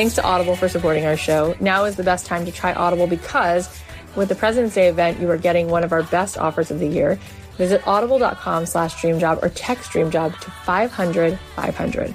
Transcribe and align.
Thanks 0.00 0.14
to 0.14 0.24
Audible 0.24 0.56
for 0.56 0.66
supporting 0.66 1.04
our 1.04 1.14
show. 1.14 1.54
Now 1.60 1.84
is 1.84 1.96
the 1.96 2.02
best 2.02 2.24
time 2.24 2.46
to 2.46 2.50
try 2.50 2.72
Audible 2.72 3.06
because 3.06 3.68
with 4.16 4.30
the 4.30 4.34
President's 4.34 4.74
Day 4.74 4.88
event, 4.88 5.20
you 5.20 5.28
are 5.30 5.36
getting 5.36 5.68
one 5.68 5.84
of 5.84 5.92
our 5.92 6.02
best 6.04 6.38
offers 6.38 6.70
of 6.70 6.78
the 6.78 6.86
year. 6.86 7.20
Visit 7.58 7.86
audible.com 7.86 8.64
slash 8.64 8.94
dreamjob 8.94 9.42
or 9.42 9.50
text 9.50 9.90
dreamjob 9.90 10.40
to 10.40 10.50
500 10.50 11.38
500. 11.54 12.14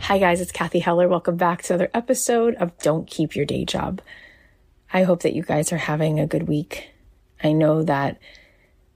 Hi 0.00 0.18
guys, 0.18 0.40
it's 0.40 0.50
Cathy 0.50 0.80
Heller. 0.80 1.06
Welcome 1.06 1.36
back 1.36 1.62
to 1.62 1.74
another 1.74 1.90
episode 1.94 2.56
of 2.56 2.76
Don't 2.78 3.06
Keep 3.06 3.36
Your 3.36 3.46
Day 3.46 3.64
Job. 3.64 4.02
I 4.92 5.04
hope 5.04 5.22
that 5.22 5.34
you 5.34 5.44
guys 5.44 5.72
are 5.72 5.78
having 5.78 6.18
a 6.18 6.26
good 6.26 6.48
week. 6.48 6.90
I 7.44 7.52
know 7.52 7.84
that 7.84 8.18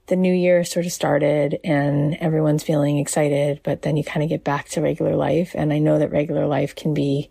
the 0.07 0.15
new 0.15 0.33
year 0.33 0.63
sort 0.63 0.85
of 0.85 0.91
started 0.91 1.59
and 1.63 2.15
everyone's 2.15 2.63
feeling 2.63 2.97
excited, 2.97 3.59
but 3.63 3.81
then 3.81 3.97
you 3.97 4.03
kind 4.03 4.23
of 4.23 4.29
get 4.29 4.43
back 4.43 4.69
to 4.69 4.81
regular 4.81 5.15
life. 5.15 5.51
And 5.53 5.71
I 5.71 5.79
know 5.79 5.99
that 5.99 6.11
regular 6.11 6.47
life 6.47 6.75
can 6.75 6.93
be, 6.93 7.29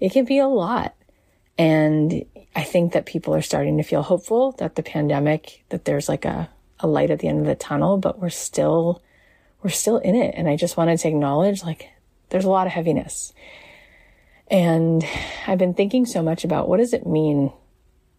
it 0.00 0.12
can 0.12 0.24
be 0.24 0.38
a 0.38 0.48
lot. 0.48 0.94
And 1.56 2.24
I 2.56 2.64
think 2.64 2.92
that 2.92 3.06
people 3.06 3.34
are 3.34 3.42
starting 3.42 3.76
to 3.78 3.84
feel 3.84 4.02
hopeful 4.02 4.52
that 4.52 4.74
the 4.74 4.82
pandemic, 4.82 5.64
that 5.68 5.84
there's 5.84 6.08
like 6.08 6.24
a, 6.24 6.50
a 6.80 6.88
light 6.88 7.10
at 7.10 7.20
the 7.20 7.28
end 7.28 7.40
of 7.40 7.46
the 7.46 7.54
tunnel, 7.54 7.98
but 7.98 8.18
we're 8.18 8.30
still, 8.30 9.00
we're 9.62 9.70
still 9.70 9.98
in 9.98 10.16
it. 10.16 10.34
And 10.36 10.48
I 10.48 10.56
just 10.56 10.76
wanted 10.76 10.98
to 10.98 11.08
acknowledge 11.08 11.62
like 11.62 11.88
there's 12.30 12.44
a 12.44 12.50
lot 12.50 12.66
of 12.66 12.72
heaviness. 12.72 13.32
And 14.50 15.06
I've 15.46 15.58
been 15.58 15.74
thinking 15.74 16.04
so 16.04 16.20
much 16.20 16.42
about 16.44 16.68
what 16.68 16.78
does 16.78 16.92
it 16.92 17.06
mean 17.06 17.52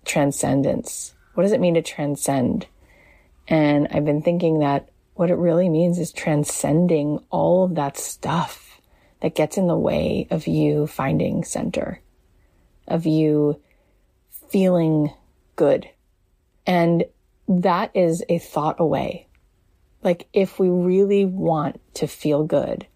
transcendence? 0.05 1.13
What 1.33 1.43
does 1.43 1.51
it 1.51 1.59
mean 1.59 1.73
to 1.73 1.81
transcend? 1.81 2.67
And 3.47 3.87
I've 3.91 4.05
been 4.05 4.21
thinking 4.21 4.59
that 4.59 4.89
what 5.15 5.29
it 5.29 5.35
really 5.35 5.69
means 5.69 5.99
is 5.99 6.11
transcending 6.11 7.23
all 7.29 7.65
of 7.65 7.75
that 7.75 7.97
stuff 7.97 8.81
that 9.21 9.35
gets 9.35 9.57
in 9.57 9.67
the 9.67 9.77
way 9.77 10.27
of 10.31 10.47
you 10.47 10.87
finding 10.87 11.43
center, 11.43 12.01
of 12.87 13.05
you 13.05 13.61
feeling 14.49 15.13
good. 15.55 15.89
And 16.65 17.05
that 17.47 17.91
is 17.93 18.23
a 18.29 18.39
thought 18.39 18.79
away. 18.79 19.27
Like 20.03 20.27
if 20.33 20.59
we 20.59 20.69
really 20.69 21.25
want 21.25 21.79
to 21.95 22.07
feel 22.07 22.43
good, 22.43 22.87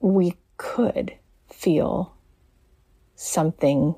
we 0.00 0.36
could 0.56 1.14
feel 1.48 2.14
something 3.14 3.94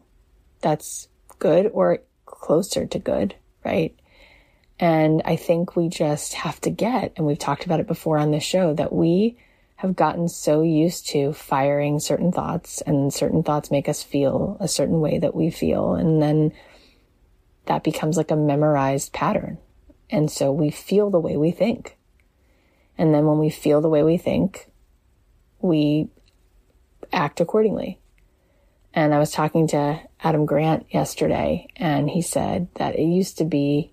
that's 0.60 1.08
good 1.38 1.70
or 1.72 2.02
closer 2.24 2.86
to 2.86 2.98
good, 2.98 3.34
right? 3.64 3.96
And 4.82 5.22
I 5.24 5.36
think 5.36 5.76
we 5.76 5.88
just 5.88 6.34
have 6.34 6.60
to 6.62 6.70
get, 6.70 7.12
and 7.16 7.24
we've 7.24 7.38
talked 7.38 7.64
about 7.64 7.78
it 7.78 7.86
before 7.86 8.18
on 8.18 8.32
this 8.32 8.42
show, 8.42 8.74
that 8.74 8.92
we 8.92 9.38
have 9.76 9.94
gotten 9.94 10.28
so 10.28 10.62
used 10.62 11.06
to 11.10 11.32
firing 11.32 12.00
certain 12.00 12.32
thoughts 12.32 12.80
and 12.80 13.14
certain 13.14 13.44
thoughts 13.44 13.70
make 13.70 13.88
us 13.88 14.02
feel 14.02 14.56
a 14.58 14.66
certain 14.66 15.00
way 15.00 15.20
that 15.20 15.36
we 15.36 15.50
feel. 15.50 15.94
And 15.94 16.20
then 16.20 16.52
that 17.66 17.84
becomes 17.84 18.16
like 18.16 18.32
a 18.32 18.36
memorized 18.36 19.12
pattern. 19.12 19.58
And 20.10 20.28
so 20.28 20.50
we 20.50 20.72
feel 20.72 21.10
the 21.10 21.20
way 21.20 21.36
we 21.36 21.52
think. 21.52 21.96
And 22.98 23.14
then 23.14 23.24
when 23.24 23.38
we 23.38 23.50
feel 23.50 23.82
the 23.82 23.88
way 23.88 24.02
we 24.02 24.18
think, 24.18 24.68
we 25.60 26.08
act 27.12 27.40
accordingly. 27.40 28.00
And 28.92 29.14
I 29.14 29.20
was 29.20 29.30
talking 29.30 29.68
to 29.68 30.00
Adam 30.24 30.44
Grant 30.44 30.86
yesterday, 30.90 31.68
and 31.76 32.10
he 32.10 32.20
said 32.20 32.66
that 32.74 32.96
it 32.96 33.04
used 33.04 33.38
to 33.38 33.44
be 33.44 33.92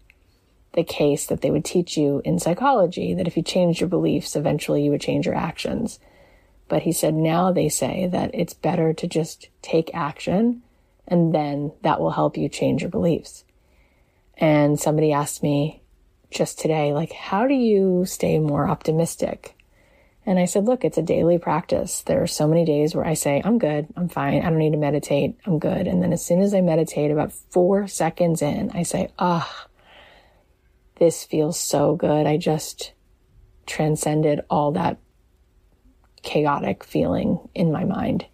the 0.73 0.83
case 0.83 1.25
that 1.27 1.41
they 1.41 1.51
would 1.51 1.65
teach 1.65 1.97
you 1.97 2.21
in 2.23 2.39
psychology 2.39 3.13
that 3.13 3.27
if 3.27 3.35
you 3.35 3.43
changed 3.43 3.79
your 3.79 3.89
beliefs, 3.89 4.35
eventually 4.35 4.83
you 4.83 4.91
would 4.91 5.01
change 5.01 5.25
your 5.25 5.35
actions. 5.35 5.99
But 6.67 6.83
he 6.83 6.91
said 6.91 7.15
now 7.15 7.51
they 7.51 7.69
say 7.69 8.07
that 8.11 8.31
it's 8.33 8.53
better 8.53 8.93
to 8.93 9.07
just 9.07 9.49
take 9.61 9.89
action 9.93 10.61
and 11.07 11.33
then 11.33 11.71
that 11.81 11.99
will 11.99 12.11
help 12.11 12.37
you 12.37 12.47
change 12.47 12.81
your 12.81 12.91
beliefs. 12.91 13.43
And 14.37 14.79
somebody 14.79 15.11
asked 15.11 15.41
me 15.41 15.81
just 16.31 16.59
today, 16.59 16.93
like, 16.93 17.11
how 17.11 17.47
do 17.47 17.55
you 17.55 18.05
stay 18.05 18.37
more 18.37 18.69
optimistic? 18.69 19.55
And 20.25 20.37
I 20.37 20.45
said, 20.45 20.65
look, 20.65 20.85
it's 20.85 20.97
a 20.97 21.03
daily 21.03 21.39
practice. 21.39 22.01
There 22.03 22.21
are 22.21 22.27
so 22.27 22.47
many 22.47 22.63
days 22.63 22.93
where 22.93 23.05
I 23.05 23.15
say, 23.15 23.41
I'm 23.43 23.57
good. 23.57 23.87
I'm 23.97 24.09
fine. 24.09 24.43
I 24.43 24.49
don't 24.49 24.59
need 24.59 24.73
to 24.73 24.77
meditate. 24.77 25.35
I'm 25.45 25.57
good. 25.57 25.87
And 25.87 26.03
then 26.03 26.13
as 26.13 26.23
soon 26.23 26.41
as 26.41 26.53
I 26.53 26.61
meditate 26.61 27.09
about 27.09 27.31
four 27.31 27.87
seconds 27.87 28.43
in, 28.43 28.69
I 28.71 28.83
say, 28.83 29.11
ah, 29.17 29.49
oh, 29.49 29.68
this 30.99 31.23
feels 31.23 31.59
so 31.59 31.95
good. 31.95 32.27
I 32.27 32.37
just 32.37 32.93
transcended 33.65 34.41
all 34.49 34.71
that 34.73 34.97
chaotic 36.21 36.83
feeling 36.83 37.39
in 37.55 37.71
my 37.71 37.85
mind. 37.85 38.25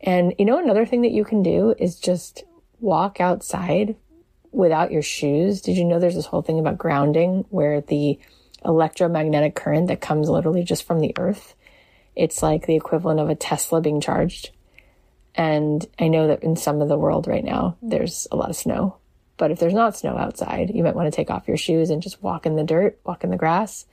And 0.00 0.34
you 0.38 0.44
know, 0.44 0.58
another 0.58 0.86
thing 0.86 1.02
that 1.02 1.12
you 1.12 1.24
can 1.24 1.42
do 1.42 1.74
is 1.78 1.98
just 1.98 2.44
walk 2.80 3.20
outside 3.20 3.96
without 4.50 4.92
your 4.92 5.02
shoes. 5.02 5.60
Did 5.60 5.76
you 5.76 5.84
know 5.84 5.98
there's 5.98 6.14
this 6.14 6.26
whole 6.26 6.42
thing 6.42 6.58
about 6.58 6.78
grounding 6.78 7.44
where 7.48 7.80
the 7.80 8.18
electromagnetic 8.64 9.54
current 9.54 9.88
that 9.88 10.00
comes 10.00 10.28
literally 10.28 10.62
just 10.62 10.84
from 10.84 11.00
the 11.00 11.14
earth, 11.18 11.54
it's 12.14 12.42
like 12.42 12.66
the 12.66 12.76
equivalent 12.76 13.20
of 13.20 13.30
a 13.30 13.34
Tesla 13.34 13.80
being 13.80 14.00
charged. 14.00 14.50
And 15.34 15.84
I 15.98 16.08
know 16.08 16.28
that 16.28 16.42
in 16.42 16.56
some 16.56 16.82
of 16.82 16.88
the 16.88 16.98
world 16.98 17.26
right 17.26 17.44
now, 17.44 17.76
there's 17.80 18.28
a 18.30 18.36
lot 18.36 18.50
of 18.50 18.56
snow. 18.56 18.96
But 19.36 19.50
if 19.50 19.58
there's 19.58 19.74
not 19.74 19.96
snow 19.96 20.16
outside, 20.16 20.74
you 20.74 20.82
might 20.82 20.94
want 20.94 21.12
to 21.12 21.16
take 21.16 21.30
off 21.30 21.48
your 21.48 21.56
shoes 21.56 21.90
and 21.90 22.02
just 22.02 22.22
walk 22.22 22.46
in 22.46 22.56
the 22.56 22.64
dirt, 22.64 22.98
walk 23.04 23.24
in 23.24 23.30
the 23.30 23.36
grass. 23.36 23.86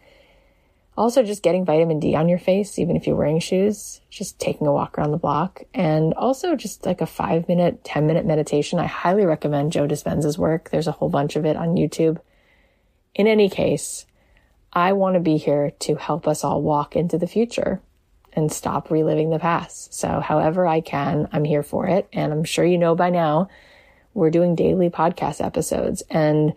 Also, 0.98 1.24
just 1.24 1.44
getting 1.44 1.64
vitamin 1.64 2.00
D 2.00 2.14
on 2.14 2.28
your 2.28 2.40
face, 2.40 2.78
even 2.78 2.98
if 2.98 3.08
you're 3.08 3.16
wearing 3.16 3.40
shoes, 3.40 4.02
just 4.10 4.38
taking 4.38 4.68
a 4.68 4.74
walk 4.74 4.98
around 4.98 5.12
the 5.12 5.18
block. 5.18 5.64
And 5.74 6.14
also 6.16 6.58
just 6.58 6.86
like 6.86 7.00
a 7.00 7.06
five 7.06 7.48
minute, 7.48 7.86
10 7.86 8.06
minute 8.06 8.26
meditation. 8.26 8.80
I 8.80 8.86
highly 8.86 9.26
recommend 9.26 9.72
Joe 9.72 9.88
Dispenza's 9.88 10.38
work. 10.38 10.70
There's 10.70 10.88
a 10.88 10.92
whole 10.92 11.10
bunch 11.10 11.38
of 11.38 11.46
it 11.46 11.56
on 11.56 11.76
YouTube. 11.76 12.20
In 13.16 13.28
any 13.28 13.50
case, 13.50 14.06
I 14.74 14.92
want 14.94 15.14
to 15.16 15.20
be 15.22 15.38
here 15.38 15.72
to 15.80 15.96
help 15.96 16.28
us 16.28 16.44
all 16.44 16.62
walk 16.62 16.96
into 16.96 17.18
the 17.18 17.28
future 17.28 17.82
and 18.34 18.52
stop 18.52 18.92
reliving 18.92 19.30
the 19.30 19.40
past. 19.40 19.94
So 19.94 20.20
however 20.20 20.68
I 20.68 20.82
can, 20.82 21.28
I'm 21.32 21.46
here 21.46 21.64
for 21.64 21.88
it. 21.88 22.08
And 22.14 22.32
I'm 22.32 22.44
sure 22.44 22.66
you 22.66 22.78
know 22.78 22.94
by 22.94 23.10
now 23.10 23.50
we're 24.20 24.30
doing 24.30 24.54
daily 24.54 24.90
podcast 24.90 25.44
episodes 25.44 26.04
and 26.10 26.54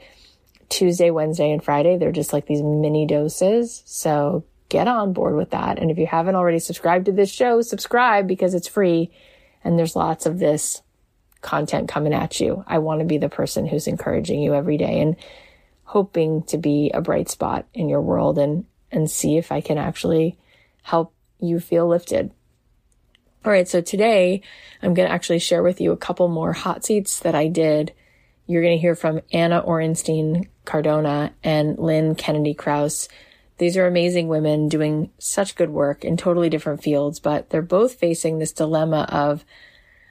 Tuesday, 0.68 1.10
Wednesday, 1.10 1.52
and 1.52 1.62
Friday, 1.62 1.96
they're 1.96 2.12
just 2.12 2.32
like 2.32 2.46
these 2.46 2.62
mini 2.62 3.06
doses. 3.06 3.82
So 3.86 4.44
get 4.68 4.88
on 4.88 5.12
board 5.12 5.36
with 5.36 5.50
that. 5.50 5.78
And 5.78 5.90
if 5.90 5.98
you 5.98 6.06
haven't 6.06 6.34
already 6.34 6.58
subscribed 6.58 7.06
to 7.06 7.12
this 7.12 7.30
show, 7.30 7.60
subscribe 7.60 8.26
because 8.26 8.54
it's 8.54 8.68
free 8.68 9.10
and 9.62 9.78
there's 9.78 9.94
lots 9.94 10.26
of 10.26 10.38
this 10.38 10.82
content 11.40 11.88
coming 11.88 12.14
at 12.14 12.40
you. 12.40 12.64
I 12.66 12.78
want 12.78 13.00
to 13.00 13.06
be 13.06 13.18
the 13.18 13.28
person 13.28 13.66
who's 13.66 13.86
encouraging 13.86 14.40
you 14.42 14.54
every 14.54 14.76
day 14.76 15.00
and 15.00 15.16
hoping 15.84 16.42
to 16.44 16.58
be 16.58 16.90
a 16.92 17.00
bright 17.00 17.28
spot 17.28 17.66
in 17.74 17.88
your 17.88 18.00
world 18.00 18.38
and, 18.38 18.64
and 18.90 19.10
see 19.10 19.36
if 19.36 19.52
I 19.52 19.60
can 19.60 19.78
actually 19.78 20.38
help 20.82 21.12
you 21.38 21.60
feel 21.60 21.86
lifted. 21.86 22.32
All 23.44 23.50
right. 23.50 23.66
So 23.66 23.80
today 23.80 24.42
I'm 24.82 24.94
going 24.94 25.08
to 25.08 25.12
actually 25.12 25.40
share 25.40 25.64
with 25.64 25.80
you 25.80 25.90
a 25.90 25.96
couple 25.96 26.28
more 26.28 26.52
hot 26.52 26.84
seats 26.84 27.18
that 27.20 27.34
I 27.34 27.48
did. 27.48 27.92
You're 28.46 28.62
going 28.62 28.76
to 28.76 28.80
hear 28.80 28.94
from 28.94 29.20
Anna 29.32 29.60
Orenstein 29.62 30.46
Cardona 30.64 31.32
and 31.42 31.76
Lynn 31.76 32.14
Kennedy 32.14 32.54
Krause. 32.54 33.08
These 33.58 33.76
are 33.76 33.86
amazing 33.86 34.28
women 34.28 34.68
doing 34.68 35.10
such 35.18 35.56
good 35.56 35.70
work 35.70 36.04
in 36.04 36.16
totally 36.16 36.50
different 36.50 36.84
fields, 36.84 37.18
but 37.18 37.50
they're 37.50 37.62
both 37.62 37.94
facing 37.94 38.38
this 38.38 38.52
dilemma 38.52 39.08
of, 39.08 39.44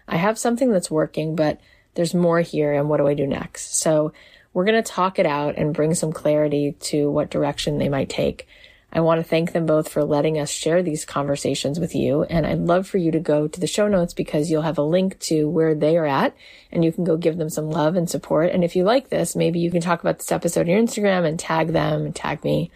I 0.09 0.17
have 0.17 0.38
something 0.38 0.69
that's 0.69 0.91
working, 0.91 1.35
but 1.35 1.61
there's 1.94 2.13
more 2.13 2.41
here 2.41 2.73
and 2.73 2.89
what 2.89 2.97
do 2.97 3.07
I 3.07 3.13
do 3.13 3.25
next? 3.25 3.77
So 3.79 4.11
we're 4.53 4.65
going 4.65 4.81
to 4.81 4.91
talk 4.91 5.19
it 5.19 5.25
out 5.25 5.55
and 5.55 5.73
bring 5.73 5.94
some 5.94 6.11
clarity 6.11 6.73
to 6.81 7.09
what 7.09 7.31
direction 7.31 7.77
they 7.77 7.89
might 7.89 8.09
take. 8.09 8.45
I 8.93 8.99
want 8.99 9.19
to 9.19 9.23
thank 9.27 9.53
them 9.53 9.65
both 9.65 9.88
for 9.88 10.03
letting 10.03 10.38
us 10.38 10.49
share 10.49 10.83
these 10.83 11.05
conversations 11.05 11.79
with 11.79 11.95
you. 11.95 12.23
And 12.23 12.45
I'd 12.45 12.59
love 12.59 12.88
for 12.88 12.97
you 12.97 13.11
to 13.11 13.19
go 13.19 13.47
to 13.47 13.59
the 13.59 13.67
show 13.67 13.88
notes 13.88 14.13
because 14.13 14.51
you'll 14.51 14.63
have 14.63 14.77
a 14.77 14.83
link 14.83 15.17
to 15.19 15.49
where 15.49 15.73
they 15.73 15.97
are 15.97 16.05
at 16.05 16.35
and 16.71 16.83
you 16.83 16.91
can 16.91 17.05
go 17.05 17.15
give 17.15 17.38
them 17.38 17.49
some 17.49 17.69
love 17.69 17.95
and 17.95 18.09
support. 18.09 18.51
And 18.51 18.63
if 18.63 18.75
you 18.75 18.83
like 18.83 19.09
this, 19.09 19.35
maybe 19.35 19.59
you 19.59 19.71
can 19.71 19.81
talk 19.81 20.01
about 20.01 20.19
this 20.19 20.31
episode 20.31 20.61
on 20.61 20.67
your 20.67 20.81
Instagram 20.81 21.25
and 21.25 21.39
tag 21.39 21.69
them 21.69 22.05
and 22.05 22.15
tag 22.15 22.43
me. 22.43 22.69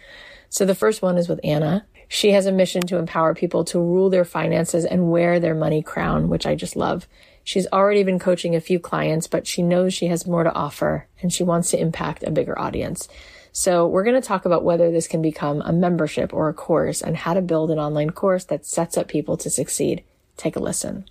So 0.50 0.63
the 0.65 0.75
first 0.75 1.01
one 1.01 1.17
is 1.17 1.27
with 1.27 1.41
Anna. 1.44 1.85
She 2.07 2.31
has 2.31 2.45
a 2.45 2.51
mission 2.51 2.83
to 2.83 2.97
empower 2.97 3.33
people 3.33 3.65
to 3.65 3.79
rule 3.79 4.09
their 4.09 4.25
finances 4.25 4.85
and 4.85 5.12
wear 5.12 5.39
their 5.39 5.56
money 5.56 5.81
crown, 5.81 6.29
which 6.29 6.45
I 6.45 6.56
just 6.56 6.77
love. 6.77 7.07
She's 7.44 7.67
already 7.67 8.03
been 8.03 8.19
coaching 8.19 8.56
a 8.56 8.62
few 8.62 8.79
clients, 8.79 9.27
but 9.27 9.45
she 9.45 9.62
knows 9.62 9.94
she 9.94 10.07
has 10.07 10.25
more 10.25 10.44
to 10.44 10.53
offer 10.53 11.07
and 11.21 11.31
she 11.33 11.44
wants 11.44 11.71
to 11.71 11.79
impact 11.79 12.23
a 12.23 12.31
bigger 12.31 12.57
audience. 12.57 13.09
So 13.57 13.87
we're 13.87 14.03
going 14.03 14.21
to 14.21 14.27
talk 14.27 14.43
about 14.43 14.65
whether 14.65 14.91
this 14.91 15.07
can 15.07 15.21
become 15.21 15.61
a 15.61 15.71
membership 15.71 16.33
or 16.33 16.49
a 16.49 16.53
course 16.53 17.01
and 17.01 17.15
how 17.15 17.33
to 17.33 17.41
build 17.41 17.71
an 17.71 17.79
online 17.79 18.09
course 18.09 18.43
that 18.45 18.65
sets 18.65 18.97
up 18.97 19.07
people 19.07 19.37
to 19.37 19.49
succeed. 19.49 20.03
Take 20.35 20.57
a 20.57 20.59
listen. 20.59 21.05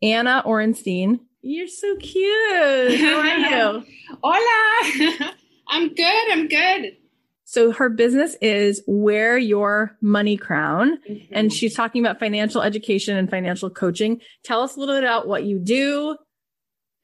Anna 0.00 0.44
Orenstein. 0.46 1.18
You're 1.42 1.66
so 1.66 1.96
cute. 1.96 3.00
How 3.00 3.18
are 3.18 3.38
you? 3.38 3.86
Hola. 4.22 5.32
I'm 5.68 5.92
good. 5.92 6.30
I'm 6.30 6.46
good. 6.46 6.96
So 7.44 7.72
her 7.72 7.88
business 7.88 8.36
is 8.40 8.80
Wear 8.86 9.36
Your 9.36 9.96
Money 10.00 10.36
Crown. 10.36 10.98
Mm-hmm. 11.10 11.34
And 11.34 11.52
she's 11.52 11.74
talking 11.74 12.06
about 12.06 12.20
financial 12.20 12.62
education 12.62 13.16
and 13.16 13.28
financial 13.28 13.68
coaching. 13.68 14.20
Tell 14.44 14.60
us 14.60 14.76
a 14.76 14.78
little 14.78 14.94
bit 14.94 15.02
about 15.02 15.26
what 15.26 15.42
you 15.42 15.58
do 15.58 16.16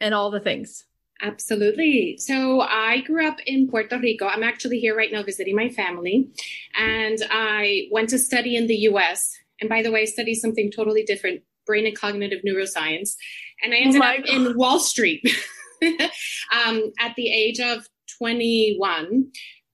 and 0.00 0.14
all 0.14 0.31
the 0.31 0.38
things. 0.38 0.84
Absolutely. 1.22 2.17
So 2.19 2.61
I 2.61 3.02
grew 3.02 3.26
up 3.26 3.37
in 3.46 3.69
Puerto 3.69 3.99
Rico. 3.99 4.26
I'm 4.26 4.43
actually 4.43 4.78
here 4.78 4.96
right 4.96 5.12
now 5.12 5.22
visiting 5.22 5.55
my 5.55 5.69
family. 5.69 6.28
And 6.78 7.19
I 7.31 7.88
went 7.90 8.08
to 8.11 8.19
study 8.19 8.56
in 8.56 8.67
the 8.67 8.76
US. 8.90 9.31
And 9.61 9.69
by 9.69 9.82
the 9.82 9.90
way, 9.90 10.02
I 10.02 10.06
studied 10.06 10.37
something 10.37 10.70
totally 10.70 11.02
different 11.02 11.43
brain 11.67 11.87
and 11.87 11.96
cognitive 11.96 12.40
neuroscience. 12.46 13.11
And 13.62 13.75
I 13.75 13.78
oh 13.78 13.82
ended 13.82 14.02
oh 14.02 14.05
up 14.05 14.17
God. 14.17 14.28
in 14.28 14.56
Wall 14.56 14.78
Street 14.78 15.22
um, 15.82 16.93
at 16.99 17.14
the 17.17 17.31
age 17.31 17.61
of 17.61 17.87
21. 18.19 19.31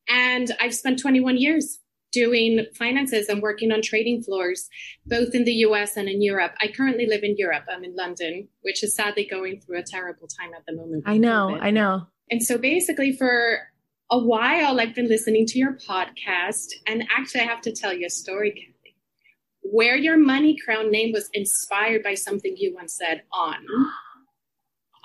And 0.09 0.51
I've 0.61 0.75
spent 0.75 1.01
21 1.01 1.37
years 1.37 1.79
doing 2.17 2.65
finances 2.75 3.29
and 3.29 3.43
working 3.43 3.71
on 3.71 3.83
trading 3.83 4.23
floors, 4.23 4.71
both 5.05 5.35
in 5.35 5.45
the 5.45 5.53
US 5.67 5.99
and 5.99 6.09
in 6.09 6.23
Europe. 6.23 6.55
I 6.63 6.69
currently 6.69 7.07
live 7.07 7.23
in 7.23 7.37
Europe. 7.37 7.65
I'm 7.71 7.85
in 7.85 7.95
London, 7.95 8.49
which 8.63 8.83
is 8.83 8.97
sadly 8.97 9.29
going 9.31 9.61
through 9.61 9.81
a 9.81 9.83
terrible 9.83 10.27
time 10.27 10.55
at 10.57 10.65
the 10.67 10.75
moment. 10.75 11.05
I 11.07 11.19
know, 11.19 11.49
COVID. 11.53 11.63
I 11.63 11.71
know. 11.71 12.07
And 12.31 12.43
so 12.43 12.57
basically, 12.57 13.13
for 13.13 13.59
a 14.11 14.19
while, 14.19 14.81
I've 14.81 14.95
been 14.95 15.09
listening 15.09 15.45
to 15.49 15.59
your 15.59 15.75
podcast. 15.75 16.69
And 16.87 17.05
actually, 17.15 17.43
I 17.43 17.45
have 17.45 17.61
to 17.63 17.73
tell 17.73 17.93
you 17.93 18.07
a 18.07 18.11
story, 18.11 18.53
Cathy. 18.53 18.97
Wear 19.63 19.97
Your 19.97 20.17
Money 20.17 20.57
Crown 20.65 20.91
name 20.91 21.13
was 21.13 21.29
inspired 21.35 22.03
by 22.03 22.15
something 22.15 22.55
you 22.57 22.75
once 22.75 22.97
said 22.97 23.25
on 23.31 23.57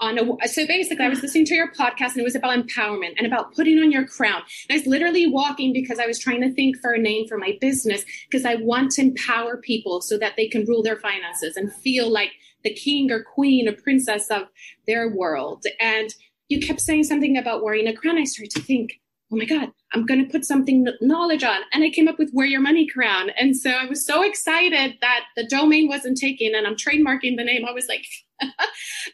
on 0.02 0.18
a 0.18 0.48
so 0.48 0.66
basically 0.68 1.06
I 1.06 1.10
was 1.10 1.22
listening 1.22 1.46
to 1.46 1.54
your 1.54 1.72
podcast 1.72 2.14
and 2.14 2.18
it 2.18 2.24
was 2.24 2.36
about 2.36 2.58
empowerment 2.58 3.14
and 3.18 3.28
about 3.28 3.54
putting 3.54 3.78
on 3.78 3.92
your 3.92 4.06
crown. 4.06 4.42
And 4.68 4.76
I 4.76 4.80
was 4.80 4.88
literally 4.88 5.28
walking 5.28 5.72
because 5.72 6.00
I 6.00 6.08
was 6.08 6.20
trying 6.20 6.42
to 6.42 6.52
think 6.52 6.78
for 6.78 6.92
a 6.92 7.00
name 7.00 7.28
for 7.28 7.38
my 7.38 7.58
business 7.62 8.04
because 8.30 8.46
I 8.46 8.56
want 8.56 8.92
to 8.94 9.02
empower 9.02 9.58
people 9.58 10.02
so 10.02 10.18
that 10.18 10.34
they 10.36 10.48
can 10.48 10.66
rule 10.66 10.84
their 10.84 10.98
finances 10.98 11.56
and 11.56 11.72
feel 11.72 12.12
like 12.12 12.32
the 12.64 12.74
king 12.74 13.12
or 13.12 13.24
queen 13.24 13.68
or 13.68 13.74
princess 13.74 14.30
of 14.30 14.44
their 14.88 15.10
world. 15.10 15.66
And 15.80 16.14
you 16.50 16.60
kept 16.60 16.82
saying 16.82 17.06
something 17.06 17.38
about 17.38 17.64
wearing 17.64 17.88
a 17.88 17.94
crown. 17.96 18.18
I 18.18 18.24
started 18.26 18.52
to 18.52 18.62
think, 18.62 19.00
oh 19.32 19.38
my 19.38 19.46
God, 19.46 19.70
I'm 19.94 20.06
going 20.06 20.24
to 20.24 20.30
put 20.30 20.46
something 20.46 20.86
knowledge 21.00 21.44
on. 21.44 21.62
And 21.72 21.84
I 21.84 21.90
came 21.90 22.08
up 22.08 22.20
with 22.20 22.32
Wear 22.34 22.46
Your 22.46 22.60
Money 22.60 22.88
Crown. 22.88 23.30
And 23.38 23.56
so 23.56 23.70
I 23.70 23.86
was 23.86 24.06
so 24.06 24.24
excited 24.24 24.98
that 25.02 25.22
the 25.36 25.48
domain 25.48 25.88
wasn't 25.88 26.18
taken 26.18 26.54
and 26.54 26.68
I'm 26.68 26.76
trademarking 26.76 27.38
the 27.38 27.44
name. 27.44 27.66
I 27.66 27.72
was 27.72 27.88
like, 27.88 28.06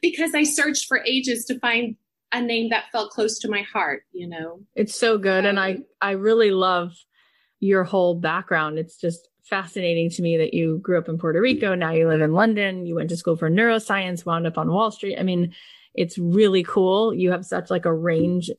because 0.01 0.33
I 0.33 0.43
searched 0.43 0.87
for 0.87 1.03
ages 1.05 1.45
to 1.45 1.59
find 1.59 1.95
a 2.31 2.41
name 2.41 2.69
that 2.71 2.91
felt 2.91 3.11
close 3.11 3.39
to 3.39 3.49
my 3.49 3.61
heart, 3.61 4.03
you 4.11 4.27
know. 4.27 4.61
It's 4.75 4.99
so 4.99 5.17
good 5.17 5.45
um, 5.45 5.51
and 5.51 5.59
I 5.59 5.77
I 6.01 6.11
really 6.11 6.51
love 6.51 6.93
your 7.59 7.83
whole 7.83 8.15
background. 8.15 8.79
It's 8.79 8.97
just 8.97 9.29
fascinating 9.43 10.09
to 10.09 10.21
me 10.21 10.37
that 10.37 10.53
you 10.53 10.79
grew 10.79 10.97
up 10.97 11.07
in 11.07 11.17
Puerto 11.17 11.39
Rico, 11.39 11.73
now 11.73 11.91
you 11.91 12.07
live 12.07 12.21
in 12.21 12.33
London, 12.33 12.85
you 12.85 12.95
went 12.95 13.09
to 13.09 13.17
school 13.17 13.37
for 13.37 13.49
neuroscience, 13.49 14.25
wound 14.25 14.45
up 14.45 14.57
on 14.57 14.69
Wall 14.69 14.91
Street. 14.91 15.17
I 15.17 15.23
mean, 15.23 15.53
it's 15.95 16.17
really 16.17 16.63
cool. 16.63 17.13
You 17.13 17.31
have 17.31 17.45
such 17.45 17.69
like 17.69 17.85
a 17.85 17.93
range 17.93 18.51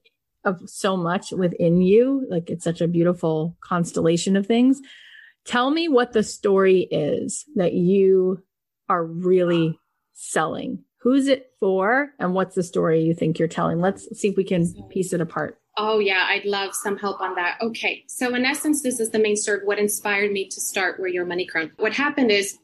of 0.44 0.60
so 0.66 0.96
much 0.96 1.32
within 1.32 1.80
you. 1.80 2.26
Like 2.30 2.50
it's 2.50 2.64
such 2.64 2.80
a 2.80 2.88
beautiful 2.88 3.56
constellation 3.60 4.36
of 4.36 4.46
things. 4.46 4.80
Tell 5.44 5.70
me 5.70 5.88
what 5.88 6.12
the 6.12 6.22
story 6.22 6.82
is 6.90 7.44
that 7.56 7.72
you 7.72 8.42
are 8.88 9.04
really 9.04 9.78
selling. 10.14 10.84
Who's 11.00 11.28
it 11.28 11.52
for 11.60 12.10
and 12.18 12.34
what's 12.34 12.54
the 12.54 12.62
story 12.62 13.02
you 13.02 13.14
think 13.14 13.38
you're 13.38 13.48
telling? 13.48 13.80
Let's 13.80 14.08
see 14.18 14.28
if 14.28 14.36
we 14.36 14.44
can 14.44 14.66
piece 14.90 15.12
it 15.12 15.20
apart. 15.20 15.58
Oh, 15.80 16.00
yeah, 16.00 16.26
I'd 16.28 16.44
love 16.44 16.74
some 16.74 16.98
help 16.98 17.20
on 17.20 17.36
that. 17.36 17.58
Okay, 17.62 18.04
so 18.08 18.34
in 18.34 18.44
essence, 18.44 18.82
this 18.82 18.98
is 18.98 19.10
the 19.10 19.18
main 19.20 19.36
story. 19.36 19.60
What 19.64 19.78
inspired 19.78 20.32
me 20.32 20.48
to 20.48 20.60
start 20.60 20.98
Wear 20.98 21.08
Your 21.08 21.24
Money 21.24 21.46
Crown? 21.46 21.70
What 21.76 21.92
happened 21.92 22.32
is 22.32 22.58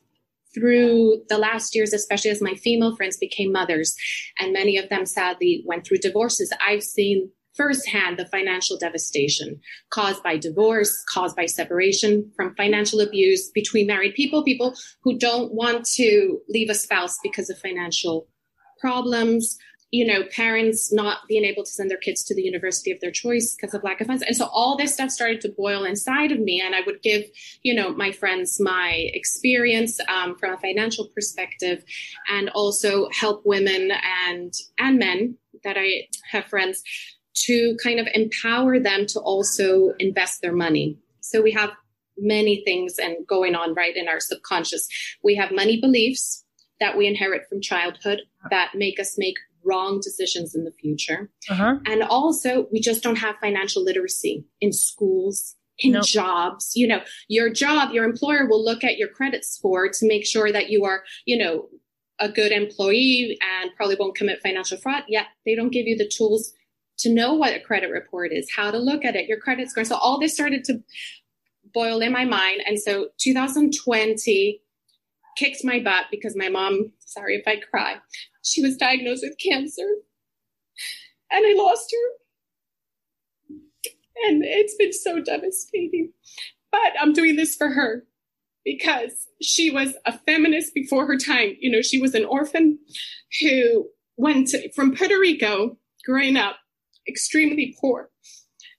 through 0.53 1.23
the 1.29 1.38
last 1.38 1.76
years, 1.76 1.93
especially 1.93 2.32
as 2.32 2.43
my 2.43 2.55
female 2.55 2.97
friends 2.97 3.17
became 3.17 3.53
mothers, 3.53 3.94
and 4.41 4.53
many 4.53 4.76
of 4.79 4.88
them 4.88 5.06
sadly 5.06 5.62
went 5.65 5.87
through 5.87 5.99
divorces, 5.99 6.53
I've 6.67 6.82
seen 6.82 7.31
firsthand 7.56 8.18
the 8.18 8.26
financial 8.26 8.76
devastation 8.78 9.60
caused 9.90 10.22
by 10.22 10.36
divorce, 10.36 11.04
caused 11.12 11.36
by 11.36 11.46
separation, 11.46 12.30
from 12.36 12.54
financial 12.56 13.00
abuse 13.00 13.50
between 13.50 13.86
married 13.86 14.14
people, 14.14 14.42
people 14.42 14.74
who 15.02 15.18
don't 15.18 15.52
want 15.54 15.84
to 15.84 16.40
leave 16.48 16.70
a 16.70 16.74
spouse 16.74 17.18
because 17.22 17.50
of 17.50 17.58
financial 17.58 18.28
problems, 18.80 19.56
you 19.94 20.04
know, 20.04 20.24
parents 20.34 20.92
not 20.92 21.18
being 21.28 21.44
able 21.44 21.62
to 21.62 21.70
send 21.70 21.88
their 21.88 21.98
kids 21.98 22.24
to 22.24 22.34
the 22.34 22.42
university 22.42 22.90
of 22.90 22.98
their 23.00 23.12
choice 23.12 23.54
because 23.54 23.74
of 23.74 23.84
lack 23.84 24.00
of 24.00 24.08
funds. 24.08 24.24
And 24.26 24.36
so 24.36 24.46
all 24.46 24.76
this 24.76 24.92
stuff 24.92 25.10
started 25.10 25.40
to 25.42 25.54
boil 25.56 25.84
inside 25.84 26.32
of 26.32 26.40
me. 26.40 26.60
And 26.60 26.74
I 26.74 26.80
would 26.84 27.00
give, 27.00 27.22
you 27.62 27.72
know, 27.72 27.94
my 27.94 28.10
friends 28.10 28.58
my 28.60 29.08
experience 29.14 30.00
um, 30.08 30.36
from 30.36 30.52
a 30.52 30.58
financial 30.58 31.08
perspective 31.14 31.84
and 32.28 32.50
also 32.50 33.08
help 33.12 33.42
women 33.44 33.92
and, 34.26 34.52
and 34.80 34.98
men 34.98 35.38
that 35.62 35.76
I 35.78 36.08
have 36.28 36.46
friends 36.46 36.82
to 37.34 37.76
kind 37.82 38.00
of 38.00 38.08
empower 38.14 38.78
them 38.78 39.06
to 39.06 39.20
also 39.20 39.92
invest 39.98 40.40
their 40.40 40.52
money. 40.52 40.98
So 41.20 41.42
we 41.42 41.52
have 41.52 41.70
many 42.16 42.62
things 42.64 42.98
and 42.98 43.26
going 43.26 43.54
on 43.54 43.75
right 43.75 43.96
in 43.96 44.08
our 44.08 44.20
subconscious. 44.20 44.86
We 45.22 45.34
have 45.36 45.50
money 45.50 45.81
beliefs 45.81 46.44
that 46.81 46.96
we 46.96 47.06
inherit 47.06 47.48
from 47.48 47.60
childhood 47.60 48.20
that 48.50 48.72
make 48.75 49.00
us 49.00 49.16
make 49.16 49.36
wrong 49.64 50.00
decisions 50.00 50.54
in 50.54 50.64
the 50.64 50.72
future. 50.72 51.31
Uh-huh. 51.48 51.76
And 51.86 52.02
also, 52.02 52.66
we 52.72 52.81
just 52.81 53.02
don't 53.02 53.16
have 53.16 53.37
financial 53.40 53.82
literacy 53.82 54.44
in 54.60 54.72
schools, 54.72 55.56
in 55.78 55.92
nope. 55.92 56.04
jobs. 56.04 56.72
You 56.75 56.88
know, 56.88 57.00
your 57.28 57.50
job, 57.50 57.92
your 57.92 58.04
employer 58.04 58.46
will 58.46 58.62
look 58.62 58.84
at 58.84 58.98
your 58.98 59.08
credit 59.08 59.44
score 59.44 59.88
to 59.88 60.06
make 60.06 60.26
sure 60.26 60.52
that 60.52 60.69
you 60.69 60.84
are, 60.84 61.02
you 61.25 61.38
know, 61.38 61.69
a 62.20 62.28
good 62.28 62.52
employee 62.52 63.38
and 63.40 63.70
probably 63.76 63.96
won't 63.98 64.14
commit 64.14 64.40
financial 64.42 64.78
fraud. 64.78 65.02
Yet 65.08 65.26
they 65.44 65.54
don't 65.54 65.70
give 65.70 65.87
you 65.87 65.97
the 65.97 66.09
tools 66.09 66.52
to 66.98 67.12
know 67.12 67.34
what 67.34 67.54
a 67.54 67.60
credit 67.60 67.90
report 67.90 68.32
is, 68.32 68.50
how 68.54 68.70
to 68.70 68.78
look 68.78 69.04
at 69.04 69.16
it, 69.16 69.28
your 69.28 69.40
credit 69.40 69.70
score. 69.70 69.84
So 69.84 69.96
all 69.96 70.18
this 70.18 70.34
started 70.34 70.64
to 70.64 70.80
boil 71.72 72.00
in 72.00 72.12
my 72.12 72.24
mind. 72.24 72.62
And 72.66 72.78
so 72.78 73.08
2020 73.18 74.60
kicked 75.36 75.64
my 75.64 75.80
butt 75.80 76.04
because 76.10 76.36
my 76.36 76.48
mom, 76.48 76.92
sorry 77.00 77.36
if 77.36 77.46
I 77.46 77.56
cry, 77.56 77.96
she 78.42 78.62
was 78.62 78.76
diagnosed 78.76 79.24
with 79.24 79.36
cancer 79.38 79.88
and 81.30 81.44
I 81.44 81.54
lost 81.60 81.92
her. 81.92 83.56
And 84.26 84.44
it's 84.44 84.76
been 84.76 84.92
so 84.92 85.20
devastating. 85.20 86.12
But 86.70 86.92
I'm 87.00 87.12
doing 87.12 87.36
this 87.36 87.56
for 87.56 87.70
her 87.70 88.04
because 88.64 89.28
she 89.42 89.70
was 89.70 89.94
a 90.06 90.16
feminist 90.18 90.72
before 90.74 91.06
her 91.06 91.16
time. 91.16 91.56
You 91.60 91.70
know, 91.70 91.82
she 91.82 92.00
was 92.00 92.14
an 92.14 92.24
orphan 92.24 92.78
who 93.40 93.88
went 94.16 94.48
to, 94.48 94.72
from 94.72 94.94
Puerto 94.94 95.18
Rico 95.18 95.76
growing 96.04 96.36
up 96.36 96.56
extremely 97.08 97.76
poor 97.80 98.11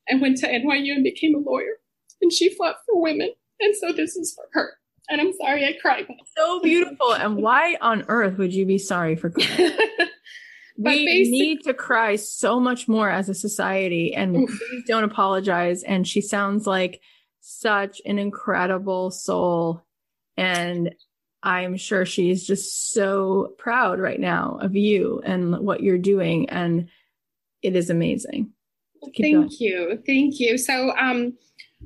and 0.07 0.21
went 0.21 0.37
to 0.37 0.47
NYU 0.47 0.93
and 0.93 1.03
became 1.03 1.35
a 1.35 1.39
lawyer. 1.39 1.79
And 2.21 2.31
she 2.31 2.53
fought 2.55 2.77
for 2.85 3.01
women. 3.01 3.29
And 3.59 3.75
so 3.75 3.91
this 3.91 4.15
is 4.15 4.33
for 4.33 4.45
her. 4.53 4.73
And 5.09 5.21
I'm 5.21 5.33
sorry 5.33 5.65
I 5.65 5.73
cried. 5.79 6.07
So 6.37 6.61
beautiful. 6.61 7.13
And 7.13 7.37
why 7.37 7.77
on 7.79 8.05
earth 8.07 8.37
would 8.37 8.53
you 8.53 8.65
be 8.65 8.77
sorry 8.77 9.15
for 9.15 9.29
crying? 9.29 9.71
we 10.77 11.29
need 11.29 11.61
to 11.63 11.73
cry 11.73 12.15
so 12.15 12.59
much 12.59 12.87
more 12.87 13.09
as 13.09 13.29
a 13.29 13.33
society 13.33 14.13
and 14.13 14.35
oof. 14.35 14.49
please 14.49 14.83
don't 14.87 15.03
apologize. 15.03 15.83
And 15.83 16.07
she 16.07 16.21
sounds 16.21 16.65
like 16.65 17.01
such 17.39 18.01
an 18.05 18.17
incredible 18.17 19.11
soul. 19.11 19.83
And 20.37 20.95
I'm 21.43 21.77
sure 21.77 22.05
she's 22.05 22.45
just 22.45 22.91
so 22.91 23.53
proud 23.59 23.99
right 23.99 24.19
now 24.19 24.57
of 24.59 24.75
you 24.75 25.21
and 25.23 25.59
what 25.59 25.81
you're 25.81 25.99
doing. 25.99 26.49
And 26.49 26.89
it 27.61 27.75
is 27.75 27.89
amazing. 27.89 28.51
Thank 29.19 29.35
going. 29.35 29.49
you. 29.59 30.01
Thank 30.05 30.39
you. 30.39 30.57
So, 30.57 30.91
um, 30.97 31.37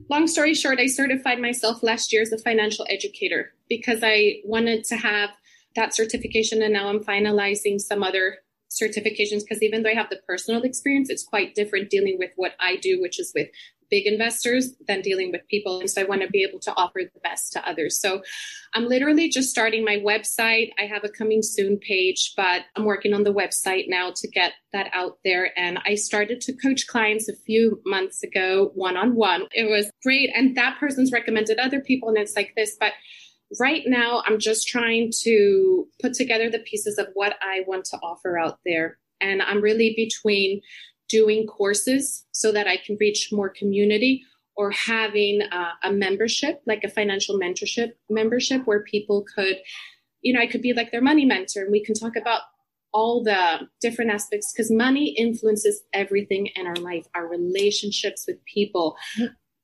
long 0.10 0.28
story 0.28 0.54
short, 0.54 0.80
I 0.80 0.88
certified 0.88 1.40
myself 1.40 1.84
last 1.84 2.14
year 2.14 2.22
as 2.22 2.32
a 2.32 2.38
financial 2.38 2.86
educator 2.90 3.54
because 3.68 4.00
I 4.04 4.42
wanted 4.46 4.84
to 4.86 4.96
have 4.96 5.32
that 5.76 5.94
certification. 5.94 6.62
And 6.62 6.74
now 6.74 6.90
I'm 6.90 7.04
finalizing 7.04 7.80
some 7.80 8.04
other 8.04 8.40
certifications 8.70 9.42
because 9.42 9.62
even 9.62 9.84
though 9.84 9.90
I 9.90 9.96
have 9.96 10.10
the 10.10 10.22
personal 10.28 10.64
experience, 10.64 11.10
it's 11.10 11.24
quite 11.24 11.56
different 11.56 11.90
dealing 11.90 12.18
with 12.20 12.32
what 12.36 12.54
I 12.60 12.78
do, 12.78 13.02
which 13.02 13.20
is 13.20 13.32
with 13.36 13.50
big 13.90 14.06
investors 14.06 14.74
than 14.88 15.02
dealing 15.02 15.32
with 15.32 15.48
people. 15.50 15.80
And 15.80 15.90
so 15.90 16.02
I 16.02 16.06
want 16.06 16.22
to 16.22 16.30
be 16.30 16.44
able 16.44 16.60
to 16.60 16.74
offer 16.76 17.02
the 17.04 17.20
best 17.22 17.54
to 17.54 17.70
others. 17.70 18.00
So 18.00 18.22
I'm 18.74 18.88
literally 18.88 19.30
just 19.30 19.50
starting 19.50 19.84
my 19.84 19.98
website. 19.98 20.72
I 20.80 20.84
have 20.84 21.04
a 21.04 21.10
coming 21.10 21.42
soon 21.42 21.78
page, 21.78 22.34
but 22.38 22.64
I'm 22.76 22.86
working 22.86 23.14
on 23.14 23.24
the 23.24 23.34
website 23.34 23.86
now 23.88 24.12
to 24.16 24.28
get 24.28 24.54
that 24.74 24.90
out 24.94 25.18
there. 25.24 25.58
And 25.58 25.80
I 25.86 25.96
started 25.96 26.42
to 26.42 26.54
coach 26.54 26.88
clients 26.88 27.28
a 27.28 27.36
few 27.36 27.82
months 27.86 28.24
ago, 28.24 28.72
one 28.76 28.98
on 28.98 29.16
one. 29.16 29.48
It 29.52 29.70
was 29.70 29.90
great. 30.04 30.30
And 30.36 30.56
that 30.58 30.78
person's 30.80 31.12
recommended 31.12 31.58
other 31.60 31.82
people. 31.82 32.10
And 32.10 32.18
it's 32.18 32.36
like 32.36 32.54
this, 32.56 32.78
but 32.80 32.94
right 33.60 33.84
now 33.88 34.22
I'm 34.28 34.40
just 34.40 34.68
trying 34.68 35.12
to 35.24 35.88
put 36.02 36.14
together 36.14 36.50
the 36.50 36.60
pieces 36.60 36.98
of 36.98 37.08
what 37.14 37.36
I 37.42 37.64
want 37.66 37.86
to 37.86 37.98
offer 37.98 38.38
out 38.38 38.60
there. 38.66 39.00
And 39.22 39.42
I'm 39.42 39.62
really 39.62 39.94
between 39.96 40.62
doing 41.10 41.48
courses 41.48 42.26
so 42.32 42.52
that 42.52 42.68
I 42.68 42.78
can 42.78 42.98
reach 43.00 43.30
more 43.32 43.50
community 43.50 44.24
or 44.56 44.72
having 44.72 45.42
uh, 45.42 45.72
a 45.84 45.92
membership, 45.92 46.62
like 46.66 46.84
a 46.84 46.90
financial 46.90 47.40
mentorship 47.40 47.92
membership, 48.10 48.62
where 48.66 48.84
people 48.84 49.26
could, 49.36 49.58
you 50.22 50.34
know, 50.34 50.40
I 50.40 50.48
could 50.48 50.62
be 50.62 50.74
like 50.74 50.92
their 50.92 51.02
money 51.02 51.26
mentor 51.26 51.64
and 51.64 51.72
we 51.72 51.84
can 51.84 51.96
talk 51.96 52.16
about 52.16 52.42
all 52.92 53.24
the 53.24 53.68
different 53.82 54.12
aspects 54.12 54.52
because 54.52 54.72
money 54.72 55.16
influences 55.18 55.84
everything 55.94 56.48
in 56.56 56.66
our 56.66 56.76
life, 56.76 57.06
our 57.16 57.28
relationships 57.28 58.26
with 58.28 58.44
people, 58.46 58.96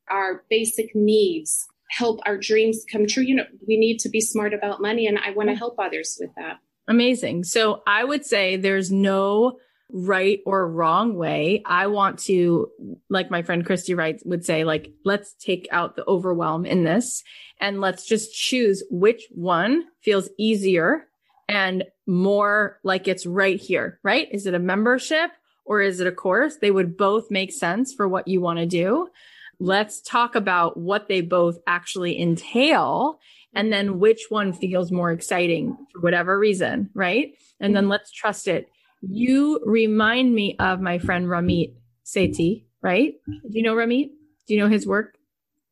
our 0.10 0.44
basic 0.50 0.96
needs, 0.96 1.66
help 1.90 2.20
our 2.25 2.38
dreams 2.38 2.84
come 2.92 3.08
true. 3.08 3.24
You 3.24 3.36
know, 3.36 3.46
we 3.68 3.78
need 3.78 4.00
to 4.00 4.10
be 4.10 4.22
smart 4.22 4.54
about 4.54 4.82
money 4.82 5.08
and 5.08 5.18
I 5.20 5.32
want 5.32 5.50
to 5.50 5.56
help 5.56 5.75
others 5.80 6.18
with 6.20 6.30
that. 6.38 6.58
Amazing. 6.88 7.46
So 7.46 7.82
I 7.88 8.04
would 8.04 8.25
say 8.25 8.58
there's 8.58 8.92
no 8.92 9.58
right 9.92 10.39
or 10.46 10.68
wrong 10.68 11.15
way. 11.15 11.62
I 11.65 11.88
want 11.88 12.20
to, 12.24 12.70
like 13.10 13.30
my 13.30 13.44
friend 13.44 13.65
Christy 13.65 13.94
Wright 13.94 14.20
would 14.25 14.46
say, 14.46 14.63
like, 14.63 14.92
let's 15.04 15.34
take 15.34 15.68
out 15.72 15.96
the 15.96 16.06
overwhelm 16.08 16.65
in 16.65 16.84
this 16.84 17.24
and 17.60 17.82
let's 17.82 18.06
just 18.06 18.34
choose 18.34 18.84
which 18.89 19.24
one 19.32 19.86
feels 20.01 20.30
easier 20.38 21.08
and 21.48 21.84
more 22.08 22.80
like 22.84 23.08
it's 23.08 23.25
right 23.25 23.60
here, 23.60 24.00
right? 24.04 24.27
Is 24.32 24.46
it 24.48 24.54
a 24.54 24.60
membership 24.60 25.32
or 25.63 25.82
is 25.82 26.00
it 26.00 26.08
a 26.08 26.12
course? 26.12 26.58
They 26.58 26.72
would 26.72 26.98
both 26.98 27.30
make 27.30 27.51
sense 27.51 27.94
for 27.94 28.08
what 28.08 28.27
you 28.27 28.42
want 28.42 28.60
to 28.60 28.65
do. 28.65 29.10
Let's 29.60 30.01
talk 30.01 30.36
about 30.36 30.77
what 30.77 31.08
they 31.08 31.22
both 31.22 31.58
actually 31.68 32.20
entail 32.20 33.20
and 33.54 33.72
then 33.72 34.00
which 34.00 34.25
one 34.30 34.51
feels 34.51 34.92
more 34.92 35.12
exciting 35.12 35.77
for 35.94 36.01
whatever 36.01 36.38
reason, 36.38 36.89
right? 36.94 37.34
And 37.60 37.75
then 37.75 37.84
mm-hmm. 37.84 37.92
let's 37.92 38.12
trust 38.12 38.48
it. 38.48 38.68
You 39.08 39.62
remind 39.66 40.34
me 40.34 40.56
of 40.60 40.82
my 40.82 41.00
friend 41.00 41.28
Ramit 41.28 41.74
Sethi, 42.06 42.66
right? 42.82 43.14
Do 43.28 43.50
you 43.52 43.64
know 43.64 43.76
Ramit? 43.76 44.10
Do 44.48 44.54
you 44.54 44.60
know 44.60 44.70
his 44.70 44.88
work? 44.88 45.18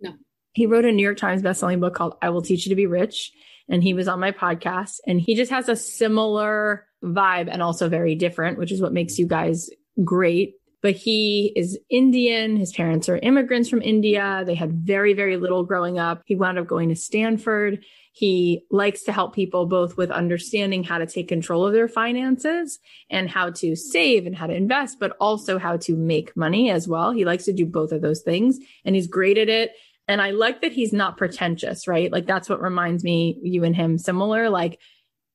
No. 0.01 0.13
He 0.53 0.65
wrote 0.65 0.85
a 0.85 0.91
New 0.91 1.03
York 1.03 1.17
Times 1.17 1.41
bestselling 1.41 1.79
book 1.79 1.95
called 1.95 2.15
I 2.21 2.29
Will 2.29 2.41
Teach 2.41 2.65
You 2.65 2.69
to 2.69 2.75
Be 2.75 2.85
Rich. 2.85 3.31
And 3.69 3.81
he 3.81 3.93
was 3.93 4.07
on 4.07 4.19
my 4.19 4.31
podcast 4.31 4.99
and 5.07 5.21
he 5.21 5.35
just 5.35 5.51
has 5.51 5.69
a 5.69 5.75
similar 5.75 6.85
vibe 7.03 7.47
and 7.51 7.61
also 7.61 7.87
very 7.89 8.15
different, 8.15 8.57
which 8.57 8.71
is 8.71 8.81
what 8.81 8.93
makes 8.93 9.17
you 9.17 9.27
guys 9.27 9.69
great. 10.03 10.55
But 10.83 10.95
he 10.95 11.53
is 11.55 11.79
Indian. 11.89 12.57
His 12.57 12.73
parents 12.73 13.09
are 13.09 13.17
immigrants 13.17 13.69
from 13.69 13.81
India. 13.81 14.43
They 14.45 14.53
had 14.53 14.73
very, 14.73 15.13
very 15.13 15.37
little 15.37 15.63
growing 15.63 15.97
up. 15.97 16.21
He 16.25 16.35
wound 16.35 16.59
up 16.59 16.67
going 16.67 16.89
to 16.89 16.95
Stanford. 16.95 17.83
He 18.11 18.65
likes 18.69 19.03
to 19.03 19.11
help 19.11 19.33
people 19.33 19.65
both 19.65 19.97
with 19.97 20.11
understanding 20.11 20.83
how 20.83 20.99
to 20.99 21.07
take 21.07 21.27
control 21.27 21.65
of 21.65 21.73
their 21.73 21.87
finances 21.87 22.79
and 23.09 23.27
how 23.27 23.49
to 23.51 23.75
save 23.75 24.27
and 24.27 24.35
how 24.35 24.45
to 24.45 24.53
invest, 24.53 24.99
but 24.99 25.17
also 25.19 25.57
how 25.57 25.77
to 25.77 25.95
make 25.95 26.37
money 26.37 26.69
as 26.69 26.87
well. 26.87 27.11
He 27.11 27.25
likes 27.25 27.45
to 27.45 27.53
do 27.53 27.65
both 27.65 27.91
of 27.91 28.01
those 28.01 28.21
things 28.21 28.59
and 28.85 28.93
he's 28.93 29.07
great 29.07 29.39
at 29.39 29.49
it. 29.49 29.71
And 30.07 30.21
I 30.21 30.31
like 30.31 30.61
that 30.61 30.73
he's 30.73 30.93
not 30.93 31.17
pretentious, 31.17 31.87
right? 31.87 32.11
Like 32.11 32.27
that's 32.27 32.49
what 32.49 32.61
reminds 32.61 33.03
me, 33.03 33.39
you 33.41 33.63
and 33.63 33.75
him 33.75 33.97
similar. 33.97 34.49
Like 34.49 34.79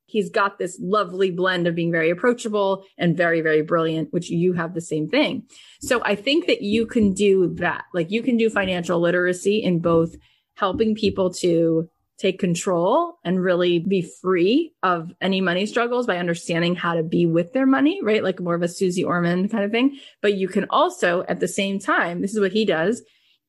he's 0.08 0.30
got 0.30 0.58
this 0.58 0.78
lovely 0.80 1.30
blend 1.30 1.66
of 1.66 1.74
being 1.74 1.92
very 1.92 2.10
approachable 2.10 2.84
and 2.96 3.16
very, 3.16 3.40
very 3.40 3.62
brilliant, 3.62 4.12
which 4.12 4.30
you 4.30 4.52
have 4.54 4.74
the 4.74 4.80
same 4.80 5.08
thing. 5.08 5.44
So 5.80 6.02
I 6.04 6.14
think 6.14 6.46
that 6.46 6.62
you 6.62 6.86
can 6.86 7.12
do 7.12 7.54
that. 7.54 7.84
Like 7.94 8.10
you 8.10 8.22
can 8.22 8.36
do 8.36 8.50
financial 8.50 9.00
literacy 9.00 9.62
in 9.62 9.80
both 9.80 10.16
helping 10.54 10.94
people 10.94 11.32
to 11.34 11.88
take 12.18 12.40
control 12.40 13.18
and 13.24 13.40
really 13.40 13.78
be 13.78 14.02
free 14.02 14.74
of 14.82 15.12
any 15.20 15.40
money 15.40 15.66
struggles 15.66 16.04
by 16.04 16.16
understanding 16.16 16.74
how 16.74 16.94
to 16.94 17.04
be 17.04 17.26
with 17.26 17.52
their 17.52 17.66
money, 17.66 18.00
right? 18.02 18.24
Like 18.24 18.40
more 18.40 18.56
of 18.56 18.62
a 18.62 18.68
Suze 18.68 19.00
Orman 19.04 19.48
kind 19.48 19.62
of 19.62 19.70
thing. 19.70 19.98
But 20.20 20.34
you 20.34 20.48
can 20.48 20.66
also 20.70 21.24
at 21.28 21.38
the 21.38 21.46
same 21.46 21.78
time, 21.78 22.20
this 22.20 22.34
is 22.34 22.40
what 22.40 22.52
he 22.52 22.64
does 22.64 23.02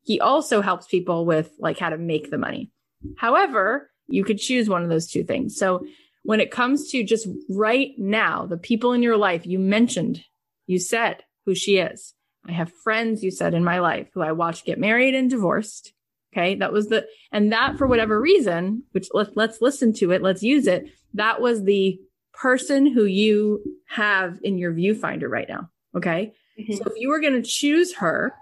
he 0.10 0.20
also 0.20 0.62
helps 0.62 0.88
people 0.88 1.26
with 1.26 1.52
like 1.60 1.78
how 1.78 1.90
to 1.90 1.98
make 1.98 2.32
the 2.32 2.38
money. 2.38 2.72
However, 3.18 3.92
you 4.08 4.24
could 4.24 4.40
choose 4.40 4.68
one 4.68 4.84
of 4.84 4.90
those 4.90 5.08
two 5.08 5.24
things. 5.24 5.56
So 5.56 5.86
when 6.24 6.40
it 6.40 6.52
comes 6.52 6.90
to 6.92 7.04
just 7.04 7.28
right 7.50 7.92
now, 7.98 8.46
the 8.46 8.58
people 8.58 8.94
in 8.94 9.04
your 9.04 9.18
life 9.18 9.46
you 9.46 9.60
mentioned, 9.60 10.24
you 10.68 10.80
said 10.80 11.24
who 11.46 11.56
she 11.56 11.78
is. 11.78 12.14
I 12.48 12.52
have 12.52 12.72
friends 12.84 13.24
you 13.24 13.32
said 13.32 13.54
in 13.54 13.64
my 13.64 13.80
life 13.80 14.08
who 14.14 14.22
I 14.22 14.32
watched 14.32 14.66
get 14.66 14.80
married 14.80 15.16
and 15.16 15.30
divorced. 15.30 15.94
Okay. 16.32 16.56
That 16.56 16.72
was 16.72 16.88
the, 16.88 17.08
and 17.32 17.52
that 17.52 17.78
for 17.78 17.88
whatever 17.88 18.20
reason, 18.20 18.84
which 18.92 19.08
let's, 19.14 19.32
let's 19.36 19.62
listen 19.62 19.94
to 19.94 20.12
it. 20.12 20.22
Let's 20.22 20.44
use 20.44 20.68
it. 20.68 20.86
That 21.16 21.42
was 21.42 21.64
the 21.64 22.00
person 22.34 22.86
who 22.86 23.06
you 23.06 23.62
have 23.88 24.40
in 24.44 24.58
your 24.58 24.72
viewfinder 24.72 25.28
right 25.28 25.50
now. 25.50 25.70
Okay. 25.96 26.34
Mm-hmm. 26.60 26.74
So 26.74 26.84
if 26.86 26.94
you 26.98 27.10
were 27.10 27.20
going 27.20 27.42
to 27.42 27.48
choose 27.48 27.96
her 27.96 28.34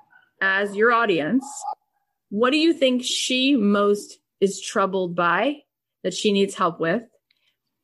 as 0.41 0.75
your 0.75 0.91
audience, 0.91 1.46
what 2.29 2.51
do 2.51 2.57
you 2.57 2.74
think 2.74 3.03
she 3.03 3.55
most 3.55 4.19
is 4.41 4.62
troubled 4.62 5.15
by 5.15 5.57
that 6.03 6.13
she 6.13 6.31
needs 6.34 6.55
help 6.55 6.79
with? 6.79 7.03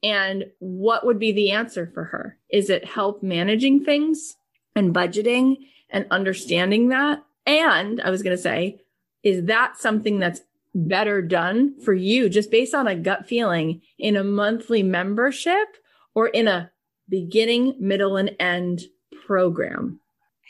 And 0.03 0.45
what 0.60 1.05
would 1.05 1.17
be 1.17 1.31
the 1.31 1.51
answer 1.51 1.89
for 1.93 2.03
her? 2.05 2.38
Is 2.51 2.69
it 2.69 2.86
help 2.86 3.24
managing 3.24 3.86
things 3.86 4.36
and 4.75 4.93
budgeting 4.93 5.55
and 5.89 6.05
understanding 6.12 6.89
that? 6.89 7.24
And 7.45 8.01
I 8.01 8.10
was 8.10 8.22
going 8.22 8.36
to 8.36 8.41
say, 8.41 8.81
is 9.24 9.45
that 9.45 9.77
something 9.77 10.19
that's 10.19 10.41
better 10.75 11.22
done 11.22 11.79
for 11.81 11.93
you 11.93 12.29
just 12.29 12.51
based 12.51 12.74
on 12.74 12.88
a 12.88 12.95
gut 12.95 13.27
feeling 13.27 13.81
in 13.98 14.17
a 14.17 14.24
monthly 14.24 14.83
membership 14.83 15.67
or 16.13 16.27
in 16.27 16.48
a 16.48 16.72
beginning, 17.07 17.75
middle, 17.79 18.17
and 18.17 18.36
end 18.39 18.81
program? 19.25 20.01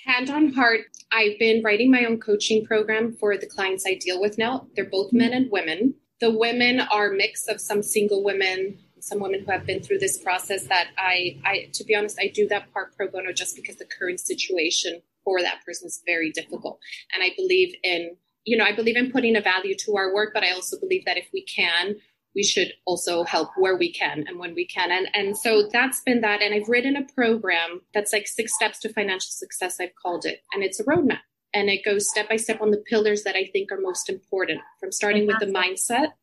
hand 0.06 0.30
on 0.30 0.52
heart, 0.54 0.82
I've 1.12 1.40
been 1.40 1.64
writing 1.64 1.92
my 1.92 2.06
own 2.06 2.20
coaching 2.20 2.66
program 2.66 3.14
for 3.14 3.38
the 3.38 3.48
clients 3.48 3.86
I 3.88 3.96
deal 3.96 4.20
with 4.20 4.38
now. 4.38 4.68
They're 4.76 4.86
both 4.86 5.14
men 5.14 5.34
and 5.34 5.50
women. 5.52 5.96
The 6.20 6.32
women 6.32 6.80
are 6.80 7.12
mix 7.12 7.48
of 7.48 7.62
some 7.62 7.84
single 7.84 8.24
women, 8.24 8.80
some 9.04 9.20
women 9.20 9.44
who 9.46 9.52
have 9.52 9.66
been 9.66 9.82
through 9.82 10.00
this 10.00 10.18
process 10.18 10.68
that 10.68 10.88
I, 10.98 11.38
I 11.44 11.70
to 11.74 11.84
be 11.84 11.96
honest, 11.96 12.18
I 12.20 12.32
do 12.34 12.48
that 12.48 12.72
part 12.74 12.96
pro 12.96 13.10
bono 13.10 13.34
just 13.34 13.56
because 13.56 13.76
the 13.76 13.86
current 13.86 14.20
situation 14.20 15.02
for 15.24 15.42
that 15.42 15.64
person 15.66 15.88
is 15.88 16.02
very 16.06 16.32
difficult. 16.32 16.80
And 17.14 17.24
I 17.24 17.32
believe 17.38 17.76
in, 17.84 18.16
you 18.46 18.58
know, 18.58 18.66
I 18.66 18.76
believe 18.76 18.96
in 18.96 19.12
putting 19.12 19.36
a 19.36 19.42
value 19.42 19.76
to 19.86 19.96
our 19.96 20.14
work, 20.14 20.32
but 20.34 20.44
I 20.44 20.52
also 20.52 20.80
believe 20.80 21.06
that 21.06 21.18
if 21.18 21.28
we 21.34 21.44
can, 21.44 21.96
we 22.36 22.44
should 22.44 22.70
also 22.86 23.24
help 23.24 23.50
where 23.58 23.78
we 23.78 23.92
can 23.92 24.26
and 24.28 24.40
when 24.40 24.56
we 24.56 24.66
can. 24.66 24.92
And, 24.92 25.08
and 25.14 25.38
so 25.38 25.70
that's 25.72 26.02
been 26.02 26.22
that. 26.22 26.42
And 26.42 26.54
I've 26.54 26.68
written 26.68 26.96
a 26.96 27.06
program 27.14 27.82
that's 27.94 28.12
like 28.12 28.28
six 28.28 28.56
steps 28.56 28.80
to 28.80 28.90
financial 28.92 29.30
success, 29.30 29.78
I've 29.80 29.96
called 30.02 30.26
it. 30.26 30.42
And 30.54 30.64
it's 30.64 30.80
a 30.80 30.84
roadmap. 30.84 31.20
And 31.54 31.70
it 31.70 31.86
goes 31.86 32.10
step 32.10 32.30
by 32.30 32.38
step 32.38 32.62
on 32.62 32.72
the 32.72 32.84
pillars 32.90 33.24
that 33.24 33.36
I 33.36 33.46
think 33.54 33.72
are 33.72 33.80
most 33.80 34.10
important, 34.10 34.62
from 34.80 34.92
starting 34.92 35.28
with 35.28 35.40
the 35.40 35.46
mindset 35.46 36.14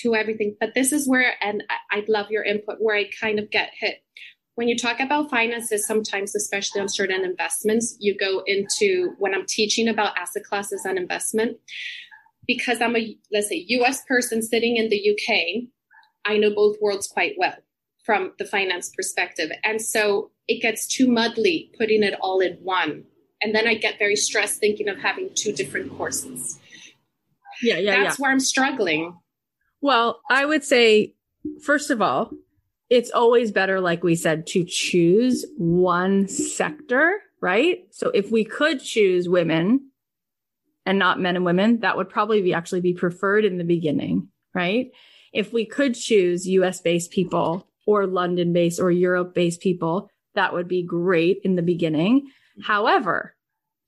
to 0.00 0.14
everything. 0.14 0.56
But 0.58 0.74
this 0.74 0.92
is 0.92 1.08
where, 1.08 1.34
and 1.42 1.62
I'd 1.90 2.08
love 2.08 2.30
your 2.30 2.44
input, 2.44 2.76
where 2.80 2.96
I 2.96 3.10
kind 3.20 3.38
of 3.38 3.50
get 3.50 3.72
hit. 3.78 3.96
When 4.54 4.68
you 4.68 4.76
talk 4.76 5.00
about 5.00 5.30
finances, 5.30 5.86
sometimes, 5.86 6.34
especially 6.34 6.80
on 6.80 6.88
certain 6.88 7.24
investments, 7.24 7.96
you 8.00 8.16
go 8.16 8.42
into 8.46 9.14
when 9.18 9.34
I'm 9.34 9.46
teaching 9.46 9.88
about 9.88 10.18
asset 10.18 10.44
classes 10.44 10.84
and 10.84 10.98
investment, 10.98 11.58
because 12.46 12.80
I'm 12.80 12.96
a, 12.96 13.16
let's 13.32 13.48
say, 13.48 13.64
US 13.68 14.02
person 14.08 14.42
sitting 14.42 14.76
in 14.76 14.88
the 14.88 15.10
UK, 15.10 15.68
I 16.24 16.36
know 16.38 16.54
both 16.54 16.76
worlds 16.80 17.06
quite 17.06 17.34
well 17.38 17.56
from 18.04 18.32
the 18.38 18.44
finance 18.44 18.90
perspective. 18.94 19.50
And 19.62 19.80
so 19.80 20.30
it 20.48 20.60
gets 20.60 20.86
too 20.86 21.06
muddly 21.06 21.70
putting 21.78 22.02
it 22.02 22.14
all 22.20 22.40
in 22.40 22.54
one. 22.62 23.04
And 23.42 23.54
then 23.54 23.66
I 23.66 23.74
get 23.74 23.98
very 23.98 24.16
stressed 24.16 24.58
thinking 24.58 24.88
of 24.88 24.98
having 24.98 25.30
two 25.34 25.52
different 25.52 25.96
courses. 25.96 26.58
Yeah, 27.62 27.78
yeah, 27.78 28.02
That's 28.02 28.18
yeah. 28.18 28.22
where 28.22 28.30
I'm 28.30 28.40
struggling. 28.40 29.18
Well, 29.80 30.20
I 30.30 30.44
would 30.44 30.64
say, 30.64 31.14
first 31.62 31.90
of 31.90 32.02
all, 32.02 32.30
it's 32.90 33.10
always 33.10 33.52
better, 33.52 33.80
like 33.80 34.02
we 34.02 34.14
said, 34.14 34.46
to 34.48 34.64
choose 34.64 35.46
one 35.56 36.28
sector, 36.28 37.14
right? 37.40 37.78
So 37.90 38.10
if 38.10 38.30
we 38.30 38.44
could 38.44 38.80
choose 38.80 39.28
women 39.28 39.90
and 40.84 40.98
not 40.98 41.20
men 41.20 41.36
and 41.36 41.44
women, 41.44 41.80
that 41.80 41.96
would 41.96 42.08
probably 42.08 42.42
be 42.42 42.52
actually 42.52 42.80
be 42.80 42.94
preferred 42.94 43.44
in 43.44 43.58
the 43.58 43.64
beginning, 43.64 44.28
right? 44.54 44.90
If 45.32 45.52
we 45.52 45.64
could 45.64 45.94
choose 45.94 46.48
US 46.48 46.80
based 46.80 47.12
people 47.12 47.68
or 47.86 48.06
London 48.06 48.52
based 48.52 48.80
or 48.80 48.90
Europe 48.90 49.34
based 49.34 49.60
people, 49.60 50.10
that 50.34 50.52
would 50.52 50.68
be 50.68 50.82
great 50.82 51.38
in 51.44 51.54
the 51.56 51.62
beginning. 51.62 52.28
Mm-hmm. 52.58 52.62
However, 52.62 53.34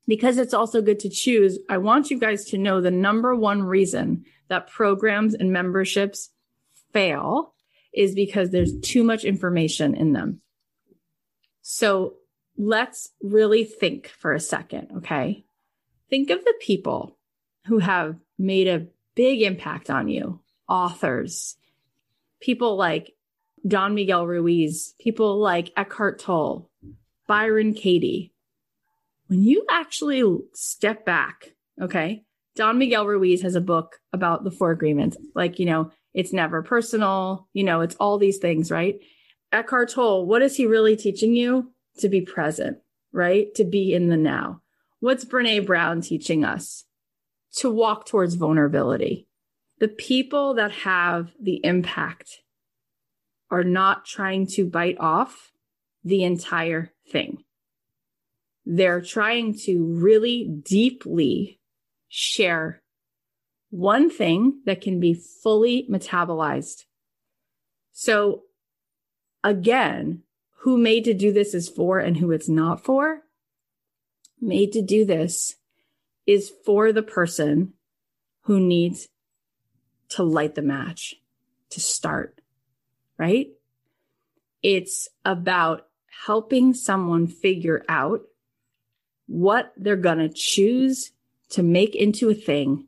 because 0.07 0.39
it's 0.39 0.55
also 0.55 0.83
good 0.83 1.01
to 1.01 1.09
choose, 1.09 1.59
I 1.69 1.79
want 1.79 2.11
you 2.11 2.19
guys 2.19 2.47
to 2.47 2.59
know 2.59 2.81
the 2.81 2.91
number 2.91 3.35
one 3.35 3.63
reason 3.63 4.25
that 4.49 4.71
programs 4.71 5.35
and 5.35 5.53
memberships 5.53 6.31
fail 6.93 7.55
is 7.95 8.15
because 8.15 8.51
there's 8.51 8.79
too 8.81 9.05
much 9.05 9.25
information 9.25 9.95
in 9.95 10.13
them. 10.13 10.41
So 11.63 12.15
let's 12.57 13.11
really 13.23 13.65
think 13.65 14.09
for 14.09 14.33
a 14.33 14.41
second. 14.41 14.89
Okay. 14.99 15.45
Think 16.11 16.31
of 16.31 16.45
the 16.45 16.55
people 16.61 17.19
who 17.67 17.79
have 17.79 18.17
made 18.39 18.69
a 18.69 18.87
big 19.15 19.43
impact 19.43 19.89
on 19.89 20.09
you 20.09 20.41
authors, 20.69 21.57
people 22.41 22.77
like 22.77 23.15
Don 23.67 23.95
Miguel 23.95 24.27
Ruiz, 24.27 24.95
people 25.01 25.39
like 25.39 25.73
Eckhart 25.77 26.19
Tolle, 26.19 26.71
Byron 27.29 27.75
Katie. 27.75 28.32
When 29.33 29.45
you 29.45 29.65
actually 29.71 30.23
step 30.53 31.07
back, 31.07 31.55
okay, 31.81 32.23
Don 32.55 32.77
Miguel 32.77 33.07
Ruiz 33.07 33.41
has 33.41 33.55
a 33.55 33.63
book 33.63 33.97
about 34.13 34.45
the 34.45 34.51
four 34.51 34.73
agreements. 34.73 35.17
Like, 35.35 35.59
you 35.59 35.65
know, 35.65 35.91
it's 36.13 36.35
never 36.35 36.63
personal, 36.63 37.49
you 37.55 37.65
know, 37.65 37.81
it's 37.81 37.95
all 37.95 38.19
these 38.19 38.37
things, 38.37 38.71
right? 38.71 39.01
Eckhart 39.51 39.89
Tolle, 39.89 40.27
what 40.27 40.43
is 40.43 40.57
he 40.57 40.67
really 40.67 40.97
teaching 40.97 41.35
you? 41.35 41.73
To 42.01 42.11
be 42.11 42.21
present, 42.21 42.77
right? 43.11 43.47
To 43.55 43.65
be 43.65 43.95
in 43.95 44.11
the 44.11 44.19
now. 44.19 44.61
What's 45.01 45.25
Brene 45.25 45.65
Brown 45.65 46.03
teaching 46.03 46.45
us? 46.45 46.85
To 47.57 47.71
walk 47.71 48.05
towards 48.05 48.35
vulnerability. 48.35 49.29
The 49.79 49.89
people 49.89 50.53
that 50.57 50.73
have 50.73 51.33
the 51.41 51.59
impact 51.65 52.43
are 53.51 53.65
not 53.65 54.05
trying 54.05 54.47
to 54.49 54.67
bite 54.67 54.99
off 55.01 55.53
the 56.05 56.23
entire 56.23 56.93
thing. 57.11 57.45
They're 58.65 59.01
trying 59.01 59.55
to 59.61 59.85
really 59.85 60.45
deeply 60.45 61.59
share 62.09 62.83
one 63.71 64.11
thing 64.11 64.61
that 64.67 64.81
can 64.81 65.01
be 65.01 65.15
fully 65.15 65.87
metabolized. 65.91 66.85
So 67.93 68.43
again, 69.43 70.23
who 70.59 70.77
made 70.77 71.05
to 71.05 71.15
do 71.15 71.33
this 71.33 71.55
is 71.55 71.69
for 71.69 71.99
and 71.99 72.17
who 72.17 72.31
it's 72.31 72.49
not 72.49 72.85
for, 72.85 73.23
made 74.41 74.73
to 74.73 74.83
do 74.83 75.05
this 75.05 75.57
is 76.27 76.53
for 76.65 76.93
the 76.93 77.03
person 77.03 77.73
who 78.43 78.61
needs 78.61 79.09
to 80.11 80.23
light 80.23 80.55
the 80.55 80.63
match, 80.63 81.15
to 81.71 81.81
start, 81.81 82.41
right? 83.19 83.49
It's 84.63 85.09
about 85.25 85.89
helping 86.27 86.75
someone 86.75 87.27
figure 87.27 87.85
out 87.89 88.23
what 89.33 89.73
they're 89.79 89.97
going 89.97 90.19
to 90.19 90.29
choose 90.29 91.11
to 91.49 91.63
make 91.63 91.95
into 91.95 92.29
a 92.29 92.35
thing. 92.35 92.87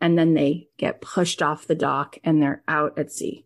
And 0.00 0.16
then 0.16 0.32
they 0.32 0.68
get 0.78 1.02
pushed 1.02 1.42
off 1.42 1.66
the 1.66 1.74
dock 1.74 2.16
and 2.24 2.40
they're 2.40 2.62
out 2.66 2.98
at 2.98 3.12
sea. 3.12 3.44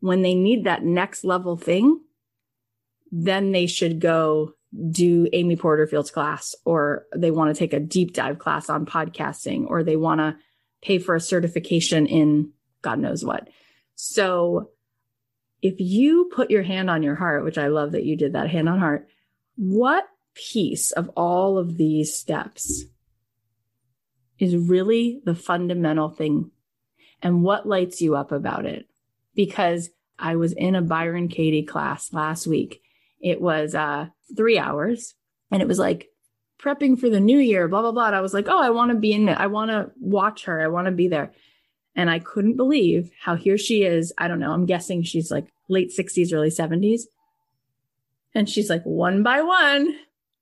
When 0.00 0.20
they 0.20 0.34
need 0.34 0.64
that 0.64 0.84
next 0.84 1.24
level 1.24 1.56
thing, 1.56 2.02
then 3.10 3.52
they 3.52 3.66
should 3.66 3.98
go 3.98 4.52
do 4.90 5.26
Amy 5.32 5.56
Porterfield's 5.56 6.10
class, 6.10 6.54
or 6.66 7.06
they 7.16 7.30
want 7.30 7.54
to 7.54 7.58
take 7.58 7.72
a 7.72 7.80
deep 7.80 8.12
dive 8.12 8.38
class 8.38 8.68
on 8.68 8.84
podcasting, 8.84 9.64
or 9.66 9.82
they 9.82 9.96
want 9.96 10.20
to 10.20 10.36
pay 10.82 10.98
for 10.98 11.14
a 11.14 11.20
certification 11.20 12.06
in 12.06 12.52
God 12.82 12.98
knows 12.98 13.24
what. 13.24 13.48
So 13.94 14.70
if 15.62 15.76
you 15.78 16.30
put 16.34 16.50
your 16.50 16.62
hand 16.62 16.90
on 16.90 17.02
your 17.02 17.14
heart, 17.14 17.44
which 17.44 17.56
I 17.56 17.68
love 17.68 17.92
that 17.92 18.04
you 18.04 18.16
did 18.16 18.34
that 18.34 18.50
hand 18.50 18.68
on 18.68 18.78
heart, 18.78 19.08
what 19.56 20.06
piece 20.34 20.90
of 20.90 21.08
all 21.10 21.58
of 21.58 21.76
these 21.76 22.14
steps 22.14 22.84
is 24.38 24.56
really 24.56 25.20
the 25.24 25.34
fundamental 25.34 26.08
thing 26.08 26.50
and 27.22 27.42
what 27.42 27.66
lights 27.66 28.02
you 28.02 28.14
up 28.16 28.32
about 28.32 28.66
it? 28.66 28.86
Because 29.34 29.90
I 30.18 30.36
was 30.36 30.52
in 30.52 30.74
a 30.74 30.82
Byron 30.82 31.28
Katie 31.28 31.64
class 31.64 32.12
last 32.12 32.46
week. 32.46 32.82
It 33.20 33.40
was 33.40 33.74
uh, 33.74 34.08
three 34.36 34.58
hours 34.58 35.14
and 35.50 35.62
it 35.62 35.68
was 35.68 35.78
like 35.78 36.10
prepping 36.60 36.98
for 36.98 37.08
the 37.08 37.20
new 37.20 37.38
year, 37.38 37.66
blah, 37.66 37.80
blah, 37.80 37.92
blah. 37.92 38.06
And 38.06 38.16
I 38.16 38.20
was 38.20 38.34
like, 38.34 38.48
oh, 38.48 38.60
I 38.60 38.70
want 38.70 38.90
to 38.90 38.98
be 38.98 39.12
in 39.12 39.28
it. 39.28 39.38
I 39.38 39.46
want 39.46 39.70
to 39.70 39.90
watch 39.98 40.44
her. 40.44 40.60
I 40.60 40.68
want 40.68 40.86
to 40.86 40.92
be 40.92 41.08
there. 41.08 41.32
And 41.96 42.10
I 42.10 42.18
couldn't 42.18 42.56
believe 42.56 43.10
how 43.20 43.36
here 43.36 43.56
she 43.56 43.84
is. 43.84 44.12
I 44.18 44.28
don't 44.28 44.40
know. 44.40 44.52
I'm 44.52 44.66
guessing 44.66 45.02
she's 45.02 45.30
like 45.30 45.46
late 45.68 45.92
60s, 45.96 46.32
early 46.32 46.50
70s. 46.50 47.02
And 48.34 48.48
she's 48.48 48.68
like, 48.68 48.82
one 48.82 49.22
by 49.22 49.42
one, 49.42 49.96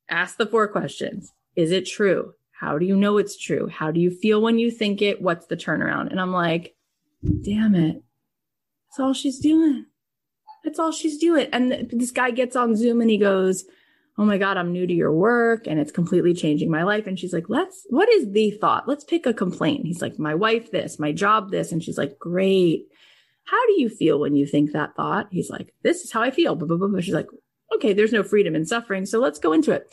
ask 0.08 0.36
the 0.36 0.46
four 0.46 0.68
questions. 0.68 1.32
Is 1.56 1.70
it 1.70 1.86
true? 1.86 2.34
How 2.52 2.78
do 2.78 2.86
you 2.86 2.96
know 2.96 3.18
it's 3.18 3.36
true? 3.36 3.68
How 3.68 3.90
do 3.90 4.00
you 4.00 4.10
feel 4.10 4.40
when 4.40 4.58
you 4.58 4.70
think 4.70 5.02
it? 5.02 5.20
What's 5.20 5.46
the 5.46 5.56
turnaround? 5.56 6.10
And 6.10 6.20
I'm 6.20 6.32
like, 6.32 6.76
damn 7.42 7.74
it. 7.74 8.02
That's 8.88 9.00
all 9.00 9.14
she's 9.14 9.38
doing. 9.38 9.86
That's 10.64 10.78
all 10.78 10.92
she's 10.92 11.18
doing. 11.18 11.48
And 11.52 11.88
this 11.90 12.10
guy 12.10 12.30
gets 12.30 12.54
on 12.56 12.76
Zoom 12.76 13.00
and 13.00 13.10
he 13.10 13.18
goes, 13.18 13.64
Oh 14.18 14.24
my 14.24 14.36
God, 14.36 14.58
I'm 14.58 14.72
new 14.72 14.86
to 14.86 14.92
your 14.92 15.12
work 15.12 15.66
and 15.66 15.80
it's 15.80 15.90
completely 15.90 16.34
changing 16.34 16.70
my 16.70 16.82
life. 16.82 17.06
And 17.06 17.18
she's 17.18 17.32
like, 17.32 17.48
Let's, 17.48 17.86
what 17.88 18.08
is 18.10 18.30
the 18.30 18.52
thought? 18.52 18.86
Let's 18.86 19.04
pick 19.04 19.26
a 19.26 19.34
complaint. 19.34 19.86
He's 19.86 20.02
like, 20.02 20.18
My 20.18 20.34
wife, 20.34 20.70
this, 20.70 20.98
my 20.98 21.12
job, 21.12 21.50
this. 21.50 21.72
And 21.72 21.82
she's 21.82 21.98
like, 21.98 22.18
Great. 22.18 22.86
How 23.44 23.66
do 23.66 23.80
you 23.80 23.88
feel 23.88 24.20
when 24.20 24.36
you 24.36 24.46
think 24.46 24.72
that 24.72 24.94
thought? 24.94 25.28
He's 25.30 25.50
like, 25.50 25.74
This 25.82 26.02
is 26.02 26.12
how 26.12 26.20
I 26.20 26.30
feel. 26.30 26.56
She's 27.00 27.14
like, 27.14 27.28
Okay, 27.74 27.92
there's 27.92 28.12
no 28.12 28.22
freedom 28.22 28.54
in 28.54 28.66
suffering. 28.66 29.06
So 29.06 29.18
let's 29.18 29.38
go 29.38 29.52
into 29.52 29.72
it. 29.72 29.92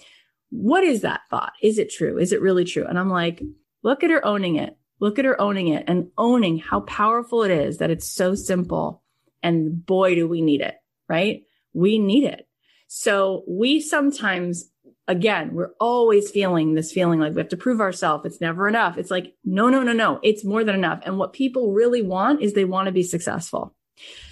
What 0.50 0.84
is 0.84 1.02
that 1.02 1.22
thought? 1.30 1.54
Is 1.62 1.78
it 1.78 1.92
true? 1.92 2.18
Is 2.18 2.34
it 2.34 2.42
really 2.42 2.66
true? 2.66 2.86
And 2.86 2.98
I'm 2.98 3.10
like, 3.10 3.42
Look 3.84 4.04
at 4.04 4.10
her 4.10 4.26
owning 4.26 4.58
it. 4.58 4.78
Look 5.00 5.20
at 5.20 5.26
her 5.26 5.40
owning 5.40 5.70
it 5.70 5.86
and 5.88 6.10
owning 6.18 6.58
how 6.58 6.82
powerful 6.82 7.44
it 7.44 7.52
is 7.52 7.78
that 7.78 7.90
it's 7.90 8.10
so 8.10 8.36
simple. 8.36 9.02
And 9.42 9.86
boy, 9.86 10.16
do 10.16 10.28
we 10.28 10.42
need 10.42 10.62
it, 10.62 10.76
right? 11.08 11.44
We 11.74 12.00
need 12.00 12.26
it. 12.26 12.48
So 12.88 13.44
we 13.48 13.80
sometimes, 13.80 14.70
again, 15.08 15.54
we're 15.54 15.72
always 15.80 16.30
feeling 16.30 16.74
this 16.74 16.92
feeling 16.92 17.20
like 17.20 17.34
we 17.34 17.40
have 17.40 17.50
to 17.50 17.58
prove 17.58 17.80
ourselves. 17.80 18.26
It's 18.26 18.42
never 18.42 18.68
enough. 18.68 18.98
It's 18.98 19.12
like, 19.12 19.36
no, 19.46 19.70
no, 19.70 19.84
no, 19.84 19.94
no. 19.94 20.20
It's 20.22 20.44
more 20.44 20.66
than 20.66 20.76
enough. 20.76 21.02
And 21.06 21.18
what 21.18 21.32
people 21.32 21.72
really 21.72 22.02
want 22.02 22.42
is 22.42 22.54
they 22.54 22.66
want 22.66 22.88
to 22.88 22.92
be 22.92 23.04
successful. 23.04 23.74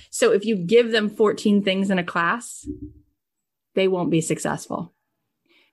So 0.09 0.33
if 0.33 0.43
you 0.43 0.57
give 0.57 0.91
them 0.91 1.09
14 1.09 1.63
things 1.63 1.89
in 1.89 1.99
a 1.99 2.03
class, 2.03 2.67
they 3.77 3.87
won't 3.87 4.09
be 4.09 4.21
successful. 4.21 4.91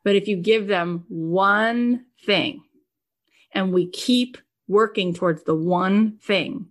But 0.04 0.14
if 0.14 0.28
you 0.28 0.36
give 0.36 0.66
them 0.66 1.06
one 1.08 2.04
thing 2.26 2.62
and 3.54 3.72
we 3.72 3.88
keep 3.88 4.36
working 4.68 5.14
towards 5.14 5.44
the 5.44 5.54
one 5.54 6.18
thing, 6.18 6.66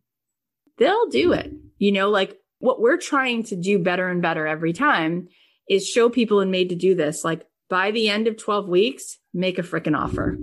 they'll 0.78 1.10
do 1.10 1.34
it. 1.34 1.52
You 1.80 1.92
know, 1.92 2.12
like 2.12 2.38
what 2.60 2.80
we're 2.80 2.98
trying 2.98 3.44
to 3.46 3.56
do 3.56 3.80
better 3.80 4.08
and 4.10 4.22
better 4.22 4.46
every 4.46 4.74
time 4.74 5.28
is 5.68 5.88
show 5.88 6.08
people 6.08 6.40
and 6.40 6.52
made 6.52 6.70
to 6.70 6.76
do 6.76 6.94
this. 6.94 7.26
Like 7.26 7.48
by 7.68 7.90
the 7.90 8.10
end 8.10 8.28
of 8.28 8.38
12 8.38 8.70
weeks, 8.70 9.18
make 9.34 9.58
a 9.58 9.64
freaking 9.64 9.98
offer. 9.98 10.38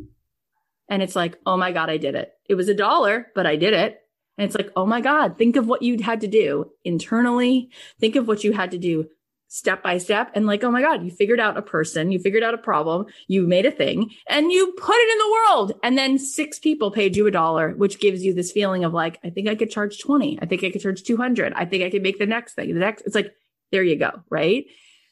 And 0.88 1.04
it's 1.04 1.14
like, 1.14 1.38
oh 1.46 1.56
my 1.56 1.70
God, 1.70 1.88
I 1.88 1.98
did 1.98 2.16
it. 2.16 2.32
It 2.48 2.56
was 2.56 2.68
a 2.68 2.74
dollar, 2.74 3.28
but 3.36 3.46
I 3.46 3.54
did 3.54 3.74
it. 3.74 4.00
And 4.36 4.44
it's 4.44 4.56
like, 4.56 4.72
oh 4.74 4.86
my 4.86 5.00
God, 5.00 5.38
think 5.38 5.54
of 5.54 5.68
what 5.68 5.82
you'd 5.82 6.00
had 6.00 6.22
to 6.22 6.26
do 6.26 6.72
internally. 6.82 7.70
Think 8.00 8.16
of 8.16 8.26
what 8.26 8.42
you 8.42 8.52
had 8.52 8.72
to 8.72 8.78
do 8.78 9.06
step 9.52 9.82
by 9.82 9.98
step. 9.98 10.30
And 10.34 10.46
like, 10.46 10.62
oh 10.62 10.70
my 10.70 10.80
God, 10.80 11.04
you 11.04 11.10
figured 11.10 11.40
out 11.40 11.56
a 11.56 11.62
person, 11.62 12.12
you 12.12 12.20
figured 12.20 12.44
out 12.44 12.54
a 12.54 12.58
problem, 12.58 13.06
you 13.26 13.42
made 13.42 13.66
a 13.66 13.72
thing 13.72 14.10
and 14.28 14.52
you 14.52 14.72
put 14.78 14.94
it 14.94 15.12
in 15.12 15.18
the 15.18 15.32
world. 15.32 15.72
And 15.82 15.98
then 15.98 16.18
six 16.18 16.60
people 16.60 16.92
paid 16.92 17.16
you 17.16 17.26
a 17.26 17.32
dollar, 17.32 17.70
which 17.72 17.98
gives 17.98 18.22
you 18.22 18.32
this 18.32 18.52
feeling 18.52 18.84
of 18.84 18.94
like, 18.94 19.18
I 19.24 19.30
think 19.30 19.48
I 19.48 19.56
could 19.56 19.70
charge 19.70 19.98
20. 19.98 20.38
I 20.40 20.46
think 20.46 20.62
I 20.62 20.70
could 20.70 20.80
charge 20.80 21.02
200. 21.02 21.52
I 21.54 21.64
think 21.64 21.82
I 21.82 21.90
could 21.90 22.02
make 22.02 22.20
the 22.20 22.26
next 22.26 22.54
thing. 22.54 22.72
The 22.72 22.78
next, 22.78 23.02
it's 23.02 23.16
like, 23.16 23.34
there 23.72 23.82
you 23.82 23.96
go. 23.96 24.22
Right. 24.30 24.66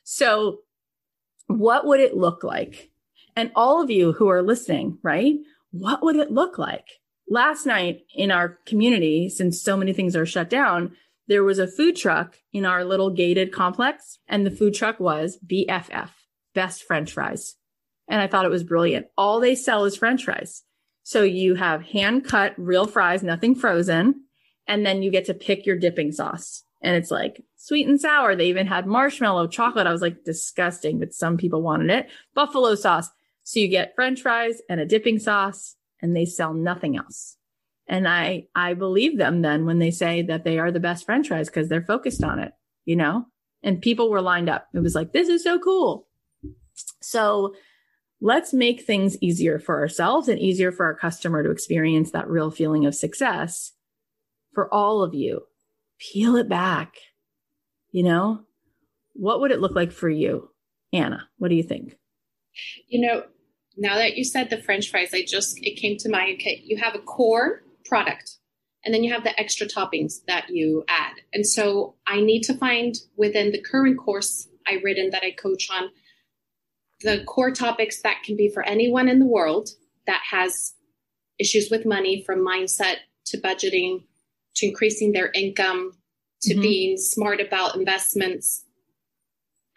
So 0.05 0.61
what 1.48 1.85
would 1.85 1.98
it 1.98 2.16
look 2.16 2.44
like? 2.44 2.92
And 3.35 3.51
all 3.57 3.83
of 3.83 3.90
you 3.90 4.12
who 4.12 4.29
are 4.29 4.42
listening, 4.42 4.98
right? 5.03 5.35
What 5.72 6.01
would 6.05 6.14
it 6.14 6.31
look 6.31 6.59
like? 6.59 6.87
Last 7.29 7.66
night 7.66 8.03
in 8.14 8.31
our 8.31 8.61
community, 8.66 9.29
since 9.29 9.61
so 9.61 9.77
many 9.77 9.92
things 9.92 10.14
are 10.14 10.24
shut 10.24 10.48
down, 10.48 10.92
there 11.29 11.45
was 11.45 11.59
a 11.59 11.69
food 11.69 11.97
truck 11.97 12.37
in 12.53 12.64
our 12.64 12.85
little 12.85 13.11
gated 13.11 13.53
complex, 13.53 14.19
and 14.27 14.45
the 14.45 14.51
food 14.51 14.75
truck 14.75 14.99
was 14.99 15.38
BFF, 15.47 16.11
best 16.55 16.83
French 16.83 17.12
fries. 17.12 17.55
And 18.09 18.21
I 18.21 18.27
thought 18.27 18.47
it 18.47 18.51
was 18.51 18.64
brilliant. 18.64 19.07
All 19.17 19.38
they 19.38 19.55
sell 19.55 19.85
is 19.85 19.97
French 19.97 20.25
fries. 20.25 20.64
So 21.03 21.23
you 21.23 21.55
have 21.55 21.83
hand 21.83 22.25
cut 22.25 22.55
real 22.57 22.87
fries, 22.87 23.23
nothing 23.23 23.55
frozen, 23.55 24.25
and 24.67 24.85
then 24.85 25.03
you 25.03 25.11
get 25.11 25.27
to 25.27 25.35
pick 25.35 25.67
your 25.67 25.79
dipping 25.79 26.12
sauce 26.12 26.64
and 26.81 26.95
it's 26.95 27.11
like 27.11 27.43
sweet 27.57 27.88
and 27.88 28.01
sour. 28.01 28.37
They 28.37 28.49
even 28.49 28.67
had 28.67 28.87
marshmallow 28.87 29.49
chocolate. 29.49 29.87
I 29.87 29.93
was 29.93 30.03
like, 30.03 30.25
disgusting, 30.25 30.99
but 30.99 31.12
some 31.12 31.37
people 31.37 31.62
wanted 31.62 31.91
it. 31.91 32.09
Buffalo 32.35 32.75
sauce. 32.75 33.09
So 33.43 33.61
you 33.61 33.69
get 33.69 33.95
french 33.95 34.23
fries 34.23 34.61
and 34.69 34.81
a 34.81 34.87
dipping 34.87 35.19
sauce 35.19 35.77
and 36.01 36.14
they 36.14 36.25
sell 36.25 36.53
nothing 36.53 36.97
else. 36.97 37.37
And 37.88 38.07
I, 38.07 38.44
I 38.55 38.74
believe 38.74 39.16
them 39.16 39.42
then 39.42 39.64
when 39.64 39.79
they 39.79 39.90
say 39.90 40.22
that 40.22 40.44
they 40.44 40.59
are 40.59 40.70
the 40.70 40.81
best 40.81 41.07
french 41.07 41.29
fries 41.29 41.48
because 41.48 41.68
they're 41.68 41.83
focused 41.83 42.22
on 42.22 42.38
it, 42.38 42.53
you 42.85 42.96
know, 42.96 43.24
and 43.62 43.81
people 43.81 44.11
were 44.11 44.20
lined 44.20 44.51
up. 44.51 44.68
It 44.74 44.81
was 44.81 44.94
like, 44.94 45.12
this 45.12 45.29
is 45.29 45.42
so 45.42 45.59
cool. 45.59 46.07
So 47.01 47.55
let's 48.20 48.53
make 48.53 48.83
things 48.83 49.16
easier 49.22 49.59
for 49.59 49.79
ourselves 49.79 50.29
and 50.29 50.38
easier 50.38 50.70
for 50.70 50.85
our 50.85 50.94
customer 50.94 51.42
to 51.42 51.51
experience 51.51 52.11
that 52.11 52.29
real 52.29 52.51
feeling 52.51 52.85
of 52.85 52.94
success 52.94 53.72
for 54.53 54.72
all 54.72 55.03
of 55.03 55.14
you 55.14 55.42
peel 55.98 56.37
it 56.37 56.48
back. 56.48 56.96
You 57.90 58.03
know, 58.03 58.40
what 59.14 59.40
would 59.40 59.51
it 59.51 59.61
look 59.61 59.74
like 59.74 59.92
for 59.92 60.11
you? 60.11 60.51
Anna, 60.92 61.29
what 61.38 61.48
do 61.48 61.55
you 61.55 61.62
think? 61.62 61.96
You 62.87 63.01
know, 63.01 63.22
now 63.77 63.96
that 63.96 64.16
you 64.16 64.24
said 64.24 64.51
the 64.51 64.62
french 64.62 64.90
fries, 64.90 65.14
I 65.14 65.24
just, 65.27 65.59
it 65.62 65.81
came 65.81 65.96
to 65.98 66.09
mind. 66.09 66.35
Okay, 66.35 66.62
you 66.64 66.77
have 66.77 66.94
a 66.94 66.98
core 66.98 67.62
product 67.88 68.38
and 68.85 68.94
then 68.94 69.05
you 69.05 69.12
have 69.12 69.24
the 69.24 69.38
extra 69.38 69.66
toppings 69.66 70.24
that 70.29 70.46
you 70.48 70.85
add. 70.88 71.14
And 71.33 71.46
so 71.46 71.96
I 72.07 72.20
need 72.20 72.42
to 72.44 72.55
find 72.55 72.94
within 73.16 73.53
the 73.53 73.61
current 73.61 73.98
course 73.98 74.48
I 74.66 74.81
written 74.85 75.11
that 75.11 75.24
I 75.24 75.33
coach 75.33 75.68
on 75.70 75.90
the 77.03 77.22
core 77.24 77.51
topics 77.51 78.03
that 78.03 78.22
can 78.24 78.37
be 78.37 78.48
for 78.48 78.62
anyone 78.66 79.09
in 79.09 79.18
the 79.18 79.27
world 79.27 79.70
that 80.07 80.22
has 80.31 80.74
issues 81.38 81.68
with 81.70 81.87
money 81.87 82.22
from 82.24 82.38
mindset 82.38 82.96
to 83.27 83.38
budgeting 83.38 84.05
to 84.57 84.66
increasing 84.66 85.12
their 85.12 85.31
income 85.33 85.92
to 86.42 86.55
mm-hmm. 86.55 86.62
being 86.62 86.96
smart 86.96 87.40
about 87.40 87.77
investments 87.77 88.64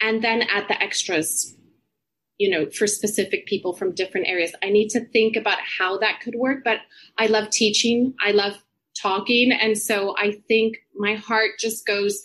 and 0.00 0.22
then 0.22 0.42
add 0.42 0.66
the 0.68 0.82
extras 0.82 1.54
you 2.42 2.50
know 2.50 2.68
for 2.70 2.86
specific 2.86 3.46
people 3.46 3.72
from 3.72 3.94
different 3.94 4.26
areas. 4.26 4.52
I 4.62 4.70
need 4.70 4.88
to 4.90 5.04
think 5.16 5.36
about 5.36 5.58
how 5.78 5.98
that 5.98 6.20
could 6.22 6.34
work 6.34 6.64
but 6.64 6.78
i 7.18 7.26
love 7.26 7.50
teaching. 7.50 8.14
I 8.20 8.32
love 8.32 8.54
talking. 9.00 9.52
And 9.52 9.78
so 9.78 10.14
i 10.18 10.32
think 10.48 10.78
my 10.94 11.14
heart 11.14 11.52
just 11.58 11.86
goes 11.86 12.22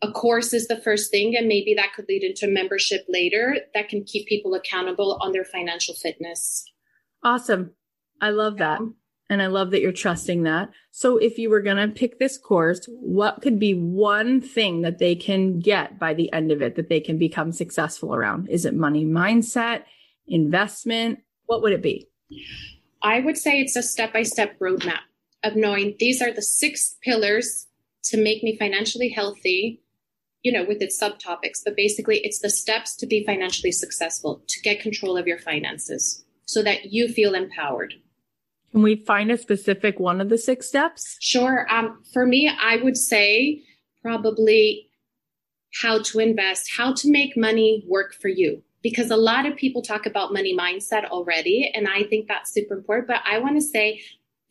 a 0.00 0.10
course 0.10 0.52
is 0.52 0.66
the 0.66 0.80
first 0.80 1.10
thing 1.12 1.36
and 1.36 1.46
maybe 1.46 1.74
that 1.74 1.92
could 1.94 2.06
lead 2.08 2.24
into 2.24 2.48
membership 2.48 3.04
later 3.08 3.56
that 3.74 3.88
can 3.88 4.02
keep 4.02 4.26
people 4.26 4.54
accountable 4.54 5.16
on 5.20 5.30
their 5.30 5.44
financial 5.44 5.94
fitness. 5.94 6.64
Awesome. 7.22 7.72
I 8.20 8.30
love 8.30 8.56
that 8.58 8.80
and 9.32 9.40
I 9.40 9.46
love 9.46 9.70
that 9.70 9.80
you're 9.80 9.92
trusting 9.92 10.42
that. 10.42 10.70
So 10.90 11.16
if 11.16 11.38
you 11.38 11.48
were 11.48 11.62
going 11.62 11.78
to 11.78 11.88
pick 11.88 12.18
this 12.18 12.36
course, 12.36 12.86
what 12.88 13.40
could 13.40 13.58
be 13.58 13.72
one 13.72 14.42
thing 14.42 14.82
that 14.82 14.98
they 14.98 15.14
can 15.14 15.58
get 15.58 15.98
by 15.98 16.12
the 16.12 16.30
end 16.34 16.52
of 16.52 16.60
it 16.60 16.76
that 16.76 16.90
they 16.90 17.00
can 17.00 17.16
become 17.16 17.50
successful 17.50 18.14
around? 18.14 18.50
Is 18.50 18.66
it 18.66 18.74
money 18.74 19.06
mindset, 19.06 19.84
investment? 20.26 21.20
What 21.46 21.62
would 21.62 21.72
it 21.72 21.80
be? 21.80 22.08
I 23.02 23.20
would 23.20 23.38
say 23.38 23.58
it's 23.58 23.74
a 23.74 23.82
step 23.82 24.12
by 24.12 24.22
step 24.22 24.58
roadmap 24.58 25.00
of 25.42 25.56
knowing 25.56 25.96
these 25.98 26.20
are 26.20 26.32
the 26.32 26.42
six 26.42 26.96
pillars 27.02 27.66
to 28.04 28.22
make 28.22 28.42
me 28.42 28.56
financially 28.58 29.08
healthy, 29.08 29.82
you 30.42 30.52
know, 30.52 30.64
with 30.64 30.82
its 30.82 31.02
subtopics. 31.02 31.60
But 31.64 31.74
basically, 31.74 32.18
it's 32.18 32.40
the 32.40 32.50
steps 32.50 32.94
to 32.96 33.06
be 33.06 33.24
financially 33.24 33.72
successful, 33.72 34.42
to 34.46 34.60
get 34.60 34.80
control 34.80 35.16
of 35.16 35.26
your 35.26 35.38
finances 35.38 36.22
so 36.44 36.62
that 36.62 36.92
you 36.92 37.08
feel 37.08 37.34
empowered. 37.34 37.94
Can 38.72 38.82
we 38.82 38.96
find 38.96 39.30
a 39.30 39.36
specific 39.36 40.00
one 40.00 40.20
of 40.20 40.30
the 40.30 40.38
six 40.38 40.66
steps? 40.66 41.16
Sure. 41.20 41.66
Um, 41.70 42.02
for 42.12 42.26
me, 42.26 42.48
I 42.48 42.76
would 42.76 42.96
say 42.96 43.62
probably 44.00 44.88
how 45.80 46.02
to 46.02 46.18
invest, 46.18 46.70
how 46.76 46.92
to 46.94 47.10
make 47.10 47.36
money 47.36 47.84
work 47.86 48.14
for 48.14 48.28
you. 48.28 48.62
Because 48.82 49.10
a 49.10 49.16
lot 49.16 49.46
of 49.46 49.56
people 49.56 49.80
talk 49.80 50.06
about 50.06 50.32
money 50.32 50.56
mindset 50.56 51.04
already, 51.04 51.70
and 51.72 51.86
I 51.86 52.02
think 52.02 52.26
that's 52.26 52.52
super 52.52 52.74
important. 52.74 53.06
But 53.06 53.20
I 53.24 53.38
want 53.38 53.56
to 53.56 53.60
say 53.60 54.00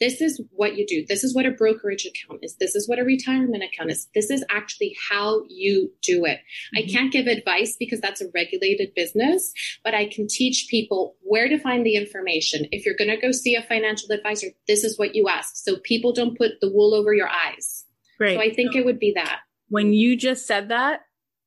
this 0.02 0.20
is 0.20 0.42
what 0.50 0.76
you 0.76 0.86
do. 0.86 1.06
This 1.08 1.24
is 1.24 1.34
what 1.36 1.46
a 1.46 1.52
brokerage 1.52 2.06
account 2.06 2.40
is. 2.42 2.56
This 2.60 2.76
is 2.76 2.90
what 2.90 2.98
a 2.98 3.04
retirement 3.04 3.64
account 3.64 3.92
is. 3.92 4.08
This 4.16 4.32
is 4.32 4.44
actually 4.50 4.98
how 5.10 5.44
you 5.48 5.92
do 6.02 6.26
it. 6.26 6.40
Mm-hmm. 6.40 6.78
I 6.80 6.92
can't 6.92 7.14
give 7.14 7.28
advice 7.28 7.76
because 7.78 8.02
that's 8.02 8.20
a 8.20 8.26
regulated 8.34 8.94
business, 8.96 9.54
but 9.84 9.94
I 9.94 10.08
can 10.08 10.28
teach 10.28 10.68
people 10.70 11.16
where 11.22 11.48
to 11.48 11.60
find 11.60 11.86
the 11.86 11.96
information. 11.96 12.66
If 12.72 12.84
you're 12.84 12.96
going 12.98 13.12
to 13.12 13.22
go 13.22 13.32
see 13.32 13.56
a 13.56 13.62
financial 13.62 14.12
advisor, 14.12 14.48
this 14.68 14.84
is 14.84 14.98
what 14.98 15.14
you 15.14 15.30
ask. 15.30 15.56
So 15.56 15.78
people 15.78 16.14
don't 16.14 16.38
put 16.38 16.54
the 16.62 16.72
wool 16.72 16.96
over 16.96 17.14
your 17.14 17.30
eyes. 17.30 17.86
Great. 18.18 18.36
So 18.36 18.42
I 18.42 18.52
think 18.52 18.76
it 18.76 18.84
would 18.84 19.00
be 19.00 19.14
that. 19.16 19.42
When 19.70 19.94
you 19.94 20.18
just 20.18 20.48
said 20.48 20.70
that, 20.70 21.02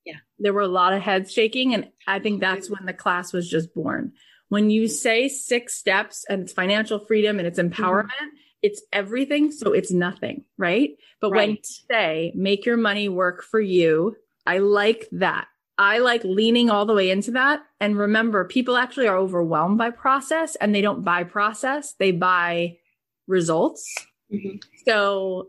yeah, 0.06 0.18
there 0.38 0.52
were 0.52 0.60
a 0.60 0.68
lot 0.68 0.92
of 0.92 1.02
heads 1.02 1.32
shaking. 1.32 1.74
And 1.74 1.88
I 2.06 2.20
think 2.20 2.40
that's 2.40 2.70
when 2.70 2.86
the 2.86 2.92
class 2.92 3.32
was 3.32 3.50
just 3.50 3.74
born. 3.74 4.12
When 4.48 4.70
you 4.70 4.86
say 4.86 5.28
six 5.28 5.74
steps 5.74 6.24
and 6.28 6.42
it's 6.42 6.52
financial 6.52 7.00
freedom 7.00 7.40
and 7.40 7.48
it's 7.48 7.58
empowerment, 7.58 8.04
mm-hmm 8.04 8.36
it's 8.64 8.80
everything, 8.94 9.52
so 9.52 9.74
it's 9.74 9.92
nothing, 9.92 10.42
right? 10.56 10.96
But 11.20 11.32
right. 11.32 11.48
when 11.48 11.50
you 11.50 11.58
say 11.62 12.32
make 12.34 12.64
your 12.64 12.78
money 12.78 13.10
work 13.10 13.42
for 13.42 13.60
you, 13.60 14.16
I 14.46 14.58
like 14.58 15.06
that. 15.12 15.48
I 15.76 15.98
like 15.98 16.24
leaning 16.24 16.70
all 16.70 16.86
the 16.86 16.94
way 16.94 17.10
into 17.10 17.32
that. 17.32 17.60
And 17.78 17.98
remember, 17.98 18.46
people 18.46 18.78
actually 18.78 19.06
are 19.06 19.18
overwhelmed 19.18 19.76
by 19.76 19.90
process 19.90 20.54
and 20.56 20.74
they 20.74 20.80
don't 20.80 21.04
buy 21.04 21.24
process, 21.24 21.92
they 21.98 22.10
buy 22.10 22.78
results. 23.26 23.84
Mm-hmm. 24.32 24.56
So 24.86 25.48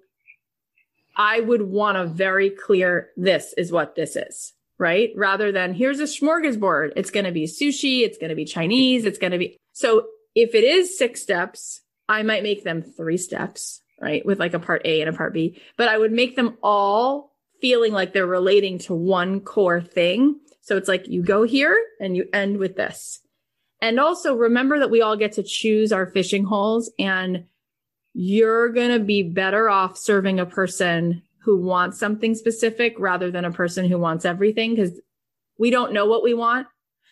I 1.15 1.39
would 1.39 1.62
want 1.62 1.97
a 1.97 2.06
very 2.06 2.49
clear 2.49 3.12
this 3.15 3.54
is 3.58 3.71
what 3.71 3.95
this 3.95 4.17
is, 4.17 4.51
right? 4.78 5.12
Rather 5.15 5.54
than 5.54 5.73
here's 5.73 6.01
a 6.01 6.04
smorgasbord. 6.04 6.91
It's 6.97 7.12
going 7.12 7.25
to 7.25 7.32
be 7.32 7.45
sushi. 7.45 8.01
It's 8.01 8.17
going 8.17 8.32
to 8.32 8.36
be 8.36 8.43
Chinese. 8.43 9.06
It's 9.06 9.19
going 9.19 9.32
to 9.32 9.38
be. 9.38 9.58
So 9.71 10.08
if 10.36 10.54
it 10.54 10.65
is 10.65 10.97
six 10.97 11.21
steps, 11.21 11.80
I 12.07 12.23
might 12.23 12.43
make 12.43 12.63
them 12.63 12.81
three 12.81 13.17
steps, 13.17 13.81
right? 14.01 14.25
With 14.25 14.39
like 14.39 14.53
a 14.53 14.59
part 14.59 14.81
A 14.85 15.01
and 15.01 15.09
a 15.09 15.17
part 15.17 15.33
B, 15.33 15.61
but 15.77 15.87
I 15.87 15.97
would 15.97 16.11
make 16.11 16.35
them 16.35 16.57
all 16.61 17.35
feeling 17.61 17.93
like 17.93 18.13
they're 18.13 18.27
relating 18.27 18.77
to 18.79 18.93
one 18.93 19.39
core 19.39 19.81
thing. 19.81 20.39
So 20.61 20.77
it's 20.77 20.87
like 20.87 21.07
you 21.07 21.23
go 21.23 21.43
here 21.43 21.77
and 21.99 22.15
you 22.15 22.27
end 22.33 22.57
with 22.57 22.75
this. 22.75 23.21
And 23.81 23.99
also 23.99 24.35
remember 24.35 24.79
that 24.79 24.89
we 24.89 25.01
all 25.01 25.17
get 25.17 25.33
to 25.33 25.43
choose 25.43 25.91
our 25.91 26.07
fishing 26.07 26.43
holes 26.43 26.91
and 26.97 27.45
you're 28.13 28.69
going 28.69 28.91
to 28.91 28.99
be 28.99 29.23
better 29.23 29.69
off 29.69 29.97
serving 29.97 30.39
a 30.39 30.45
person 30.45 31.21
who 31.43 31.61
wants 31.61 31.99
something 31.99 32.33
specific 32.33 32.95
rather 32.97 33.29
than 33.29 33.45
a 33.45 33.51
person 33.51 33.85
who 33.85 33.99
wants 33.99 34.25
everything 34.25 34.73
because 34.73 34.99
we 35.59 35.69
don't 35.69 35.93
know 35.93 36.05
what 36.05 36.23
we 36.23 36.33
want. 36.33 36.67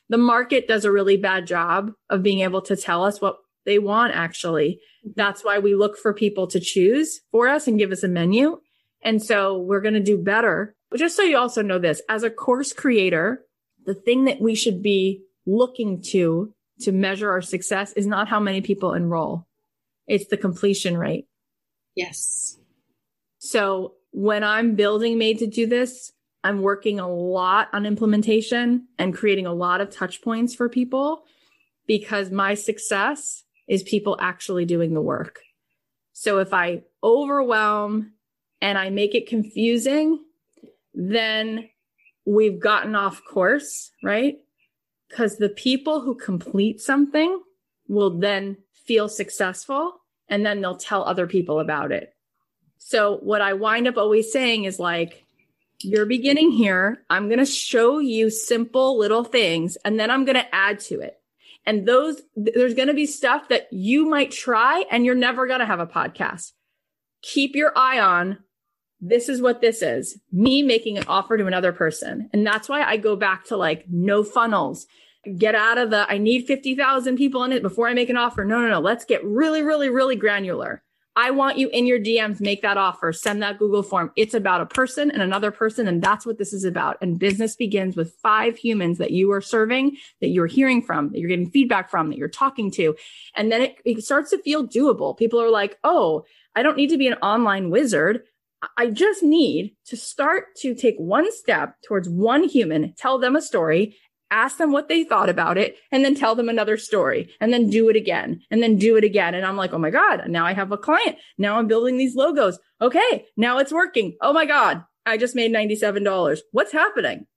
The 0.10 0.17
market 0.17 0.67
does 0.67 0.86
a 0.86 0.91
really 0.91 1.17
bad 1.17 1.45
job 1.45 1.91
of 2.10 2.23
being 2.23 2.39
able 2.39 2.62
to 2.63 2.75
tell 2.75 3.03
us 3.03 3.21
what 3.21 3.38
they 3.65 3.80
want 3.80 4.13
actually. 4.13 4.80
That's 5.15 5.43
why 5.43 5.60
we 5.60 5.76
look 5.76 5.97
for 5.97 6.13
people 6.13 6.47
to 6.47 6.60
choose 6.60 7.21
for 7.32 7.47
us 7.47 7.67
and 7.67 7.80
give 7.80 7.91
us 7.91 8.04
a 8.04 8.08
menu. 8.08 8.60
And 9.02 9.21
so 9.21 9.58
we're 9.58 9.82
going 9.82 9.93
to 9.95 9.99
do 9.99 10.17
better. 10.17 10.76
But 10.89 10.99
just 10.99 11.15
so 11.15 11.23
you 11.23 11.38
also 11.38 11.62
know 11.62 11.80
this, 11.80 12.02
as 12.08 12.23
a 12.23 12.30
course 12.30 12.71
creator, 12.71 13.43
the 13.86 13.95
thing 13.95 14.26
that 14.26 14.39
we 14.39 14.56
should 14.56 14.82
be 14.82 15.23
looking 15.45 16.02
to 16.02 16.54
to 16.82 16.91
measure 16.91 17.30
our 17.30 17.41
success 17.41 17.93
is 17.93 18.08
not 18.08 18.28
how 18.28 18.39
many 18.39 18.62
people 18.62 18.93
enroll. 18.93 19.47
It's 20.08 20.28
the 20.28 20.38
completion 20.38 20.97
rate. 20.97 21.28
Yes. 21.95 22.58
So 23.38 23.93
when 24.12 24.43
I'm 24.43 24.76
building 24.76 25.17
made 25.17 25.39
to 25.39 25.47
do 25.47 25.67
this, 25.67 26.12
I'm 26.43 26.62
working 26.62 26.99
a 26.99 27.08
lot 27.08 27.69
on 27.73 27.86
implementation 27.86 28.88
and 28.97 29.13
creating 29.13 29.45
a 29.45 29.54
lot 29.54 29.82
of 29.82 29.89
touch 29.89 30.21
points 30.21 30.54
for 30.54 30.67
people 30.67 31.23
because 31.88 32.32
my 32.32 32.54
success 32.54 33.42
is 33.67 33.84
people 33.84 34.17
actually 34.19 34.65
doing 34.65 34.93
the 34.93 35.02
work. 35.02 35.39
So 36.13 36.39
if 36.39 36.54
I 36.54 36.84
overwhelm 37.04 38.13
and 38.62 38.78
I 38.78 38.89
make 38.89 39.15
it 39.15 39.28
confusing, 39.28 40.19
then 40.93 41.69
we've 42.26 42.60
gotten 42.60 42.95
off 42.95 43.21
course, 43.30 43.91
right? 44.04 44.36
Because 45.10 45.38
the 45.38 45.49
people 45.49 46.02
who 46.02 46.15
complete 46.15 46.82
something 46.82 47.41
will 47.88 48.12
then 48.12 48.58
feel 48.86 49.10
successful 49.10 50.02
and 50.30 50.45
then 50.45 50.62
they'll 50.62 50.78
tell 50.78 51.04
other 51.04 51.28
people 51.28 51.60
about 51.60 51.91
it. 51.91 52.13
So 52.78 53.17
what 53.17 53.41
I 53.41 53.54
wind 53.54 53.88
up 53.88 53.97
always 53.97 54.32
saying 54.32 54.65
is 54.65 54.80
like, 54.80 55.23
you're 55.80 56.06
beginning 56.06 56.52
here. 56.52 57.04
I'm 57.10 57.28
going 57.28 57.39
to 57.39 57.45
show 57.45 57.99
you 57.99 58.30
simple 58.30 58.97
little 58.97 59.23
things 59.23 59.78
and 59.84 59.99
then 59.99 60.10
I'm 60.10 60.26
going 60.26 60.36
to 60.36 60.56
add 60.56 60.80
to 60.82 61.02
it. 61.02 61.19
And 61.65 61.88
those, 61.88 62.21
there's 62.36 62.73
going 62.73 62.89
to 62.89 62.93
be 62.93 63.06
stuff 63.06 63.47
that 63.49 63.67
you 63.71 64.10
might 64.10 64.32
try 64.32 64.84
and 64.91 65.06
you're 65.06 65.15
never 65.15 65.47
going 65.47 65.60
to 65.60 65.65
have 65.65 65.80
a 65.80 65.88
podcast. 65.88 66.52
Keep 67.21 67.56
your 67.56 67.71
eye 67.76 67.99
on 67.99 68.39
this 69.06 69.28
is 69.28 69.41
what 69.41 69.60
this 69.60 69.82
is 69.82 70.17
me 70.32 70.63
making 70.63 70.97
an 70.97 71.04
offer 71.08 71.38
to 71.38 71.45
another 71.45 71.73
person. 71.73 72.30
And 72.32 72.47
that's 72.47 72.69
why 72.69 72.84
I 72.84 72.95
go 72.95 73.17
back 73.17 73.43
to 73.45 73.58
like 73.58 73.84
no 73.89 74.23
funnels. 74.23 74.88
Get 75.38 75.56
out 75.56 75.78
of 75.78 75.89
the, 75.89 76.10
I 76.10 76.17
need 76.17 76.47
50,000 76.47 77.17
people 77.17 77.43
in 77.43 77.52
it 77.52 77.62
before 77.62 77.88
I 77.88 77.93
make 77.93 78.10
an 78.10 78.17
offer. 78.17 78.45
No, 78.45 78.62
no, 78.62 78.69
no. 78.69 78.80
Let's 78.80 79.04
get 79.04 79.23
really, 79.26 79.62
really, 79.62 79.89
really 79.89 80.15
granular. 80.15 80.84
I 81.15 81.30
want 81.32 81.58
you 81.58 81.69
in 81.69 81.86
your 81.86 81.99
DMs, 81.99 82.41
make 82.41 82.63
that 82.63 82.78
offer, 82.78 83.13
send 83.13 83.43
that 83.43 83.60
Google 83.60 83.84
form. 83.84 84.12
It's 84.15 84.34
about 84.34 84.62
a 84.62 84.65
person 84.65 85.12
and 85.12 85.21
another 85.21 85.52
person. 85.52 85.88
And 85.88 86.02
that's 86.02 86.26
what 86.26 86.39
this 86.39 86.54
is 86.54 86.63
about. 86.63 86.97
And 87.02 87.19
business 87.19 87.56
begins 87.56 87.95
with 87.95 88.15
five 88.23 88.58
humans 88.58 88.97
that 88.97 89.12
you 89.12 89.32
are 89.32 89.41
serving, 89.41 89.97
that 90.21 90.30
you're 90.30 90.47
hearing 90.47 90.82
from, 90.82 91.10
that 91.10 91.19
you're 91.19 91.30
getting 91.30 91.52
feedback 91.52 91.91
from, 91.91 92.10
that 92.10 92.17
you're 92.17 92.28
talking 92.28 92.71
to. 92.71 92.95
And 93.36 93.52
then 93.52 93.62
it, 93.62 93.76
it 93.86 94.04
starts 94.04 94.32
to 94.32 94.41
feel 94.41 94.67
doable. 94.67 95.15
People 95.15 95.39
are 95.39 95.52
like, 95.52 95.78
oh, 95.84 96.26
I 96.56 96.63
don't 96.63 96.78
need 96.78 96.89
to 96.89 96.97
be 96.97 97.08
an 97.08 97.15
online 97.15 97.69
wizard. 97.69 98.23
I 98.78 98.89
just 98.89 99.21
need 99.21 99.76
to 99.88 99.97
start 99.97 100.56
to 100.58 100.73
take 100.73 100.95
one 100.97 101.32
step 101.32 101.76
towards 101.86 102.10
one 102.10 102.47
human, 102.47 102.93
tell 102.97 103.19
them 103.19 103.36
a 103.36 103.41
story, 103.41 103.97
ask 104.34 104.58
them 104.58 104.72
what 104.72 104.89
they 104.89 105.04
thought 105.04 105.30
about 105.30 105.58
it 105.58 105.78
and 105.91 106.04
then 106.04 106.15
tell 106.15 106.34
them 106.34 106.50
another 106.50 106.76
story 106.76 107.30
and 107.39 107.54
then 107.54 107.69
do 107.69 107.88
it 107.89 107.96
again 107.96 108.41
and 108.50 108.63
then 108.63 108.78
do 108.78 108.98
it 108.98 109.04
again. 109.04 109.36
And 109.36 109.46
I'm 109.46 109.56
like, 109.56 109.74
oh 109.74 109.78
my 109.78 109.91
God, 109.91 110.28
now 110.28 110.46
I 110.46 110.54
have 110.54 110.72
a 110.72 110.78
client. 110.78 111.17
Now 111.38 111.60
I'm 111.60 111.67
building 111.67 111.98
these 111.98 112.15
logos. 112.15 112.58
Okay. 112.82 113.26
Now 113.38 113.60
it's 113.60 113.72
working. 113.72 114.17
Oh 114.22 114.34
my 114.34 114.46
God. 114.46 114.84
I 115.06 115.17
just 115.17 115.36
made 115.36 115.54
$97. 115.54 116.39
What's 116.52 116.72
happening? 116.72 117.28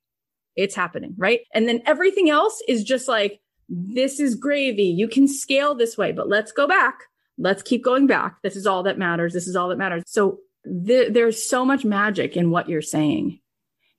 It's 0.55 0.75
happening. 0.75 1.15
Right. 1.19 1.41
And 1.53 1.69
then 1.69 1.83
everything 1.85 2.31
else 2.31 2.63
is 2.67 2.83
just 2.83 3.09
like, 3.09 3.41
this 3.69 4.19
is 4.19 4.35
gravy. 4.35 4.85
You 4.85 5.09
can 5.09 5.29
scale 5.29 5.75
this 5.75 5.99
way, 5.99 6.13
but 6.13 6.29
let's 6.29 6.53
go 6.53 6.67
back. 6.67 7.01
Let's 7.37 7.63
keep 7.63 7.85
going 7.85 8.07
back. 8.07 8.41
This 8.43 8.57
is 8.57 8.67
all 8.67 8.85
that 8.85 8.99
matters. 8.99 9.35
This 9.35 9.47
is 9.47 9.57
all 9.57 9.69
that 9.69 9.79
matters. 9.79 10.03
So 10.07 10.39
th- 10.87 11.13
there's 11.13 11.47
so 11.49 11.65
much 11.65 11.85
magic 11.85 12.37
in 12.37 12.51
what 12.51 12.69
you're 12.69 12.81
saying. 12.81 13.41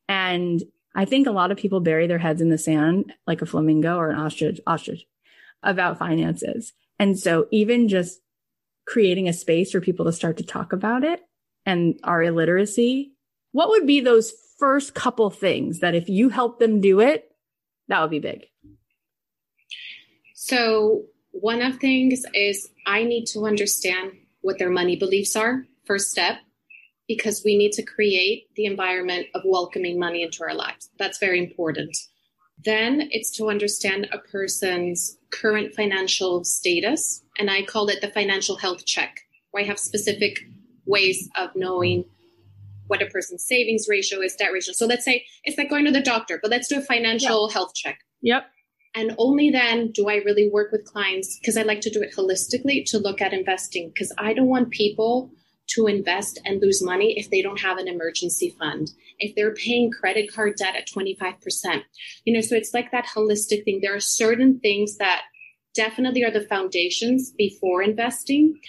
And 0.10 0.64
I 0.98 1.06
think 1.06 1.28
a 1.28 1.32
lot 1.32 1.52
of 1.52 1.58
people 1.60 1.80
bury 1.80 2.08
their 2.08 2.18
heads 2.18 2.42
in 2.42 2.50
the 2.50 2.58
sand 2.58 3.14
like 3.28 3.44
a 3.44 3.46
flamingo 3.46 3.98
or 3.98 4.10
an 4.10 4.18
ostrich, 4.18 4.60
ostrich 4.66 5.06
about 5.62 6.00
finances. 6.00 6.74
And 6.98 7.18
so 7.18 7.48
even 7.52 7.88
just 7.88 8.20
creating 8.88 9.28
a 9.28 9.34
space 9.34 9.72
for 9.72 9.80
people 9.80 10.06
to 10.06 10.12
start 10.12 10.38
to 10.38 10.44
talk 10.44 10.74
about 10.74 11.04
it 11.04 11.22
and 11.68 12.00
our 12.04 12.24
illiteracy, 12.24 13.14
what 13.52 13.70
would 13.70 13.86
be 13.86 14.00
those 14.00 14.34
first 14.58 14.96
couple 14.96 15.30
things 15.30 15.82
that 15.82 15.94
if 15.94 16.10
you 16.10 16.30
help 16.30 16.58
them 16.58 16.82
do 16.82 17.00
it, 17.00 17.32
that 17.90 18.02
would 18.02 18.10
be 18.10 18.20
big? 18.20 18.48
So, 20.34 21.04
one 21.32 21.62
of 21.62 21.78
things 21.78 22.24
is 22.34 22.70
I 22.88 23.04
need 23.04 23.26
to 23.28 23.46
understand 23.46 24.14
what 24.42 24.58
their 24.58 24.72
money 24.72 24.96
beliefs 24.96 25.36
are, 25.36 25.66
first 25.86 26.10
step, 26.10 26.38
because 27.08 27.42
we 27.46 27.58
need 27.58 27.72
to 27.74 27.84
create 27.84 28.54
the 28.56 28.66
environment 28.66 29.28
of 29.34 29.42
welcoming 29.46 30.00
money 30.00 30.24
into 30.24 30.44
our 30.44 30.54
lives. 30.54 30.90
That's 31.00 31.20
very 31.20 31.40
important. 31.40 31.96
Then 32.64 33.08
it's 33.12 33.32
to 33.38 33.50
understand 33.50 34.08
a 34.12 34.18
person's 34.18 35.18
current 35.32 35.74
financial 35.74 36.44
status. 36.44 37.24
And 37.38 37.50
I 37.50 37.64
call 37.64 37.88
it 37.90 38.02
the 38.02 38.10
financial 38.10 38.58
health 38.58 38.86
check, 38.86 39.22
where 39.52 39.64
I 39.64 39.68
have 39.68 39.80
specific 39.80 40.40
ways 40.86 41.30
of 41.38 41.52
knowing 41.56 42.06
what 42.88 43.02
a 43.02 43.06
person's 43.08 43.46
savings 43.46 43.88
ratio 43.90 44.22
is, 44.22 44.36
debt 44.36 44.52
ratio. 44.54 44.74
So 44.74 44.86
let's 44.86 45.06
say 45.06 45.26
it's 45.44 45.58
like 45.58 45.70
going 45.70 45.86
to 45.86 45.92
the 45.92 46.02
doctor, 46.02 46.40
but 46.42 46.52
let's 46.52 46.68
do 46.68 46.78
a 46.78 46.82
financial 46.82 47.50
health 47.50 47.74
check. 47.76 48.00
Yep. 48.22 48.46
And 48.96 49.14
only 49.18 49.52
then 49.52 49.92
do 49.92 50.10
I 50.10 50.16
really 50.16 50.50
work 50.50 50.72
with 50.72 50.86
clients 50.86 51.38
because 51.38 51.58
I 51.58 51.64
like 51.64 51.82
to 51.82 51.90
do 51.90 52.02
it 52.02 52.16
holistically 52.16 52.84
to 52.90 52.98
look 52.98 53.22
at 53.22 53.34
investing 53.34 53.92
because 53.94 54.12
I 54.18 54.34
don't 54.34 54.48
want 54.48 54.72
people 54.72 55.30
to 55.68 55.88
invest 55.88 56.40
and 56.46 56.62
lose 56.62 56.82
money 56.82 57.18
if 57.18 57.30
they 57.30 57.42
don't 57.42 57.60
have 57.60 57.78
an 57.78 57.88
emergency 57.88 58.56
fund, 58.58 58.92
if 59.20 59.36
they're 59.36 59.54
paying 59.54 59.92
credit 59.92 60.32
card 60.34 60.56
debt 60.58 60.76
at 60.76 60.88
25%. 60.88 61.84
You 62.26 62.34
know, 62.34 62.42
so 62.42 62.56
it's 62.56 62.74
like 62.74 62.92
that 62.92 63.06
holistic 63.06 63.66
thing. 63.66 63.80
There 63.82 63.96
are 63.96 64.00
certain 64.00 64.60
things 64.60 64.98
that 64.98 65.24
definitely 65.76 66.24
are 66.24 66.32
the 66.32 66.42
foundations 66.42 67.32
before 67.32 67.82
investing. 67.82 68.60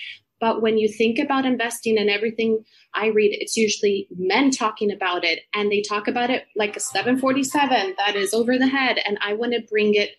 But 0.41 0.63
when 0.63 0.79
you 0.79 0.89
think 0.89 1.19
about 1.19 1.47
investing 1.47 1.99
and 1.99 2.11
everything 2.11 2.65
I 2.95 3.07
read, 3.07 3.31
it's 3.33 3.57
usually 3.57 4.09
men 4.17 4.51
talking 4.51 4.93
about 4.93 5.25
it 5.25 5.41
and 5.53 5.71
they 5.71 5.83
talk 5.83 6.07
about 6.07 6.31
it 6.31 6.47
like 6.55 6.77
a 6.77 6.81
747 6.81 7.95
that 7.99 8.15
is 8.15 8.35
over 8.35 8.57
the 8.57 8.69
head. 8.69 8.99
And 9.05 9.19
I 9.21 9.35
want 9.35 9.53
to 9.55 9.67
bring 9.69 9.95
it 9.95 10.11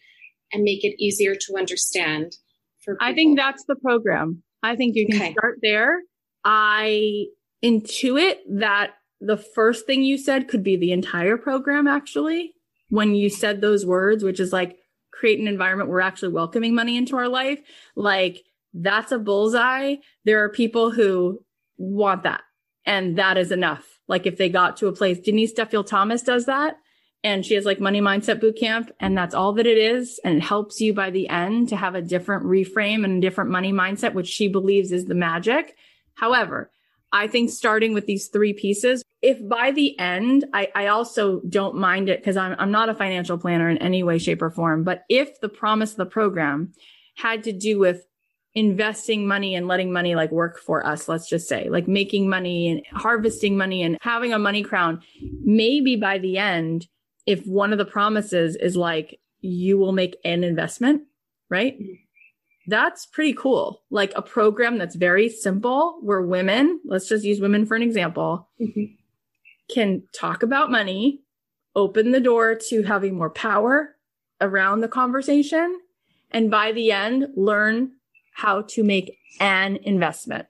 and 0.51 0.63
make 0.63 0.83
it 0.83 1.01
easier 1.01 1.35
to 1.35 1.57
understand. 1.57 2.35
For. 2.83 2.97
I 2.99 3.13
think 3.13 3.37
that's 3.37 3.63
the 3.65 3.75
program. 3.75 4.43
I 4.61 4.75
think 4.75 4.95
you 4.95 5.07
can 5.07 5.21
okay. 5.21 5.31
start 5.31 5.59
there 5.61 6.01
I 6.43 7.25
intuit 7.63 8.35
that 8.49 8.91
the 9.21 9.37
first 9.37 9.85
thing 9.85 10.03
you 10.03 10.17
said 10.17 10.47
could 10.47 10.63
be 10.63 10.77
the 10.77 10.91
entire 10.91 11.37
program, 11.37 11.87
actually, 11.87 12.53
when 12.89 13.15
you 13.15 13.29
said 13.29 13.61
those 13.61 13.85
words, 13.85 14.23
which 14.23 14.39
is 14.39 14.53
like 14.53 14.77
create 15.11 15.39
an 15.39 15.47
environment 15.47 15.89
where 15.89 15.95
we're 15.95 16.01
actually 16.01 16.31
welcoming 16.31 16.73
money 16.73 16.97
into 16.97 17.17
our 17.17 17.27
life. 17.27 17.59
Like 17.95 18.43
that's 18.73 19.11
a 19.11 19.19
bullseye. 19.19 19.95
There 20.23 20.43
are 20.43 20.49
people 20.49 20.91
who 20.91 21.43
want 21.77 22.23
that, 22.23 22.41
and 22.85 23.17
that 23.17 23.37
is 23.37 23.51
enough. 23.51 23.85
Like 24.07 24.25
if 24.25 24.37
they 24.37 24.49
got 24.49 24.77
to 24.77 24.87
a 24.87 24.93
place, 24.93 25.19
Denise 25.19 25.53
Duffield 25.53 25.87
Thomas 25.87 26.21
does 26.21 26.45
that. 26.45 26.77
And 27.21 27.45
she 27.45 27.55
has 27.55 27.65
like 27.65 27.81
money 27.81 27.99
mindset 27.99 28.39
boot 28.39 28.57
camp 28.57 28.91
and 29.01 29.17
that's 29.17 29.35
all 29.35 29.51
that 29.53 29.67
it 29.67 29.77
is. 29.77 30.21
And 30.23 30.37
it 30.37 30.43
helps 30.43 30.79
you 30.79 30.93
by 30.93 31.09
the 31.09 31.27
end 31.27 31.67
to 31.67 31.75
have 31.75 31.93
a 31.93 32.01
different 32.01 32.45
reframe 32.45 33.03
and 33.03 33.17
a 33.17 33.27
different 33.27 33.51
money 33.51 33.73
mindset, 33.73 34.13
which 34.13 34.27
she 34.27 34.47
believes 34.47 34.93
is 34.93 35.05
the 35.05 35.15
magic 35.15 35.75
However, 36.19 36.69
I 37.11 37.27
think 37.27 37.49
starting 37.49 37.93
with 37.93 38.05
these 38.05 38.27
three 38.27 38.53
pieces, 38.53 39.03
if 39.21 39.37
by 39.47 39.71
the 39.71 39.97
end, 39.97 40.45
I, 40.53 40.69
I 40.75 40.87
also 40.87 41.39
don't 41.47 41.75
mind 41.75 42.09
it 42.09 42.19
because 42.19 42.37
I'm, 42.37 42.55
I'm 42.59 42.71
not 42.71 42.89
a 42.89 42.93
financial 42.93 43.37
planner 43.37 43.69
in 43.69 43.77
any 43.77 44.03
way, 44.03 44.19
shape, 44.19 44.41
or 44.41 44.51
form. 44.51 44.83
But 44.83 45.03
if 45.09 45.39
the 45.39 45.49
promise 45.49 45.91
of 45.91 45.97
the 45.97 46.05
program 46.05 46.73
had 47.15 47.43
to 47.43 47.53
do 47.53 47.79
with 47.79 48.05
investing 48.53 49.27
money 49.27 49.55
and 49.55 49.67
letting 49.67 49.91
money 49.91 50.13
like 50.13 50.31
work 50.31 50.59
for 50.59 50.85
us, 50.85 51.07
let's 51.07 51.29
just 51.29 51.47
say, 51.47 51.69
like 51.69 51.87
making 51.87 52.29
money 52.29 52.69
and 52.69 52.81
harvesting 52.91 53.57
money 53.57 53.81
and 53.81 53.97
having 54.01 54.33
a 54.33 54.39
money 54.39 54.61
crown, 54.61 55.01
maybe 55.41 55.95
by 55.95 56.17
the 56.19 56.37
end, 56.37 56.87
if 57.25 57.45
one 57.45 57.71
of 57.71 57.77
the 57.77 57.85
promises 57.85 58.55
is 58.55 58.75
like, 58.75 59.19
you 59.41 59.77
will 59.77 59.93
make 59.93 60.17
an 60.25 60.43
investment, 60.43 61.03
right? 61.49 61.79
Mm-hmm. 61.79 61.93
That's 62.69 63.07
pretty 63.07 63.33
cool. 63.33 63.81
Like 63.89 64.13
a 64.15 64.21
program 64.21 64.77
that's 64.77 64.95
very 64.95 65.27
simple 65.27 65.97
where 66.01 66.21
women, 66.21 66.79
let's 66.85 67.09
just 67.09 67.25
use 67.25 67.39
women 67.39 67.65
for 67.65 67.75
an 67.75 67.81
example, 67.81 68.47
mm-hmm. 68.61 68.93
can 69.73 70.03
talk 70.13 70.43
about 70.43 70.69
money, 70.69 71.21
open 71.75 72.11
the 72.11 72.19
door 72.19 72.53
to 72.69 72.83
having 72.83 73.17
more 73.17 73.31
power 73.31 73.95
around 74.39 74.81
the 74.81 74.87
conversation, 74.87 75.79
and 76.29 76.51
by 76.51 76.71
the 76.71 76.91
end, 76.91 77.29
learn 77.35 77.93
how 78.33 78.61
to 78.61 78.83
make 78.83 79.17
an 79.39 79.77
investment. 79.77 80.45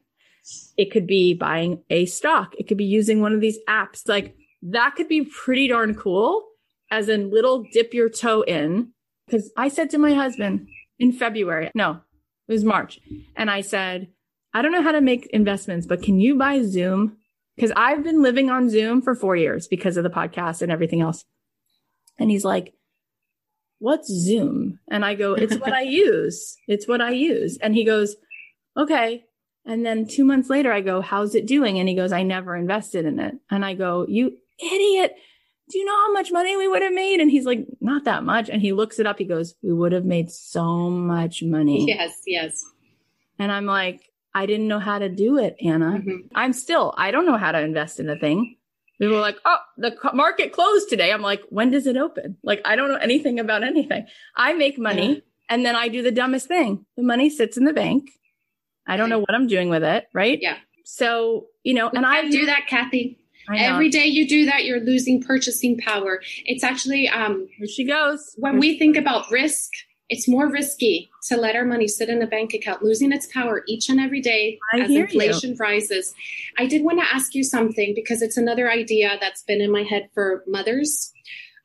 It 0.76 0.92
could 0.92 1.08
be 1.08 1.34
buying 1.34 1.84
a 1.90 2.06
stock. 2.06 2.54
It 2.58 2.68
could 2.68 2.78
be 2.78 2.86
using 2.86 3.22
one 3.22 3.34
of 3.34 3.40
these 3.40 3.60
apps. 3.70 4.10
Like 4.10 4.36
that 4.62 4.96
could 4.96 5.08
be 5.08 5.24
pretty 5.24 5.70
darn 5.70 5.96
cool 5.96 6.44
as 6.92 7.08
a 7.08 7.16
little 7.16 7.64
dip 7.72 7.94
your 7.94 8.10
toe 8.10 8.42
in. 8.42 8.92
Cause 9.32 9.52
I 9.56 9.70
said 9.70 9.90
to 9.92 9.98
my 9.98 10.14
husband 10.14 10.68
in 10.98 11.14
February, 11.14 11.72
no, 11.74 12.02
it 12.50 12.54
was 12.54 12.66
March. 12.66 13.00
And 13.36 13.50
I 13.50 13.62
said, 13.62 14.08
I 14.54 14.64
don't 14.64 14.72
know 14.72 14.82
how 14.82 14.92
to 14.92 15.02
make 15.02 15.28
investments, 15.28 15.86
but 15.86 16.02
can 16.02 16.20
you 16.20 16.36
buy 16.36 16.64
Zoom? 16.64 17.18
Because 17.56 17.72
I've 17.76 18.04
been 18.04 18.24
living 18.24 18.50
on 18.50 18.70
Zoom 18.70 19.04
for 19.04 19.14
four 19.14 19.36
years 19.36 19.68
because 19.68 19.98
of 19.98 20.04
the 20.04 20.10
podcast 20.10 20.64
and 20.64 20.72
everything 20.72 21.02
else. 21.02 21.26
And 22.18 22.32
he's 22.32 22.44
like, 22.44 22.74
What's 23.78 24.12
Zoom? 24.12 24.80
And 24.90 25.06
I 25.06 25.14
go, 25.14 25.34
It's 25.34 25.56
what 25.58 25.74
I 25.74 25.82
use. 25.84 26.58
It's 26.68 26.88
what 26.88 27.02
I 27.02 27.12
use. 27.12 27.58
And 27.62 27.76
he 27.76 27.86
goes, 27.86 28.16
Okay. 28.76 29.26
And 29.66 29.86
then 29.86 30.08
two 30.08 30.26
months 30.26 30.50
later, 30.50 30.74
I 30.74 30.82
go, 30.82 31.02
How's 31.02 31.36
it 31.36 31.46
doing? 31.46 31.78
And 31.78 31.88
he 31.88 31.96
goes, 31.96 32.12
I 32.12 32.24
never 32.24 32.56
invested 32.56 33.06
in 33.06 33.20
it. 33.20 33.36
And 33.52 33.64
I 33.64 33.76
go, 33.76 34.08
You 34.10 34.36
idiot 34.60 35.14
do 35.70 35.78
you 35.78 35.86
know 35.86 35.96
how 35.96 36.12
much 36.12 36.32
money 36.32 36.58
we 36.58 36.68
would 36.68 36.82
have 36.82 36.94
made? 36.94 37.20
And 37.20 37.30
he's 37.30 37.46
like, 37.46 37.66
not 37.80 38.04
that 38.06 38.24
much. 38.24 38.50
And 38.50 38.62
he 38.62 38.74
looks 38.74 39.00
it 39.00 39.06
up. 39.06 39.20
He 39.20 39.26
goes, 39.26 39.56
we 39.62 39.72
would 39.72 39.92
have 39.92 40.06
made 40.06 40.32
so 40.32 40.90
much 40.90 41.44
money. 41.44 41.86
Yes, 41.88 42.22
yes. 42.26 42.66
And 43.38 43.52
I'm 43.52 43.66
like, 43.66 44.02
I 44.34 44.46
didn't 44.46 44.68
know 44.68 44.80
how 44.80 45.00
to 45.00 45.10
do 45.10 45.38
it, 45.38 45.56
Anna. 45.64 46.00
Mm-hmm. 46.00 46.28
I'm 46.36 46.54
still, 46.54 46.94
I 46.98 47.12
don't 47.12 47.26
know 47.26 47.38
how 47.38 47.52
to 47.52 47.60
invest 47.60 48.00
in 48.00 48.10
a 48.10 48.18
thing. 48.18 48.58
We 49.00 49.08
were 49.08 49.20
like, 49.20 49.38
oh, 49.46 49.58
the 49.78 49.96
market 50.14 50.52
closed 50.52 50.90
today. 50.90 51.14
I'm 51.14 51.22
like, 51.22 51.42
when 51.50 51.72
does 51.72 51.88
it 51.88 51.96
open? 51.96 52.38
Like, 52.44 52.62
I 52.66 52.76
don't 52.76 52.90
know 52.90 52.98
anything 52.98 53.40
about 53.40 53.64
anything. 53.64 54.06
I 54.36 54.54
make 54.54 54.78
money 54.78 55.08
yeah. 55.14 55.20
and 55.50 55.66
then 55.66 55.76
I 55.76 55.88
do 55.88 56.02
the 56.02 56.12
dumbest 56.12 56.48
thing. 56.48 56.86
The 56.98 57.04
money 57.04 57.30
sits 57.30 57.58
in 57.58 57.64
the 57.64 57.74
bank. 57.74 58.10
I 58.86 58.98
don't 58.98 59.10
know 59.10 59.20
what 59.20 59.34
I'm 59.34 59.48
doing 59.48 59.70
with 59.70 59.84
it. 59.84 60.08
Right. 60.14 60.40
Yeah. 60.42 60.58
So, 60.84 61.46
you 61.64 61.76
know, 61.76 61.90
we 61.94 61.98
and 61.98 62.06
I 62.06 62.30
do 62.30 62.48
that, 62.48 62.66
Cathy. 62.68 63.20
Every 63.56 63.90
day 63.90 64.06
you 64.06 64.28
do 64.28 64.46
that, 64.46 64.66
you're 64.66 64.80
losing 64.80 65.24
purchasing 65.24 65.78
power. 65.78 66.22
It's 66.46 66.64
actually 66.64 67.08
um 67.08 67.48
here 67.58 67.68
she 67.68 67.86
goes. 67.86 68.36
When 68.38 68.60
we 68.60 68.78
think 68.78 68.96
about 68.96 69.32
risk, 69.32 69.72
it's 70.10 70.28
more 70.28 70.52
risky 70.52 71.10
to 71.28 71.38
let 71.38 71.56
our 71.56 71.66
money 71.66 71.88
sit 71.88 72.10
in 72.10 72.22
a 72.22 72.28
bank 72.28 72.54
account, 72.54 72.82
losing 72.84 73.12
its 73.12 73.28
power 73.28 73.64
each 73.68 73.90
and 73.90 74.00
every 74.00 74.22
day 74.22 74.60
I 74.74 74.82
as 74.82 74.92
inflation 74.92 75.52
you. 75.52 75.58
rises. 75.60 76.14
I 76.58 76.66
did 76.66 76.84
want 76.84 77.00
to 77.00 77.14
ask 77.14 77.36
you 77.36 77.44
something 77.44 77.94
because 77.96 78.22
it's 78.22 78.38
another 78.38 78.72
idea 78.72 79.18
that's 79.22 79.44
been 79.44 79.62
in 79.62 79.72
my 79.72 79.84
head 79.84 80.10
for 80.14 80.44
mothers. 80.48 81.14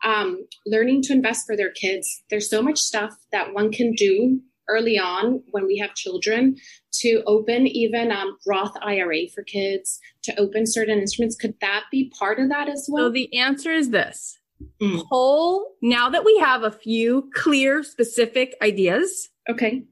Um, 0.05 0.47
learning 0.67 1.01
to 1.05 1.15
invest 1.15 1.47
for 1.47 1.57
their 1.57 1.71
kids. 1.71 2.23
There's 2.29 2.51
so 2.51 2.61
much 2.61 2.79
stuff 2.79 3.15
that 3.33 3.55
one 3.55 3.73
can 3.73 3.93
do 3.93 4.41
early 4.69 4.99
on 4.99 5.43
when 5.51 5.67
we 5.67 5.79
have 5.79 5.95
children 5.95 6.57
to 7.01 7.23
open 7.27 7.67
even 7.67 8.13
um, 8.13 8.37
Roth 8.47 8.75
IRA 8.83 9.29
for 9.35 9.43
kids, 9.43 9.99
to 10.23 10.39
open 10.39 10.67
certain 10.67 10.99
instruments. 10.99 11.37
Could 11.37 11.55
that 11.61 11.85
be 11.91 12.13
part 12.19 12.39
of 12.39 12.49
that 12.49 12.69
as 12.69 12.89
well? 12.91 13.07
So 13.07 13.11
the 13.11 13.37
answer 13.37 13.73
is 13.73 13.91
this. 13.91 14.39
Mm. 14.81 15.03
Whole, 15.09 15.73
now 15.83 16.09
that 16.09 16.25
we 16.25 16.39
have 16.39 16.63
a 16.63 16.71
few 16.71 17.31
clear, 17.35 17.83
specific 17.83 18.55
ideas. 18.63 19.31
Okay. 19.49 19.85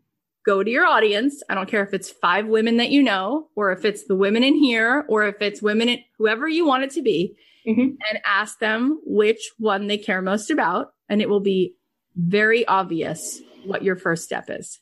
Go 0.45 0.63
to 0.63 0.71
your 0.71 0.87
audience. 0.87 1.43
I 1.49 1.55
don't 1.55 1.69
care 1.69 1.85
if 1.85 1.95
it's 1.95 2.11
five 2.11 2.47
women 2.47 2.79
that 2.79 2.91
you 2.91 3.03
know, 3.03 3.49
or 3.55 3.71
if 3.73 3.85
it's 3.85 4.05
the 4.05 4.17
women 4.17 4.43
in 4.43 4.57
here, 4.57 5.05
or 5.09 5.25
if 5.27 5.41
it's 5.41 5.63
women, 5.63 5.89
in, 5.89 5.99
whoever 6.19 6.49
you 6.49 6.67
want 6.67 6.85
it 6.85 6.91
to 6.93 7.03
be, 7.03 7.37
mm-hmm. 7.67 7.81
and 7.81 8.21
ask 8.27 8.59
them 8.59 9.01
which 9.05 9.51
one 9.59 9.87
they 9.87 9.99
care 9.99 10.23
most 10.23 10.51
about. 10.51 10.95
And 11.09 11.23
it 11.23 11.29
will 11.29 11.41
be 11.41 11.75
very 12.17 12.67
obvious 12.67 13.41
what 13.65 13.83
your 13.83 13.97
first 13.97 14.25
step 14.25 14.47
is. 14.49 14.81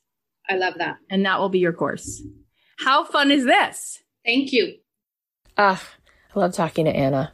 I 0.49 0.57
love 0.57 0.75
that. 0.79 0.97
And 1.11 1.25
that 1.25 1.39
will 1.39 1.49
be 1.49 1.59
your 1.59 1.73
course. 1.73 2.23
How 2.79 3.05
fun 3.05 3.31
is 3.31 3.45
this? 3.45 4.03
Thank 4.25 4.53
you. 4.53 4.75
Ah, 5.57 5.83
I 6.35 6.39
love 6.39 6.55
talking 6.55 6.87
to 6.87 6.91
Anna. 6.91 7.33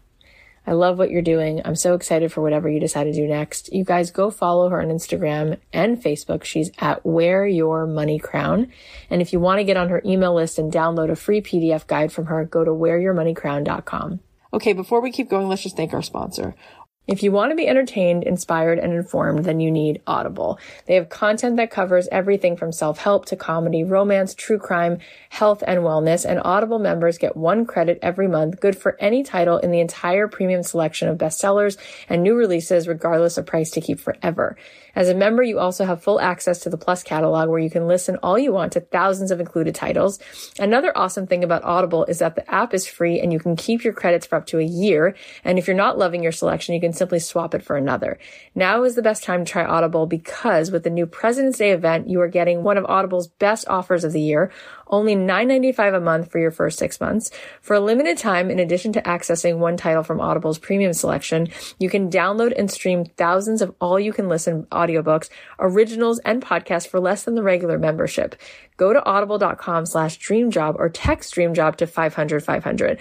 I 0.67 0.73
love 0.73 0.99
what 0.99 1.11
you're 1.11 1.23
doing. 1.23 1.63
I'm 1.65 1.77
so 1.77 1.95
excited 1.95 2.33
for 2.33 2.41
whatever 2.41 2.69
you 2.69 2.81
decide 2.81 3.05
to 3.05 3.13
do 3.13 3.29
next. 3.29 3.73
You 3.73 3.85
guys 3.85 4.11
go 4.11 4.31
follow 4.31 4.69
her 4.69 4.83
on 4.83 4.89
Instagram 4.89 5.59
and 5.73 6.03
Facebook. 6.03 6.43
She's 6.43 6.73
at 6.79 7.07
Wear 7.07 7.47
Your 7.47 7.87
Money 7.87 8.19
Crown. 8.19 8.73
And 9.09 9.23
if 9.23 9.33
you 9.33 9.39
want 9.39 9.61
to 9.61 9.65
get 9.65 9.77
on 9.77 9.91
her 9.91 10.03
email 10.05 10.35
list 10.35 10.59
and 10.59 10.73
download 10.73 11.11
a 11.11 11.17
free 11.17 11.41
PDF 11.41 11.87
guide 11.87 12.11
from 12.11 12.27
her, 12.27 12.45
go 12.45 12.65
to 12.65 12.73
wearyourmoneycrown.com. 12.73 14.21
Okay, 14.53 14.73
before 14.73 15.01
we 15.01 15.13
keep 15.13 15.29
going, 15.29 15.49
let's 15.49 15.63
just 15.63 15.77
thank 15.77 15.93
our 15.93 16.03
sponsor. 16.03 16.57
If 17.07 17.23
you 17.23 17.31
want 17.31 17.53
to 17.53 17.57
be 17.57 17.69
entertained, 17.69 18.25
inspired, 18.25 18.81
and 18.81 18.93
informed, 18.93 19.45
then 19.45 19.61
you 19.61 19.71
need 19.71 20.03
Audible. 20.09 20.59
They 20.87 20.97
have 20.97 21.09
content 21.09 21.57
that 21.57 21.71
covers 21.71 22.09
everything 22.11 22.57
from 22.57 22.73
self-help 22.73 23.27
to 23.27 23.37
comedy, 23.37 23.85
romance, 23.85 24.35
true 24.35 24.59
crime, 24.59 24.99
health, 25.29 25.63
and 25.65 25.83
wellness, 25.83 26.25
and 26.29 26.41
Audible 26.45 26.81
members 26.81 27.19
get 27.19 27.37
one 27.37 27.65
credit 27.65 28.01
every 28.03 28.27
month, 28.27 28.59
good 28.59 28.77
for 28.77 28.97
any 28.99 29.23
title 29.23 29.59
in 29.59 29.71
the 29.71 29.79
entire 29.79 30.27
premium 30.27 30.65
selection 30.65 31.09
of 31.09 31.17
bestsellers 31.17 31.77
and 32.09 32.25
new 32.25 32.35
releases, 32.35 32.89
regardless 32.89 33.39
of 33.39 33.47
price 33.47 33.71
to 33.71 33.81
keep 33.81 34.01
forever. 34.01 34.57
As 34.97 35.11
a 35.11 35.15
member, 35.15 35.43
you 35.43 35.59
also 35.59 35.85
have 35.85 36.03
full 36.03 36.19
access 36.19 36.61
to 36.61 36.71
the 36.71 36.79
Plus 36.79 37.03
catalog 37.03 37.51
where 37.51 37.61
you 37.61 37.69
can 37.69 37.87
listen 37.87 38.17
all 38.23 38.39
you 38.39 38.51
want 38.51 38.73
to 38.73 38.81
thousands 38.81 39.31
of 39.31 39.41
included 39.41 39.75
titles. 39.75 40.19
Another 40.59 40.97
awesome 40.97 41.27
thing 41.27 41.45
about 41.45 41.65
Audible 41.65 42.07
is 42.07 42.21
that 42.21 42.35
the 42.35 42.51
app 42.51 42.73
is 42.73 42.87
free 42.87 43.21
and 43.21 43.31
you 43.31 43.39
can 43.39 43.57
keep 43.57 43.85
your 43.85 43.93
credits 43.93 44.27
for 44.27 44.37
up 44.37 44.47
to 44.47 44.59
a 44.59 44.65
year. 44.65 45.15
And 45.45 45.59
if 45.59 45.67
you're 45.67 45.77
not 45.77 45.99
loving 45.99 46.23
your 46.23 46.33
selection, 46.33 46.75
you 46.75 46.81
can 46.81 46.95
simply 46.95 47.19
swap 47.19 47.55
it 47.55 47.63
for 47.63 47.77
another. 47.77 48.19
Now 48.55 48.85
is 48.85 48.95
the 48.95 49.03
best 49.03 49.23
time 49.23 49.45
to 49.45 49.53
try 49.53 49.67
Audible 49.67 50.07
because 50.07 50.71
with 50.71 50.83
the 50.83 50.91
new 50.91 51.05
President's 51.07 51.59
Day 51.59 51.73
event, 51.73 52.09
you 52.09 52.23
are 52.23 52.29
getting 52.29 52.63
one 52.63 52.79
of 52.79 52.87
Audible's 52.87 53.29
best 53.29 53.69
offers 53.69 54.03
of 54.03 54.13
the 54.13 54.23
year 54.23 54.51
only 54.89 55.15
$9.95 55.15 55.97
a 55.97 56.01
month 56.01 56.31
for 56.31 56.39
your 56.39 56.51
first 56.51 56.79
six 56.79 57.01
months. 57.01 57.31
For 57.61 57.75
a 57.75 57.81
limited 57.81 58.19
time, 58.19 58.51
in 58.51 58.59
addition 58.59 58.93
to 58.95 59.03
accessing 59.03 59.59
one 59.59 59.77
title 59.77 60.03
from 60.03 60.21
Audible's 60.21 60.59
premium 60.59 60.93
selection, 60.93 61.49
you 61.79 61.91
can 61.91 62.11
download 62.11 62.53
and 62.57 62.71
stream 62.71 63.05
thousands 63.17 63.63
of 63.63 63.75
all 63.81 63.99
you 63.99 64.13
can 64.13 64.29
listen 64.29 64.65
audiobooks, 64.73 65.29
originals, 65.59 66.19
and 66.21 66.43
podcasts 66.43 66.89
for 66.89 67.01
less 67.01 67.25
than 67.25 67.35
the 67.35 67.43
regular 67.43 67.79
membership. 67.79 68.37
Go 68.77 68.93
to 68.93 69.05
audible.com 69.05 69.87
slash 69.87 70.19
dreamjob 70.19 70.77
or 70.77 70.89
text 70.89 71.35
dreamjob 71.35 71.77
to 71.77 71.87
500 71.87 72.45
500. 72.45 72.99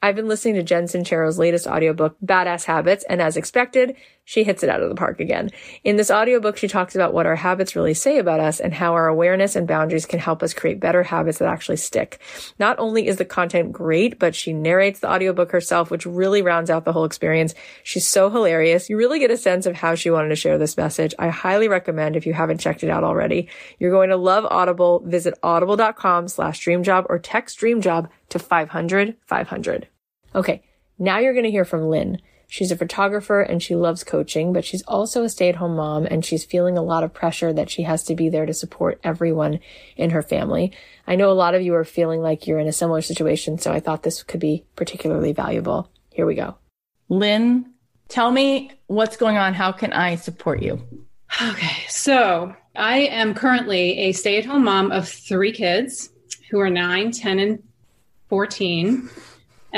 I've 0.00 0.14
been 0.14 0.28
listening 0.28 0.54
to 0.54 0.62
Jen 0.62 0.84
Sincero's 0.84 1.38
latest 1.38 1.66
audiobook, 1.66 2.16
Badass 2.24 2.64
Habits, 2.64 3.04
and 3.08 3.20
as 3.20 3.36
expected, 3.36 3.96
she 4.28 4.44
hits 4.44 4.62
it 4.62 4.68
out 4.68 4.82
of 4.82 4.90
the 4.90 4.94
park 4.94 5.20
again. 5.20 5.48
In 5.84 5.96
this 5.96 6.10
audiobook, 6.10 6.58
she 6.58 6.68
talks 6.68 6.94
about 6.94 7.14
what 7.14 7.24
our 7.24 7.34
habits 7.34 7.74
really 7.74 7.94
say 7.94 8.18
about 8.18 8.40
us 8.40 8.60
and 8.60 8.74
how 8.74 8.92
our 8.92 9.08
awareness 9.08 9.56
and 9.56 9.66
boundaries 9.66 10.04
can 10.04 10.18
help 10.18 10.42
us 10.42 10.52
create 10.52 10.80
better 10.80 11.02
habits 11.02 11.38
that 11.38 11.48
actually 11.48 11.78
stick. 11.78 12.20
Not 12.58 12.78
only 12.78 13.06
is 13.06 13.16
the 13.16 13.24
content 13.24 13.72
great, 13.72 14.18
but 14.18 14.34
she 14.34 14.52
narrates 14.52 15.00
the 15.00 15.10
audiobook 15.10 15.50
herself, 15.50 15.90
which 15.90 16.04
really 16.04 16.42
rounds 16.42 16.68
out 16.68 16.84
the 16.84 16.92
whole 16.92 17.06
experience. 17.06 17.54
She's 17.84 18.06
so 18.06 18.28
hilarious. 18.28 18.90
You 18.90 18.98
really 18.98 19.18
get 19.18 19.30
a 19.30 19.36
sense 19.38 19.64
of 19.64 19.74
how 19.74 19.94
she 19.94 20.10
wanted 20.10 20.28
to 20.28 20.36
share 20.36 20.58
this 20.58 20.76
message. 20.76 21.14
I 21.18 21.28
highly 21.28 21.68
recommend 21.68 22.14
if 22.14 22.26
you 22.26 22.34
haven't 22.34 22.60
checked 22.60 22.84
it 22.84 22.90
out 22.90 23.04
already. 23.04 23.48
You're 23.78 23.92
going 23.92 24.10
to 24.10 24.18
love 24.18 24.44
Audible. 24.44 25.02
Visit 25.06 25.38
audible.com 25.42 26.28
slash 26.28 26.62
dreamjob 26.62 27.06
or 27.08 27.18
text 27.18 27.58
dreamjob 27.58 28.10
to 28.28 28.38
500 28.38 29.16
500. 29.24 29.88
Okay, 30.34 30.62
now 30.98 31.18
you're 31.18 31.32
going 31.32 31.46
to 31.46 31.50
hear 31.50 31.64
from 31.64 31.88
Lynne. 31.88 32.20
She's 32.50 32.72
a 32.72 32.76
photographer 32.76 33.42
and 33.42 33.62
she 33.62 33.76
loves 33.76 34.02
coaching, 34.02 34.54
but 34.54 34.64
she's 34.64 34.82
also 34.84 35.22
a 35.22 35.28
stay 35.28 35.50
at 35.50 35.56
home 35.56 35.76
mom 35.76 36.06
and 36.06 36.24
she's 36.24 36.46
feeling 36.46 36.78
a 36.78 36.82
lot 36.82 37.04
of 37.04 37.12
pressure 37.12 37.52
that 37.52 37.68
she 37.68 37.82
has 37.82 38.02
to 38.04 38.14
be 38.14 38.30
there 38.30 38.46
to 38.46 38.54
support 38.54 38.98
everyone 39.04 39.60
in 39.98 40.10
her 40.10 40.22
family. 40.22 40.72
I 41.06 41.16
know 41.16 41.30
a 41.30 41.32
lot 41.32 41.54
of 41.54 41.60
you 41.60 41.74
are 41.74 41.84
feeling 41.84 42.22
like 42.22 42.46
you're 42.46 42.58
in 42.58 42.66
a 42.66 42.72
similar 42.72 43.02
situation, 43.02 43.58
so 43.58 43.70
I 43.70 43.80
thought 43.80 44.02
this 44.02 44.22
could 44.22 44.40
be 44.40 44.64
particularly 44.76 45.32
valuable. 45.32 45.90
Here 46.10 46.24
we 46.24 46.34
go. 46.34 46.56
Lynne, 47.10 47.74
tell 48.08 48.30
me 48.30 48.72
what's 48.86 49.18
going 49.18 49.36
on. 49.36 49.52
How 49.52 49.70
can 49.70 49.92
I 49.92 50.16
support 50.16 50.62
you? 50.62 50.82
Okay, 51.42 51.84
so 51.88 52.54
I 52.74 53.00
am 53.00 53.34
currently 53.34 53.98
a 53.98 54.12
stay 54.12 54.38
at 54.38 54.46
home 54.46 54.64
mom 54.64 54.90
of 54.90 55.06
three 55.06 55.52
kids 55.52 56.08
who 56.50 56.60
are 56.60 56.70
9, 56.70 57.12
10, 57.12 57.38
and 57.38 57.62
14. 58.30 59.10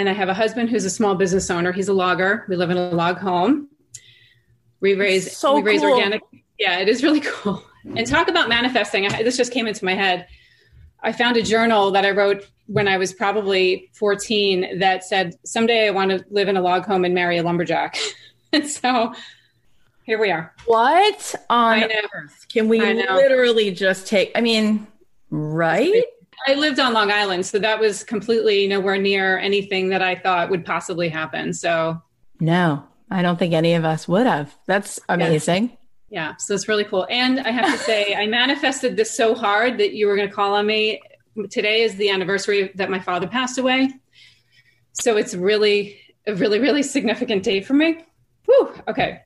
And 0.00 0.08
I 0.08 0.14
have 0.14 0.30
a 0.30 0.34
husband 0.34 0.70
who's 0.70 0.86
a 0.86 0.90
small 0.90 1.14
business 1.14 1.50
owner. 1.50 1.72
He's 1.72 1.88
a 1.88 1.92
logger. 1.92 2.46
We 2.48 2.56
live 2.56 2.70
in 2.70 2.78
a 2.78 2.90
log 2.92 3.18
home. 3.18 3.68
We 4.80 4.94
raise 4.94 5.36
so 5.36 5.56
we 5.56 5.60
raise 5.60 5.82
cool. 5.82 5.92
organic. 5.92 6.22
Yeah, 6.58 6.78
it 6.78 6.88
is 6.88 7.02
really 7.02 7.20
cool. 7.24 7.62
And 7.84 8.06
talk 8.06 8.28
about 8.28 8.48
manifesting. 8.48 9.06
I, 9.06 9.22
this 9.22 9.36
just 9.36 9.52
came 9.52 9.66
into 9.66 9.84
my 9.84 9.92
head. 9.92 10.26
I 11.02 11.12
found 11.12 11.36
a 11.36 11.42
journal 11.42 11.90
that 11.90 12.06
I 12.06 12.12
wrote 12.12 12.48
when 12.64 12.88
I 12.88 12.96
was 12.96 13.12
probably 13.12 13.90
14 13.92 14.78
that 14.78 15.04
said, 15.04 15.34
"Someday 15.44 15.88
I 15.88 15.90
want 15.90 16.12
to 16.12 16.24
live 16.30 16.48
in 16.48 16.56
a 16.56 16.62
log 16.62 16.86
home 16.86 17.04
and 17.04 17.14
marry 17.14 17.36
a 17.36 17.42
lumberjack." 17.42 17.98
and 18.54 18.66
so 18.66 19.12
here 20.04 20.18
we 20.18 20.30
are. 20.30 20.54
What 20.64 21.34
on 21.50 21.84
earth 22.14 22.46
can 22.50 22.70
we 22.70 22.80
literally 22.80 23.70
just 23.70 24.06
take? 24.06 24.32
I 24.34 24.40
mean, 24.40 24.86
right? 25.28 26.04
I 26.46 26.54
lived 26.54 26.78
on 26.78 26.92
Long 26.92 27.10
Island, 27.10 27.46
so 27.46 27.58
that 27.58 27.78
was 27.78 28.02
completely 28.02 28.66
nowhere 28.66 28.96
near 28.96 29.38
anything 29.38 29.90
that 29.90 30.02
I 30.02 30.14
thought 30.14 30.50
would 30.50 30.64
possibly 30.64 31.08
happen. 31.08 31.52
So 31.52 32.00
No, 32.40 32.84
I 33.10 33.22
don't 33.22 33.38
think 33.38 33.52
any 33.54 33.74
of 33.74 33.84
us 33.84 34.08
would 34.08 34.26
have. 34.26 34.56
That's 34.66 34.98
amazing. 35.08 35.76
Yeah, 36.08 36.34
so 36.36 36.54
it's 36.54 36.66
really 36.66 36.84
cool. 36.84 37.06
And 37.08 37.40
I 37.40 37.50
have 37.50 37.70
to 37.70 37.78
say, 37.78 38.14
I 38.14 38.26
manifested 38.26 38.96
this 38.96 39.16
so 39.16 39.34
hard 39.34 39.78
that 39.78 39.92
you 39.92 40.06
were 40.08 40.16
going 40.16 40.28
to 40.28 40.34
call 40.34 40.54
on 40.54 40.66
me. 40.66 41.00
Today 41.50 41.82
is 41.82 41.94
the 41.96 42.10
anniversary 42.10 42.72
that 42.74 42.90
my 42.90 42.98
father 42.98 43.28
passed 43.28 43.58
away. 43.58 43.92
So 44.92 45.16
it's 45.16 45.34
really, 45.34 46.00
a 46.26 46.34
really, 46.34 46.58
really 46.58 46.82
significant 46.82 47.44
day 47.44 47.60
for 47.60 47.74
me. 47.74 48.04
Whew. 48.46 48.74
Okay. 48.88 49.20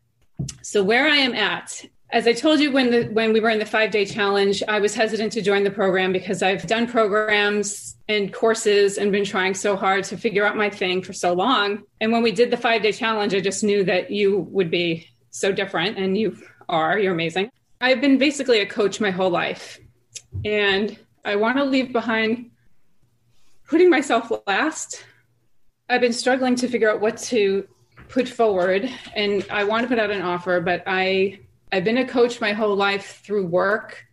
So 0.62 0.82
where 0.82 1.06
I 1.06 1.16
am 1.16 1.34
at, 1.34 1.84
as 2.14 2.28
I 2.28 2.32
told 2.32 2.60
you 2.60 2.70
when 2.70 2.92
the 2.92 3.02
when 3.08 3.32
we 3.32 3.40
were 3.40 3.50
in 3.50 3.58
the 3.58 3.66
five 3.66 3.90
day 3.90 4.06
challenge, 4.06 4.62
I 4.68 4.78
was 4.78 4.94
hesitant 4.94 5.32
to 5.32 5.42
join 5.42 5.64
the 5.64 5.70
program 5.70 6.12
because 6.12 6.44
I've 6.44 6.64
done 6.64 6.86
programs 6.86 7.96
and 8.08 8.32
courses 8.32 8.98
and 8.98 9.10
been 9.10 9.24
trying 9.24 9.52
so 9.52 9.74
hard 9.74 10.04
to 10.04 10.16
figure 10.16 10.46
out 10.46 10.56
my 10.56 10.70
thing 10.70 11.02
for 11.02 11.12
so 11.12 11.32
long. 11.32 11.82
And 12.00 12.12
when 12.12 12.22
we 12.22 12.30
did 12.30 12.52
the 12.52 12.56
five 12.56 12.82
day 12.82 12.92
challenge, 12.92 13.34
I 13.34 13.40
just 13.40 13.64
knew 13.64 13.82
that 13.84 14.12
you 14.12 14.38
would 14.52 14.70
be 14.70 15.08
so 15.30 15.50
different 15.50 15.98
and 15.98 16.16
you 16.16 16.38
are, 16.68 17.00
you're 17.00 17.12
amazing. 17.12 17.50
I've 17.80 18.00
been 18.00 18.16
basically 18.16 18.60
a 18.60 18.66
coach 18.66 19.00
my 19.00 19.10
whole 19.10 19.30
life. 19.30 19.80
And 20.44 20.96
I 21.24 21.34
want 21.34 21.58
to 21.58 21.64
leave 21.64 21.92
behind 21.92 22.52
putting 23.68 23.90
myself 23.90 24.30
last. 24.46 25.04
I've 25.90 26.00
been 26.00 26.12
struggling 26.12 26.54
to 26.56 26.68
figure 26.68 26.88
out 26.88 27.00
what 27.00 27.16
to 27.18 27.66
put 28.08 28.28
forward 28.28 28.88
and 29.16 29.44
I 29.50 29.64
want 29.64 29.82
to 29.82 29.88
put 29.88 29.98
out 29.98 30.12
an 30.12 30.22
offer, 30.22 30.60
but 30.60 30.84
I 30.86 31.40
I've 31.74 31.82
been 31.82 31.98
a 31.98 32.06
coach 32.06 32.40
my 32.40 32.52
whole 32.52 32.76
life 32.76 33.20
through 33.24 33.46
work, 33.46 34.06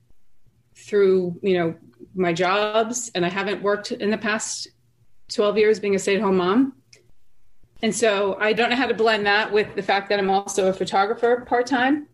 through, 0.76 1.40
you 1.44 1.60
know, 1.60 1.76
my 2.16 2.34
jobs, 2.34 3.12
and 3.14 3.24
I 3.24 3.30
haven't 3.30 3.62
worked 3.62 3.92
in 3.92 4.10
the 4.10 4.18
past 4.18 4.68
12 5.32 5.60
years 5.60 5.80
being 5.80 5.94
a 5.94 6.00
stay-at-home 6.00 6.38
mom. 6.38 6.74
And 7.84 7.94
so 7.94 8.36
I 8.40 8.54
don't 8.54 8.72
know 8.72 8.76
how 8.76 8.88
to 8.88 8.96
blend 8.96 9.28
that 9.28 9.52
with 9.52 9.76
the 9.76 9.84
fact 9.84 10.10
that 10.10 10.18
I'm 10.18 10.32
also 10.32 10.70
a 10.70 10.74
photographer 10.74 11.46
part-time. 11.48 12.08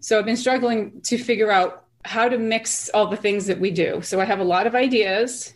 So 0.00 0.18
I've 0.18 0.24
been 0.24 0.34
struggling 0.34 1.02
to 1.02 1.18
figure 1.18 1.50
out 1.50 1.84
how 2.06 2.30
to 2.30 2.38
mix 2.38 2.88
all 2.88 3.08
the 3.08 3.18
things 3.18 3.44
that 3.48 3.60
we 3.60 3.70
do. 3.70 4.00
So 4.00 4.18
I 4.18 4.24
have 4.24 4.40
a 4.40 4.44
lot 4.44 4.66
of 4.66 4.74
ideas. 4.74 5.52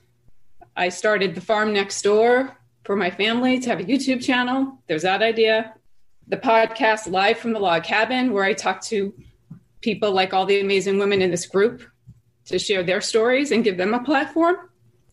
I 0.76 0.90
started 0.90 1.34
the 1.34 1.40
farm 1.40 1.72
next 1.72 2.02
door 2.02 2.58
for 2.84 2.94
my 2.94 3.10
family 3.10 3.58
to 3.60 3.70
have 3.70 3.80
a 3.80 3.84
YouTube 3.84 4.22
channel. 4.22 4.82
There's 4.86 5.04
that 5.04 5.22
idea. 5.22 5.72
The 6.28 6.36
podcast 6.36 7.10
live 7.10 7.38
from 7.38 7.54
the 7.54 7.58
log 7.58 7.84
cabin, 7.84 8.32
where 8.32 8.44
I 8.44 8.52
talk 8.52 8.82
to 8.82 9.14
people 9.80 10.12
like 10.12 10.32
all 10.34 10.46
the 10.46 10.60
amazing 10.60 10.98
women 10.98 11.22
in 11.22 11.30
this 11.30 11.46
group 11.46 11.82
to 12.46 12.58
share 12.58 12.82
their 12.82 13.00
stories 13.00 13.52
and 13.52 13.64
give 13.64 13.76
them 13.76 13.94
a 13.94 14.02
platform. 14.02 14.56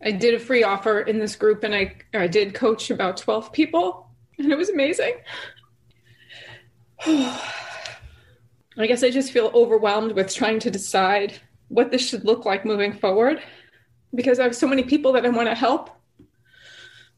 I 0.03 0.11
did 0.11 0.33
a 0.33 0.39
free 0.39 0.63
offer 0.63 1.01
in 1.01 1.19
this 1.19 1.35
group 1.35 1.63
and 1.63 1.73
I, 1.73 1.95
I 2.13 2.27
did 2.27 2.53
coach 2.53 2.91
about 2.91 3.17
12 3.17 3.51
people, 3.51 4.09
and 4.37 4.51
it 4.51 4.57
was 4.57 4.69
amazing. 4.69 5.13
I 8.79 8.85
guess 8.85 9.03
I 9.03 9.09
just 9.09 9.31
feel 9.31 9.51
overwhelmed 9.55 10.11
with 10.11 10.33
trying 10.33 10.59
to 10.59 10.69
decide 10.69 11.39
what 11.67 11.91
this 11.91 12.07
should 12.07 12.25
look 12.25 12.45
like 12.45 12.63
moving 12.63 12.93
forward 12.93 13.41
because 14.13 14.39
I 14.39 14.43
have 14.43 14.55
so 14.55 14.67
many 14.67 14.83
people 14.83 15.11
that 15.13 15.25
I 15.25 15.29
want 15.29 15.49
to 15.49 15.55
help. 15.55 15.89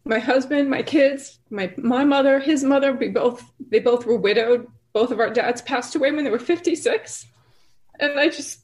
My 0.05 0.19
husband, 0.19 0.69
my 0.69 0.81
kids, 0.81 1.39
my 1.49 1.73
my 1.77 2.03
mother, 2.03 2.39
his 2.39 2.63
mother, 2.63 2.93
we 2.93 3.09
both 3.09 3.43
they 3.69 3.79
both 3.79 4.05
were 4.05 4.17
widowed. 4.17 4.67
Both 4.93 5.11
of 5.11 5.19
our 5.19 5.29
dads 5.29 5.61
passed 5.61 5.95
away 5.95 6.11
when 6.11 6.23
they 6.23 6.31
were 6.31 6.39
56. 6.39 7.27
And 7.99 8.19
I 8.19 8.29
just 8.29 8.59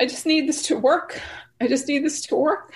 I 0.00 0.06
just 0.06 0.26
need 0.26 0.48
this 0.48 0.62
to 0.68 0.76
work. 0.78 1.20
I 1.60 1.68
just 1.68 1.88
need 1.88 2.04
this 2.04 2.22
to 2.22 2.36
work. 2.36 2.74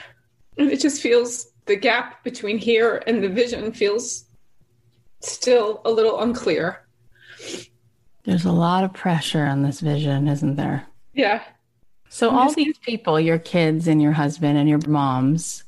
And 0.59 0.71
it 0.71 0.81
just 0.81 1.01
feels 1.01 1.49
the 1.67 1.77
gap 1.77 2.23
between 2.25 2.59
here 2.59 3.03
and 3.07 3.23
the 3.23 3.29
vision 3.29 3.73
feels 3.73 4.25
still 5.21 5.83
a 5.85 5.91
little 5.91 6.21
unclear. 6.21 6.87
There's 8.25 8.45
a 8.45 8.53
lot 8.53 8.85
of 8.85 8.93
pressure 8.93 9.45
on 9.45 9.63
this 9.63 9.81
vision, 9.81 10.29
isn't 10.29 10.57
there? 10.57 10.87
Yeah. 11.15 11.43
So 12.09 12.29
I'm 12.31 12.37
all 12.37 12.45
just- 12.47 12.57
these 12.57 12.79
people, 12.79 13.19
your 13.21 13.39
kids 13.39 13.89
and 13.89 14.01
your 14.03 14.13
husband 14.13 14.59
and 14.59 14.69
your 14.69 14.81
moms, 14.87 15.65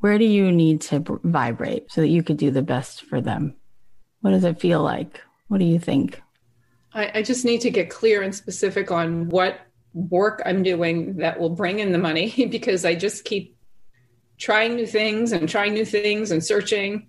where 0.00 0.18
do 0.18 0.24
you 0.24 0.52
need 0.52 0.80
to 0.82 1.02
vibrate 1.24 1.90
so 1.90 2.00
that 2.00 2.08
you 2.08 2.22
could 2.22 2.36
do 2.36 2.50
the 2.50 2.62
best 2.62 3.02
for 3.04 3.20
them? 3.20 3.54
What 4.20 4.32
does 4.32 4.44
it 4.44 4.60
feel 4.60 4.82
like? 4.82 5.20
What 5.48 5.58
do 5.58 5.64
you 5.64 5.78
think? 5.78 6.20
I, 6.96 7.10
I 7.16 7.22
just 7.22 7.44
need 7.44 7.60
to 7.60 7.70
get 7.70 7.90
clear 7.90 8.22
and 8.22 8.34
specific 8.34 8.90
on 8.90 9.28
what 9.28 9.60
work 9.92 10.42
I'm 10.44 10.62
doing 10.62 11.16
that 11.18 11.38
will 11.38 11.50
bring 11.50 11.78
in 11.78 11.92
the 11.92 11.98
money 11.98 12.46
because 12.50 12.84
I 12.84 12.94
just 12.94 13.24
keep 13.24 13.56
trying 14.38 14.74
new 14.74 14.86
things 14.86 15.32
and 15.32 15.48
trying 15.48 15.74
new 15.74 15.84
things 15.84 16.30
and 16.30 16.44
searching. 16.44 17.08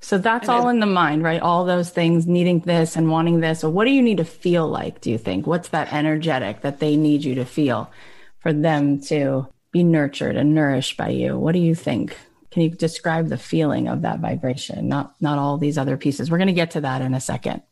So 0.00 0.16
that's 0.16 0.48
all 0.48 0.68
in 0.68 0.78
the 0.78 0.86
mind, 0.86 1.22
right? 1.22 1.40
All 1.40 1.64
those 1.64 1.90
things, 1.90 2.26
needing 2.26 2.60
this 2.60 2.96
and 2.96 3.10
wanting 3.10 3.40
this. 3.40 3.60
So 3.60 3.68
what 3.68 3.84
do 3.84 3.90
you 3.90 4.00
need 4.00 4.18
to 4.18 4.24
feel 4.24 4.68
like, 4.68 5.00
do 5.00 5.10
you 5.10 5.18
think? 5.18 5.46
What's 5.46 5.70
that 5.70 5.92
energetic 5.92 6.60
that 6.60 6.78
they 6.78 6.96
need 6.96 7.24
you 7.24 7.34
to 7.34 7.44
feel 7.44 7.90
for 8.38 8.52
them 8.52 9.00
to 9.02 9.48
be 9.72 9.82
nurtured 9.82 10.36
and 10.36 10.54
nourished 10.54 10.96
by 10.96 11.08
you? 11.08 11.36
What 11.36 11.52
do 11.52 11.58
you 11.58 11.74
think? 11.74 12.16
Can 12.52 12.62
you 12.62 12.70
describe 12.70 13.28
the 13.28 13.36
feeling 13.36 13.88
of 13.88 14.02
that 14.02 14.20
vibration? 14.20 14.88
Not 14.88 15.14
not 15.20 15.38
all 15.38 15.58
these 15.58 15.76
other 15.76 15.96
pieces. 15.96 16.30
We're 16.30 16.38
going 16.38 16.46
to 16.46 16.52
get 16.54 16.70
to 16.72 16.80
that 16.82 17.02
in 17.02 17.12
a 17.12 17.20
second. 17.20 17.62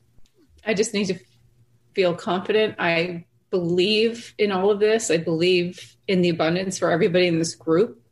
I 0.67 0.75
just 0.75 0.93
need 0.93 1.07
to 1.07 1.19
feel 1.95 2.15
confident. 2.15 2.75
I 2.79 3.25
believe 3.51 4.35
in 4.37 4.53
all 4.53 4.71
of 4.71 4.81
this. 4.81 5.11
I 5.11 5.17
believe 5.17 5.97
in 6.09 6.21
the 6.21 6.29
abundance 6.29 6.79
for 6.79 6.91
everybody 6.91 7.27
in 7.27 7.39
this 7.39 7.55
group. 7.55 8.03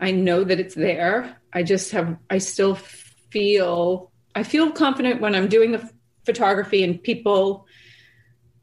I 0.00 0.12
know 0.12 0.42
that 0.42 0.58
it's 0.58 0.74
there. 0.74 1.36
I 1.52 1.62
just 1.62 1.92
have, 1.92 2.16
I 2.30 2.38
still 2.38 2.74
feel, 2.74 4.10
I 4.34 4.42
feel 4.42 4.72
confident 4.72 5.20
when 5.20 5.34
I'm 5.34 5.48
doing 5.48 5.72
the 5.72 5.88
photography 6.24 6.82
and 6.82 7.02
people 7.02 7.66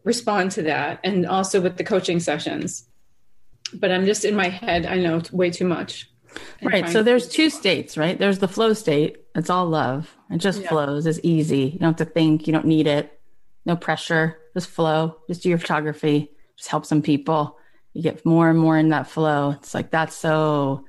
respond 0.03 0.51
to 0.51 0.63
that 0.63 0.99
and 1.03 1.27
also 1.27 1.61
with 1.61 1.77
the 1.77 1.83
coaching 1.83 2.19
sessions. 2.19 2.89
But 3.73 3.91
I'm 3.91 4.05
just 4.05 4.25
in 4.25 4.35
my 4.35 4.47
head, 4.47 4.85
I 4.85 4.95
know 4.95 5.21
way 5.31 5.51
too 5.51 5.65
much. 5.65 6.09
Right. 6.61 6.89
So 6.89 7.03
there's 7.03 7.27
two 7.27 7.49
states, 7.49 7.97
right? 7.97 8.17
There's 8.17 8.39
the 8.39 8.47
flow 8.47 8.73
state. 8.73 9.17
It's 9.35 9.49
all 9.49 9.67
love. 9.67 10.16
It 10.29 10.37
just 10.37 10.61
yeah. 10.61 10.69
flows. 10.69 11.05
It's 11.05 11.19
easy. 11.23 11.69
You 11.73 11.79
don't 11.79 11.97
have 11.97 12.07
to 12.07 12.13
think. 12.13 12.47
You 12.47 12.53
don't 12.53 12.65
need 12.65 12.87
it. 12.87 13.19
No 13.65 13.75
pressure. 13.75 14.37
Just 14.53 14.69
flow. 14.69 15.17
Just 15.27 15.43
do 15.43 15.49
your 15.49 15.57
photography. 15.57 16.31
Just 16.57 16.69
help 16.69 16.85
some 16.85 17.01
people. 17.01 17.57
You 17.93 18.03
get 18.03 18.25
more 18.25 18.49
and 18.49 18.59
more 18.59 18.77
in 18.77 18.89
that 18.89 19.07
flow. 19.07 19.51
It's 19.51 19.73
like 19.73 19.91
that's 19.91 20.15
so 20.15 20.85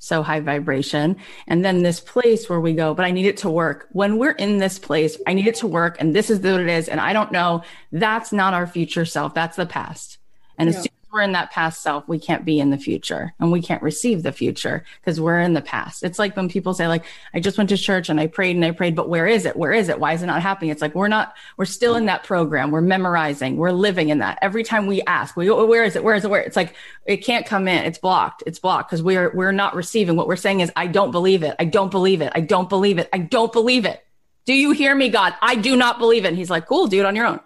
so 0.00 0.22
high 0.22 0.40
vibration. 0.40 1.16
And 1.46 1.64
then 1.64 1.82
this 1.82 2.00
place 2.00 2.48
where 2.48 2.58
we 2.58 2.72
go, 2.72 2.94
but 2.94 3.04
I 3.04 3.10
need 3.10 3.26
it 3.26 3.36
to 3.38 3.50
work. 3.50 3.86
When 3.92 4.16
we're 4.18 4.30
in 4.32 4.56
this 4.56 4.78
place, 4.78 5.18
I 5.26 5.34
need 5.34 5.46
it 5.46 5.56
to 5.56 5.66
work. 5.66 5.98
And 6.00 6.16
this 6.16 6.30
is 6.30 6.40
what 6.40 6.58
it 6.58 6.68
is. 6.68 6.88
And 6.88 6.98
I 6.98 7.12
don't 7.12 7.30
know. 7.30 7.62
That's 7.92 8.32
not 8.32 8.54
our 8.54 8.66
future 8.66 9.04
self. 9.04 9.34
That's 9.34 9.56
the 9.56 9.66
past. 9.66 10.16
And 10.56 10.70
yeah. 10.70 10.76
as 10.76 10.82
soon 10.82 10.92
we're 11.12 11.22
in 11.22 11.32
that 11.32 11.50
past 11.50 11.82
self, 11.82 12.06
we 12.08 12.18
can't 12.18 12.44
be 12.44 12.60
in 12.60 12.70
the 12.70 12.78
future 12.78 13.34
and 13.38 13.50
we 13.50 13.60
can't 13.60 13.82
receive 13.82 14.22
the 14.22 14.32
future 14.32 14.84
because 15.00 15.20
we're 15.20 15.40
in 15.40 15.54
the 15.54 15.62
past. 15.62 16.02
It's 16.02 16.18
like 16.18 16.36
when 16.36 16.48
people 16.48 16.74
say, 16.74 16.86
like, 16.86 17.04
I 17.34 17.40
just 17.40 17.58
went 17.58 17.70
to 17.70 17.76
church 17.76 18.08
and 18.08 18.20
I 18.20 18.26
prayed 18.26 18.56
and 18.56 18.64
I 18.64 18.70
prayed, 18.70 18.94
but 18.94 19.08
where 19.08 19.26
is 19.26 19.44
it? 19.44 19.56
Where 19.56 19.72
is 19.72 19.88
it? 19.88 19.98
Why 19.98 20.12
is 20.12 20.22
it 20.22 20.26
not 20.26 20.42
happening? 20.42 20.70
It's 20.70 20.82
like 20.82 20.94
we're 20.94 21.08
not, 21.08 21.34
we're 21.56 21.64
still 21.64 21.96
in 21.96 22.06
that 22.06 22.24
program. 22.24 22.70
We're 22.70 22.80
memorizing, 22.80 23.56
we're 23.56 23.72
living 23.72 24.10
in 24.10 24.18
that. 24.18 24.38
Every 24.42 24.62
time 24.62 24.86
we 24.86 25.02
ask, 25.02 25.36
we 25.36 25.46
go, 25.46 25.58
oh, 25.58 25.66
where 25.66 25.84
is 25.84 25.96
it? 25.96 26.04
Where 26.04 26.14
is 26.14 26.24
it? 26.24 26.30
Where? 26.30 26.42
It's 26.42 26.56
like 26.56 26.74
it 27.06 27.18
can't 27.18 27.46
come 27.46 27.68
in. 27.68 27.84
It's 27.84 27.98
blocked. 27.98 28.42
It's 28.46 28.58
blocked 28.58 28.90
because 28.90 29.02
we're 29.02 29.30
we're 29.34 29.52
not 29.52 29.74
receiving. 29.74 30.16
What 30.16 30.28
we're 30.28 30.36
saying 30.36 30.60
is, 30.60 30.70
I 30.76 30.86
don't 30.86 31.10
believe 31.10 31.42
it. 31.42 31.56
I 31.58 31.64
don't 31.64 31.90
believe 31.90 32.20
it. 32.20 32.32
I 32.34 32.40
don't 32.40 32.68
believe 32.68 32.98
it. 32.98 33.08
I 33.12 33.18
don't 33.18 33.52
believe 33.52 33.84
it. 33.84 34.04
Do 34.46 34.54
you 34.54 34.72
hear 34.72 34.94
me, 34.94 35.08
God? 35.08 35.34
I 35.42 35.54
do 35.54 35.76
not 35.76 35.98
believe 35.98 36.24
it. 36.24 36.28
And 36.28 36.36
he's 36.36 36.50
like, 36.50 36.66
cool, 36.66 36.86
do 36.86 36.98
it 37.00 37.06
on 37.06 37.14
your 37.14 37.26
own. 37.26 37.40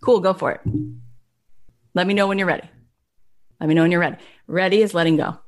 Cool, 0.00 0.20
go 0.20 0.32
for 0.32 0.52
it. 0.52 0.60
Let 1.94 2.06
me 2.06 2.14
know 2.14 2.26
when 2.26 2.38
you're 2.38 2.46
ready. 2.46 2.68
Let 3.60 3.68
me 3.68 3.74
know 3.74 3.82
when 3.82 3.90
you're 3.90 4.00
ready. 4.00 4.16
Ready 4.46 4.82
is 4.82 4.94
letting 4.94 5.16
go. 5.16 5.38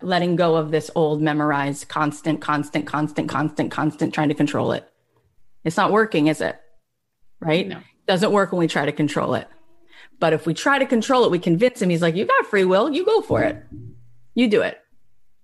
Letting 0.00 0.36
go 0.36 0.56
of 0.56 0.70
this 0.70 0.90
old 0.94 1.20
memorized 1.20 1.88
constant, 1.88 2.40
constant, 2.40 2.86
constant, 2.86 3.28
constant, 3.28 3.70
constant 3.70 4.14
trying 4.14 4.28
to 4.28 4.34
control 4.34 4.72
it. 4.72 4.88
It's 5.64 5.76
not 5.76 5.92
working, 5.92 6.28
is 6.28 6.40
it? 6.40 6.58
Right? 7.40 7.66
No. 7.66 7.80
Doesn't 8.06 8.32
work 8.32 8.52
when 8.52 8.60
we 8.60 8.68
try 8.68 8.86
to 8.86 8.92
control 8.92 9.34
it. 9.34 9.48
But 10.20 10.32
if 10.32 10.46
we 10.46 10.54
try 10.54 10.78
to 10.78 10.86
control 10.86 11.24
it, 11.24 11.30
we 11.30 11.38
convince 11.38 11.80
him. 11.80 11.90
He's 11.90 12.02
like, 12.02 12.16
You 12.16 12.24
got 12.24 12.46
free 12.46 12.64
will. 12.64 12.92
You 12.92 13.04
go 13.04 13.20
for 13.20 13.42
it. 13.42 13.62
You 14.34 14.48
do 14.48 14.62
it. 14.62 14.78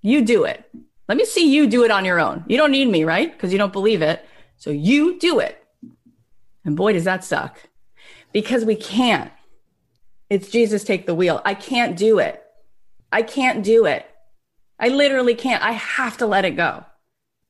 You 0.02 0.24
do 0.24 0.44
it. 0.44 0.64
Let 1.08 1.18
me 1.18 1.24
see 1.24 1.52
you 1.52 1.66
do 1.66 1.84
it 1.84 1.90
on 1.90 2.04
your 2.04 2.18
own. 2.18 2.44
You 2.48 2.56
don't 2.56 2.70
need 2.70 2.88
me, 2.88 3.04
right? 3.04 3.32
Because 3.32 3.52
you 3.52 3.58
don't 3.58 3.72
believe 3.72 4.02
it. 4.02 4.24
So 4.56 4.70
you 4.70 5.18
do 5.18 5.38
it. 5.38 5.62
And 6.64 6.76
boy, 6.76 6.94
does 6.94 7.04
that 7.04 7.24
suck 7.24 7.58
because 8.34 8.64
we 8.64 8.74
can't. 8.74 9.30
It's 10.34 10.50
Jesus 10.50 10.82
take 10.82 11.06
the 11.06 11.14
wheel. 11.14 11.40
I 11.44 11.54
can't 11.54 11.96
do 11.96 12.18
it. 12.18 12.42
I 13.12 13.22
can't 13.22 13.62
do 13.62 13.86
it. 13.86 14.04
I 14.80 14.88
literally 14.88 15.36
can't. 15.36 15.62
I 15.62 15.70
have 15.70 16.16
to 16.16 16.26
let 16.26 16.44
it 16.44 16.56
go. 16.56 16.84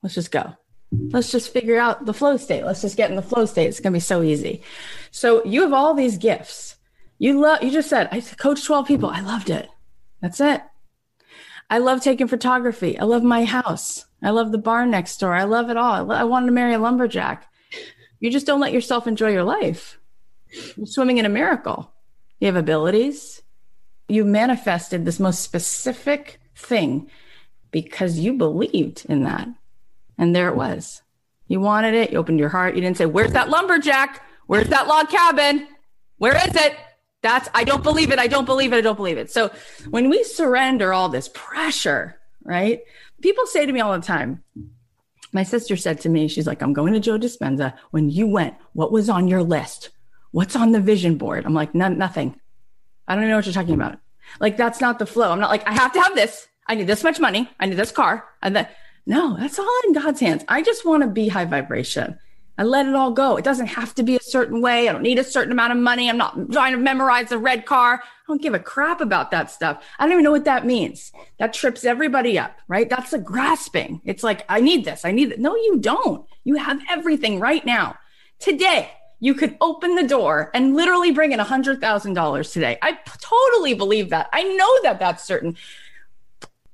Let's 0.02 0.14
just 0.14 0.30
go. 0.30 0.52
Let's 0.92 1.32
just 1.32 1.50
figure 1.50 1.78
out 1.78 2.04
the 2.04 2.12
flow 2.12 2.36
state. 2.36 2.62
Let's 2.62 2.82
just 2.82 2.98
get 2.98 3.08
in 3.08 3.16
the 3.16 3.22
flow 3.22 3.46
state. 3.46 3.68
It's 3.68 3.80
going 3.80 3.94
to 3.94 3.96
be 3.96 4.00
so 4.00 4.22
easy. 4.22 4.62
So 5.12 5.42
you 5.46 5.62
have 5.62 5.72
all 5.72 5.94
these 5.94 6.18
gifts. 6.18 6.76
You 7.16 7.40
love, 7.40 7.62
you 7.62 7.70
just 7.70 7.88
said, 7.88 8.10
I 8.12 8.20
coached 8.20 8.66
12 8.66 8.86
people. 8.86 9.08
I 9.08 9.20
loved 9.20 9.48
it. 9.48 9.66
That's 10.20 10.42
it. 10.42 10.60
I 11.70 11.78
love 11.78 12.02
taking 12.02 12.28
photography. 12.28 12.98
I 12.98 13.04
love 13.04 13.22
my 13.22 13.44
house. 13.44 14.04
I 14.22 14.28
love 14.28 14.52
the 14.52 14.58
barn 14.58 14.90
next 14.90 15.16
door. 15.16 15.32
I 15.32 15.44
love 15.44 15.70
it 15.70 15.78
all. 15.78 16.12
I 16.12 16.24
wanted 16.24 16.46
to 16.46 16.52
marry 16.52 16.74
a 16.74 16.78
lumberjack. 16.78 17.50
You 18.20 18.30
just 18.30 18.44
don't 18.46 18.60
let 18.60 18.74
yourself 18.74 19.06
enjoy 19.06 19.32
your 19.32 19.42
life. 19.42 19.98
You're 20.76 20.84
swimming 20.84 21.16
in 21.16 21.24
a 21.24 21.30
miracle. 21.30 21.93
You 22.44 22.48
have 22.48 22.56
abilities. 22.56 23.40
You 24.06 24.22
manifested 24.22 25.06
this 25.06 25.18
most 25.18 25.40
specific 25.40 26.38
thing 26.54 27.10
because 27.70 28.18
you 28.18 28.34
believed 28.34 29.06
in 29.08 29.22
that. 29.22 29.48
And 30.18 30.36
there 30.36 30.50
it 30.50 30.54
was. 30.54 31.00
You 31.46 31.60
wanted 31.60 31.94
it. 31.94 32.12
You 32.12 32.18
opened 32.18 32.38
your 32.38 32.50
heart. 32.50 32.74
You 32.74 32.82
didn't 32.82 32.98
say, 32.98 33.06
Where's 33.06 33.32
that 33.32 33.48
lumberjack? 33.48 34.22
Where's 34.46 34.68
that 34.68 34.88
log 34.88 35.08
cabin? 35.08 35.66
Where 36.18 36.36
is 36.36 36.54
it? 36.54 36.76
That's, 37.22 37.48
I 37.54 37.64
don't 37.64 37.82
believe 37.82 38.12
it. 38.12 38.18
I 38.18 38.26
don't 38.26 38.44
believe 38.44 38.74
it. 38.74 38.76
I 38.76 38.82
don't 38.82 38.96
believe 38.96 39.16
it. 39.16 39.30
So 39.30 39.50
when 39.88 40.10
we 40.10 40.22
surrender 40.22 40.92
all 40.92 41.08
this 41.08 41.30
pressure, 41.32 42.20
right? 42.42 42.82
People 43.22 43.46
say 43.46 43.64
to 43.64 43.72
me 43.72 43.80
all 43.80 43.98
the 43.98 44.06
time, 44.06 44.44
my 45.32 45.44
sister 45.44 45.78
said 45.78 45.98
to 46.02 46.10
me, 46.10 46.28
she's 46.28 46.46
like, 46.46 46.60
I'm 46.60 46.74
going 46.74 46.92
to 46.92 47.00
Joe 47.00 47.18
Dispenza. 47.18 47.72
When 47.90 48.10
you 48.10 48.26
went, 48.26 48.54
what 48.74 48.92
was 48.92 49.08
on 49.08 49.28
your 49.28 49.42
list? 49.42 49.88
What's 50.34 50.56
on 50.56 50.72
the 50.72 50.80
vision 50.80 51.16
board? 51.16 51.46
I'm 51.46 51.54
like, 51.54 51.76
nothing. 51.76 52.34
I 53.06 53.14
don't 53.14 53.22
even 53.22 53.30
know 53.30 53.36
what 53.36 53.46
you're 53.46 53.54
talking 53.54 53.74
about. 53.74 54.00
Like, 54.40 54.56
that's 54.56 54.80
not 54.80 54.98
the 54.98 55.06
flow. 55.06 55.30
I'm 55.30 55.38
not 55.38 55.48
like, 55.48 55.64
I 55.64 55.72
have 55.72 55.92
to 55.92 56.00
have 56.00 56.16
this. 56.16 56.48
I 56.66 56.74
need 56.74 56.88
this 56.88 57.04
much 57.04 57.20
money. 57.20 57.48
I 57.60 57.66
need 57.66 57.76
this 57.76 57.92
car. 57.92 58.24
And 58.42 58.56
then, 58.56 58.66
no, 59.06 59.36
that's 59.36 59.60
all 59.60 59.80
in 59.86 59.92
God's 59.92 60.18
hands. 60.18 60.42
I 60.48 60.62
just 60.62 60.84
want 60.84 61.04
to 61.04 61.08
be 61.08 61.28
high 61.28 61.44
vibration. 61.44 62.18
I 62.58 62.64
let 62.64 62.86
it 62.86 62.96
all 62.96 63.12
go. 63.12 63.36
It 63.36 63.44
doesn't 63.44 63.68
have 63.68 63.94
to 63.94 64.02
be 64.02 64.16
a 64.16 64.22
certain 64.22 64.60
way. 64.60 64.88
I 64.88 64.92
don't 64.92 65.02
need 65.02 65.20
a 65.20 65.24
certain 65.24 65.52
amount 65.52 65.72
of 65.72 65.78
money. 65.78 66.10
I'm 66.10 66.16
not 66.16 66.50
trying 66.50 66.72
to 66.72 66.78
memorize 66.78 67.28
the 67.28 67.38
red 67.38 67.64
car. 67.64 68.02
I 68.02 68.06
don't 68.26 68.42
give 68.42 68.54
a 68.54 68.58
crap 68.58 69.00
about 69.00 69.30
that 69.30 69.52
stuff. 69.52 69.84
I 70.00 70.04
don't 70.04 70.14
even 70.14 70.24
know 70.24 70.32
what 70.32 70.46
that 70.46 70.66
means. 70.66 71.12
That 71.38 71.52
trips 71.52 71.84
everybody 71.84 72.40
up, 72.40 72.58
right? 72.66 72.90
That's 72.90 73.12
a 73.12 73.20
grasping. 73.20 74.00
It's 74.04 74.24
like, 74.24 74.44
I 74.48 74.60
need 74.60 74.84
this. 74.84 75.04
I 75.04 75.12
need 75.12 75.30
it. 75.30 75.38
No, 75.38 75.54
you 75.54 75.78
don't. 75.78 76.26
You 76.42 76.56
have 76.56 76.80
everything 76.90 77.38
right 77.38 77.64
now. 77.64 77.96
Today, 78.40 78.90
you 79.24 79.32
could 79.32 79.56
open 79.62 79.94
the 79.94 80.06
door 80.06 80.50
and 80.52 80.76
literally 80.76 81.10
bring 81.10 81.32
in 81.32 81.40
$100,000 81.40 82.52
today. 82.52 82.76
I 82.82 82.98
totally 83.22 83.72
believe 83.72 84.10
that. 84.10 84.28
I 84.34 84.42
know 84.42 84.82
that 84.82 84.98
that's 84.98 85.24
certain. 85.24 85.56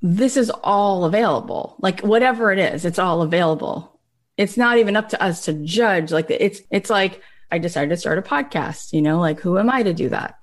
This 0.03 0.37
is 0.37 0.51
all 0.51 1.05
available. 1.05 1.77
Like 1.79 2.01
whatever 2.01 2.51
it 2.51 2.59
is, 2.59 2.85
it's 2.85 2.99
all 2.99 3.23
available. 3.23 4.01
It's 4.37 4.57
not 4.57 4.79
even 4.79 4.97
up 4.97 5.11
to 5.11 5.23
us 5.23 5.45
to 5.45 5.53
judge. 5.53 6.11
Like 6.11 6.29
it's, 6.29 6.61
it's 6.73 6.91
like 6.91 7.23
I 7.53 7.59
decided 7.59 7.91
to 7.91 7.97
start 7.97 8.19
a 8.19 8.23
podcast, 8.23 8.93
you 8.93 9.01
know, 9.01 9.21
like 9.21 9.39
who 9.39 9.57
am 9.57 9.71
I 9.71 9.85
to 9.85 9.95
do 9.95 10.09
that? 10.09 10.41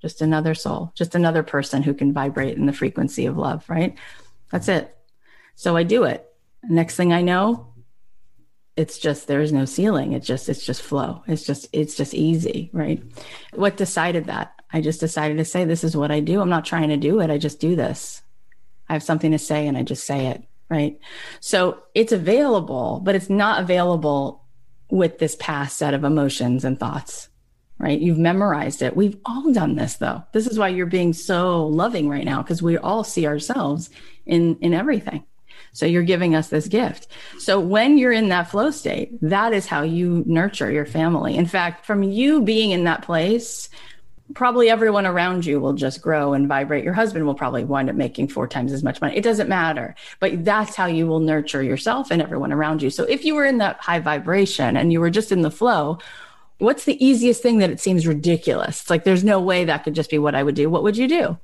Just 0.00 0.22
another 0.22 0.54
soul, 0.54 0.92
just 0.94 1.14
another 1.14 1.42
person 1.42 1.82
who 1.82 1.92
can 1.92 2.14
vibrate 2.14 2.56
in 2.56 2.64
the 2.64 2.72
frequency 2.72 3.26
of 3.26 3.36
love, 3.36 3.68
right? 3.68 3.98
That's 4.50 4.68
it. 4.68 4.96
So 5.56 5.76
I 5.76 5.82
do 5.82 6.04
it. 6.04 6.26
Next 6.62 6.96
thing 6.96 7.12
I 7.12 7.20
know, 7.20 7.74
it's 8.78 8.96
just 8.96 9.26
there's 9.26 9.52
no 9.52 9.64
ceiling. 9.64 10.12
It's 10.12 10.26
just 10.26 10.48
it's 10.48 10.64
just 10.64 10.82
flow. 10.82 11.24
It's 11.26 11.44
just 11.44 11.68
it's 11.72 11.96
just 11.96 12.14
easy 12.14 12.70
right? 12.72 13.02
What 13.52 13.76
decided 13.76 14.26
that? 14.26 14.54
I 14.72 14.80
just 14.80 15.00
decided 15.00 15.36
to 15.38 15.44
say 15.44 15.64
this 15.64 15.82
is 15.82 15.96
what 15.96 16.12
i 16.12 16.20
do. 16.20 16.40
I'm 16.40 16.48
not 16.48 16.64
trying 16.64 16.90
to 16.90 16.96
do 16.96 17.20
it. 17.20 17.28
I 17.28 17.38
just 17.38 17.58
do 17.58 17.74
this. 17.74 18.22
I 18.88 18.92
have 18.92 19.02
something 19.02 19.32
to 19.32 19.38
say 19.38 19.66
and 19.66 19.76
i 19.76 19.82
just 19.82 20.04
say 20.04 20.28
it 20.28 20.44
right? 20.70 20.98
So 21.40 21.82
it's 21.94 22.12
available 22.12 23.00
but 23.04 23.16
it's 23.16 23.28
not 23.28 23.60
available 23.60 24.44
with 24.90 25.18
this 25.18 25.36
past 25.36 25.76
set 25.76 25.92
of 25.92 26.04
emotions 26.04 26.64
and 26.64 26.78
thoughts 26.78 27.28
right? 27.80 28.00
You've 28.00 28.18
memorized 28.18 28.82
it. 28.82 28.96
We've 28.96 29.18
all 29.24 29.52
done 29.52 29.76
this 29.76 29.96
though. 29.96 30.24
This 30.32 30.48
is 30.48 30.58
why 30.58 30.68
you're 30.68 30.86
being 30.86 31.12
so 31.12 31.64
loving 31.66 32.08
right 32.08 32.24
now 32.24 32.42
because 32.42 32.60
we 32.60 32.76
all 32.76 33.04
see 33.04 33.26
ourselves 33.26 33.90
in 34.24 34.56
in 34.60 34.72
everything 34.72 35.24
so 35.72 35.86
you're 35.86 36.02
giving 36.02 36.34
us 36.34 36.48
this 36.48 36.68
gift. 36.68 37.08
So 37.38 37.60
when 37.60 37.98
you're 37.98 38.12
in 38.12 38.28
that 38.30 38.50
flow 38.50 38.70
state, 38.70 39.10
that 39.22 39.52
is 39.52 39.66
how 39.66 39.82
you 39.82 40.24
nurture 40.26 40.70
your 40.70 40.86
family. 40.86 41.36
In 41.36 41.46
fact, 41.46 41.86
from 41.86 42.02
you 42.02 42.42
being 42.42 42.70
in 42.70 42.84
that 42.84 43.02
place, 43.02 43.68
probably 44.34 44.68
everyone 44.68 45.06
around 45.06 45.46
you 45.46 45.60
will 45.60 45.72
just 45.72 46.02
grow 46.02 46.34
and 46.34 46.48
vibrate. 46.48 46.84
Your 46.84 46.92
husband 46.92 47.26
will 47.26 47.34
probably 47.34 47.64
wind 47.64 47.88
up 47.88 47.96
making 47.96 48.28
four 48.28 48.46
times 48.46 48.72
as 48.72 48.82
much 48.82 49.00
money. 49.00 49.16
It 49.16 49.24
doesn't 49.24 49.48
matter, 49.48 49.94
but 50.20 50.44
that's 50.44 50.76
how 50.76 50.86
you 50.86 51.06
will 51.06 51.20
nurture 51.20 51.62
yourself 51.62 52.10
and 52.10 52.20
everyone 52.20 52.52
around 52.52 52.82
you. 52.82 52.90
So 52.90 53.04
if 53.04 53.24
you 53.24 53.34
were 53.34 53.46
in 53.46 53.58
that 53.58 53.80
high 53.80 54.00
vibration 54.00 54.76
and 54.76 54.92
you 54.92 55.00
were 55.00 55.10
just 55.10 55.32
in 55.32 55.42
the 55.42 55.50
flow, 55.50 55.98
what's 56.58 56.84
the 56.84 57.02
easiest 57.04 57.42
thing 57.42 57.58
that 57.58 57.70
it 57.70 57.80
seems 57.80 58.06
ridiculous? 58.06 58.82
It's 58.82 58.90
like, 58.90 59.04
there's 59.04 59.24
no 59.24 59.40
way 59.40 59.64
that 59.64 59.84
could 59.84 59.94
just 59.94 60.10
be 60.10 60.18
what 60.18 60.34
I 60.34 60.42
would 60.42 60.54
do. 60.54 60.68
What 60.68 60.82
would 60.82 60.96
you 60.96 61.08
do? 61.08 61.38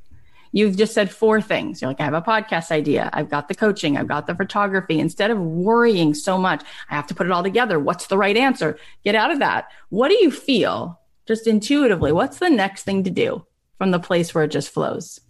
You've 0.54 0.76
just 0.76 0.94
said 0.94 1.10
four 1.10 1.40
things. 1.40 1.82
You're 1.82 1.90
like, 1.90 2.00
I 2.00 2.04
have 2.04 2.14
a 2.14 2.22
podcast 2.22 2.70
idea. 2.70 3.10
I've 3.12 3.28
got 3.28 3.48
the 3.48 3.56
coaching. 3.56 3.96
I've 3.96 4.06
got 4.06 4.28
the 4.28 4.36
photography. 4.36 5.00
Instead 5.00 5.32
of 5.32 5.38
worrying 5.40 6.14
so 6.14 6.38
much, 6.38 6.62
I 6.88 6.94
have 6.94 7.08
to 7.08 7.14
put 7.14 7.26
it 7.26 7.32
all 7.32 7.42
together. 7.42 7.80
What's 7.80 8.06
the 8.06 8.16
right 8.16 8.36
answer? 8.36 8.78
Get 9.02 9.16
out 9.16 9.32
of 9.32 9.40
that. 9.40 9.66
What 9.88 10.10
do 10.10 10.14
you 10.14 10.30
feel 10.30 11.00
just 11.26 11.48
intuitively? 11.48 12.12
What's 12.12 12.38
the 12.38 12.50
next 12.50 12.84
thing 12.84 13.02
to 13.02 13.10
do 13.10 13.44
from 13.78 13.90
the 13.90 13.98
place 13.98 14.32
where 14.32 14.44
it 14.44 14.52
just 14.52 14.70
flows? 14.70 15.20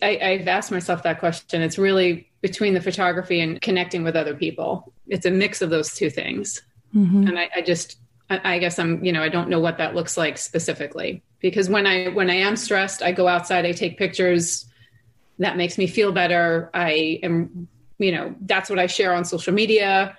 I, 0.00 0.38
have 0.38 0.48
asked 0.48 0.70
myself 0.70 1.02
that 1.02 1.18
question. 1.18 1.60
It's 1.60 1.76
really 1.76 2.30
between 2.40 2.72
the 2.72 2.80
photography 2.80 3.42
and 3.42 3.60
connecting 3.60 4.04
with 4.04 4.16
other 4.16 4.34
people. 4.34 4.90
It's 5.08 5.26
a 5.26 5.30
mix 5.30 5.60
of 5.60 5.68
those 5.68 5.94
two 5.94 6.08
things. 6.08 6.62
Mm-hmm. 6.94 7.26
And 7.26 7.38
I, 7.38 7.50
I 7.56 7.60
just, 7.60 7.98
I, 8.30 8.54
I 8.54 8.58
guess 8.58 8.78
I'm, 8.78 9.04
you 9.04 9.12
know, 9.12 9.22
I 9.22 9.28
don't 9.28 9.50
know 9.50 9.60
what 9.60 9.76
that 9.76 9.94
looks 9.94 10.16
like 10.16 10.38
specifically 10.38 11.22
because 11.40 11.68
when 11.68 11.86
I 11.86 12.08
when 12.08 12.30
I 12.30 12.34
am 12.34 12.56
stressed, 12.56 13.02
I 13.02 13.12
go 13.12 13.28
outside, 13.28 13.64
I 13.64 13.72
take 13.72 13.98
pictures. 13.98 14.66
That 15.38 15.56
makes 15.56 15.78
me 15.78 15.86
feel 15.86 16.10
better. 16.10 16.70
I 16.74 17.20
am, 17.22 17.68
you 17.98 18.12
know, 18.12 18.34
that's 18.40 18.68
what 18.68 18.78
I 18.78 18.86
share 18.86 19.14
on 19.14 19.24
social 19.24 19.54
media. 19.54 20.16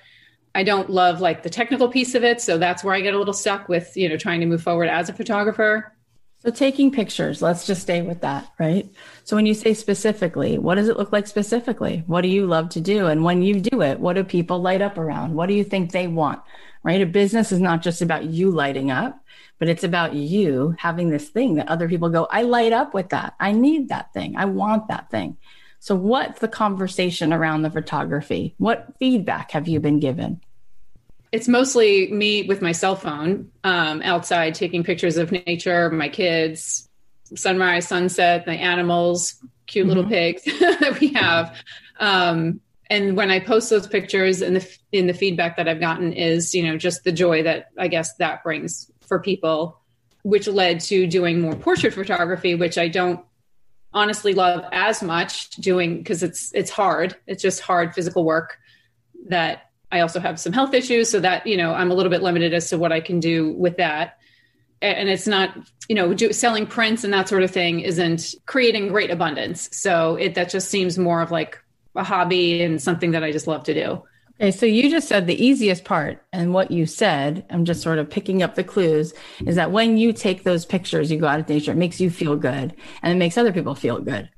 I 0.55 0.63
don't 0.63 0.89
love 0.89 1.22
like 1.22 1.43
the 1.43 1.49
technical 1.49 1.89
piece 1.89 2.15
of 2.15 2.24
it, 2.24 2.41
so 2.41 2.57
that's 2.57 2.84
where 2.84 2.95
I 2.95 3.01
get 3.01 3.13
a 3.13 3.17
little 3.17 3.34
stuck 3.34 3.70
with, 3.70 3.95
you 3.95 4.09
know, 4.09 4.17
trying 4.17 4.39
to 4.39 4.45
move 4.45 4.63
forward 4.63 4.89
as 4.89 5.09
a 5.09 5.13
photographer. 5.13 5.93
So 6.41 6.51
taking 6.51 6.89
pictures, 6.89 7.41
let's 7.41 7.67
just 7.67 7.82
stay 7.82 8.01
with 8.01 8.22
that, 8.22 8.49
right? 8.57 8.89
So 9.26 9.36
when 9.36 9.45
you 9.45 9.53
say 9.53 9.74
specifically, 9.74 10.57
what 10.57 10.76
does 10.76 10.88
it 10.88 10.95
look 10.97 11.11
like 11.11 11.28
specifically? 11.28 12.03
What 12.07 12.22
do 12.22 12.30
you 12.30 12.47
love 12.47 12.70
to 12.70 12.82
do? 12.82 13.07
And 13.07 13.26
when 13.26 13.41
you 13.41 13.59
do 13.59 13.82
it, 13.82 13.99
what 13.99 14.13
do 14.13 14.24
people 14.24 14.61
light 14.61 14.82
up 14.82 14.97
around? 14.97 15.36
What 15.36 15.47
do 15.47 15.53
you 15.53 15.65
think 15.65 15.91
they 15.91 16.07
want? 16.07 16.41
Right? 16.82 17.01
A 17.01 17.05
business 17.05 17.51
is 17.51 17.59
not 17.59 17.82
just 17.82 18.01
about 18.01 18.24
you 18.24 18.51
lighting 18.51 18.89
up 18.89 19.22
but 19.60 19.68
it's 19.68 19.84
about 19.84 20.14
you 20.14 20.76
having 20.80 21.10
this 21.10 21.30
thing 21.30 21.55
that 21.55 21.68
other 21.68 21.88
people 21.88 22.10
go, 22.10 22.28
I 22.32 22.43
light 22.43 22.72
up 22.72 22.93
with 22.93 23.10
that. 23.10 23.36
I 23.39 23.51
need 23.51 23.89
that 23.89 24.14
thing. 24.14 24.36
I 24.38 24.45
want 24.45 24.88
that 24.88 25.12
thing. 25.12 25.38
So, 25.82 25.95
what's 25.95 26.39
the 26.39 26.47
conversation 26.47 27.32
around 27.32 27.62
the 27.62 27.70
photography? 27.70 28.55
What 28.57 28.93
feedback 28.99 29.51
have 29.51 29.68
you 29.68 29.80
been 29.80 29.99
given? 29.99 30.41
It's 31.32 31.47
mostly 31.47 32.12
me 32.12 32.43
with 32.43 32.62
my 32.62 32.72
cell 32.72 32.95
phone 32.95 33.51
um, 33.64 34.01
outside 34.01 34.55
taking 34.55 34.84
pictures 34.84 35.18
of 35.18 35.32
nature, 35.32 35.89
my 35.91 36.10
kids, 36.10 36.89
sunrise, 37.36 37.88
sunset, 37.88 38.45
the 38.45 38.51
animals, 38.51 39.36
cute 39.68 39.84
mm-hmm. 39.84 39.89
little 39.89 40.10
pigs 40.10 40.43
that 40.60 40.97
we 40.99 41.14
have. 41.14 41.55
Um, 41.99 42.62
and 42.89 43.16
when 43.16 43.30
I 43.30 43.39
post 43.39 43.70
those 43.70 43.88
pictures 43.88 44.41
and 44.41 44.55
the 44.55 44.78
in 44.91 45.07
the 45.07 45.14
feedback 45.14 45.57
that 45.57 45.68
I've 45.68 45.80
gotten 45.80 46.12
is, 46.12 46.55
you 46.55 46.64
know, 46.64 46.78
just 46.78 47.03
the 47.03 47.12
joy 47.12 47.43
that 47.43 47.68
I 47.78 47.88
guess 47.88 48.16
that 48.16 48.43
brings 48.43 48.91
for 49.10 49.20
people, 49.20 49.82
which 50.24 50.47
led 50.47 50.80
to 50.80 51.05
doing 51.05 51.41
more 51.41 51.55
portrait 51.55 51.93
photography, 51.93 52.55
which 52.55 52.78
I 52.78 52.88
don't 52.88 53.20
honestly 53.91 54.34
love 54.34 54.64
as 54.72 55.03
much 55.03 55.49
doing 55.51 55.97
because 55.97 56.24
it's 56.24 56.53
it's 56.53 56.70
hard. 56.70 57.18
It's 57.28 57.41
just 57.41 57.60
hard 57.60 57.93
physical 57.93 58.24
work 58.24 58.57
that 59.28 59.72
I 59.91 60.01
also 60.01 60.20
have 60.20 60.39
some 60.39 60.53
health 60.53 60.74
issues, 60.74 61.10
so 61.10 61.20
that 61.20 61.45
you 61.45 61.57
know 61.57 61.74
I'm 61.74 61.91
a 61.91 61.93
little 61.93 62.12
bit 62.12 62.22
limited 62.22 62.53
as 62.53 62.70
to 62.70 62.78
what 62.78 62.93
I 62.93 63.01
can 63.01 63.20
do 63.20 63.51
with 63.51 63.78
that. 63.78 64.16
And 64.82 65.10
it's 65.10 65.28
not, 65.28 65.57
you 65.89 65.95
know, 65.95 66.14
do, 66.14 66.32
selling 66.32 66.66
prints 66.66 67.03
and 67.03 67.12
that 67.12 67.28
sort 67.28 67.43
of 67.43 67.51
thing 67.51 67.82
isn't 67.82 68.36
creating 68.45 68.88
great 68.88 69.12
abundance. 69.12 69.68
So 69.74 70.16
it 70.16 70.36
that 70.36 70.49
just 70.49 70.70
seems 70.70 70.97
more 70.97 71.22
of 71.22 71.32
like 71.32 71.60
a 71.95 72.03
hobby 72.03 72.62
and 72.62 72.82
something 72.82 73.12
that 73.12 73.22
I 73.22 73.34
just 73.34 73.45
love 73.45 73.64
to 73.66 73.74
do. 73.74 74.03
Okay, 74.41 74.51
so 74.51 74.65
you 74.65 74.89
just 74.89 75.09
said 75.09 75.27
the 75.27 75.45
easiest 75.45 75.83
part, 75.83 76.23
and 76.31 76.53
what 76.53 76.71
you 76.71 76.85
said, 76.85 77.45
I'm 77.49 77.65
just 77.65 77.81
sort 77.81 77.99
of 77.99 78.09
picking 78.09 78.41
up 78.41 78.55
the 78.55 78.63
clues, 78.63 79.13
is 79.45 79.55
that 79.55 79.71
when 79.71 79.97
you 79.97 80.13
take 80.13 80.43
those 80.43 80.65
pictures, 80.65 81.11
you 81.11 81.19
go 81.19 81.27
out 81.27 81.41
of 81.41 81.49
nature, 81.49 81.73
it 81.73 81.75
makes 81.75 81.99
you 81.99 82.09
feel 82.09 82.37
good 82.37 82.73
and 83.01 83.11
it 83.11 83.17
makes 83.17 83.37
other 83.37 83.51
people 83.51 83.75
feel 83.75 83.99
good. 83.99 84.29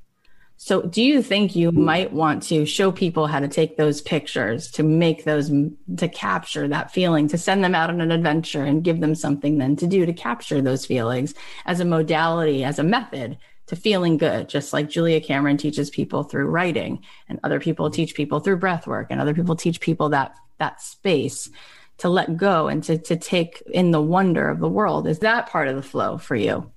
So, 0.56 0.82
do 0.82 1.02
you 1.02 1.22
think 1.22 1.54
you 1.54 1.70
might 1.70 2.12
want 2.12 2.42
to 2.44 2.66
show 2.66 2.90
people 2.90 3.28
how 3.28 3.38
to 3.38 3.48
take 3.48 3.76
those 3.76 4.00
pictures 4.00 4.70
to 4.72 4.82
make 4.82 5.24
those, 5.24 5.52
to 5.96 6.08
capture 6.08 6.66
that 6.66 6.90
feeling, 6.90 7.28
to 7.28 7.38
send 7.38 7.62
them 7.62 7.74
out 7.74 7.90
on 7.90 8.00
an 8.00 8.10
adventure 8.10 8.64
and 8.64 8.84
give 8.84 9.00
them 9.00 9.14
something 9.14 9.58
then 9.58 9.76
to 9.76 9.86
do 9.86 10.04
to 10.04 10.12
capture 10.12 10.60
those 10.60 10.84
feelings 10.84 11.34
as 11.64 11.78
a 11.78 11.84
modality, 11.84 12.64
as 12.64 12.80
a 12.80 12.84
method 12.84 13.38
to 13.66 13.76
feeling 13.76 14.16
good, 14.16 14.48
just 14.48 14.72
like 14.72 14.90
Julia 14.90 15.20
Cameron 15.20 15.56
teaches 15.56 15.90
people 15.90 16.22
through 16.24 16.46
writing, 16.46 17.02
and 17.28 17.38
other 17.42 17.60
people 17.60 17.90
teach 17.90 18.14
people 18.14 18.40
through 18.40 18.56
breath 18.58 18.86
work, 18.86 19.08
and 19.10 19.20
other 19.20 19.34
people 19.34 19.56
teach 19.56 19.80
people 19.80 20.08
that 20.10 20.34
that 20.58 20.80
space 20.80 21.50
to 21.98 22.08
let 22.08 22.36
go 22.36 22.68
and 22.68 22.82
to 22.84 22.98
to 22.98 23.16
take 23.16 23.62
in 23.72 23.90
the 23.90 24.02
wonder 24.02 24.48
of 24.48 24.58
the 24.58 24.68
world. 24.68 25.06
Is 25.06 25.20
that 25.20 25.48
part 25.48 25.68
of 25.68 25.76
the 25.76 25.82
flow 25.82 26.18
for 26.18 26.36
you? 26.36 26.70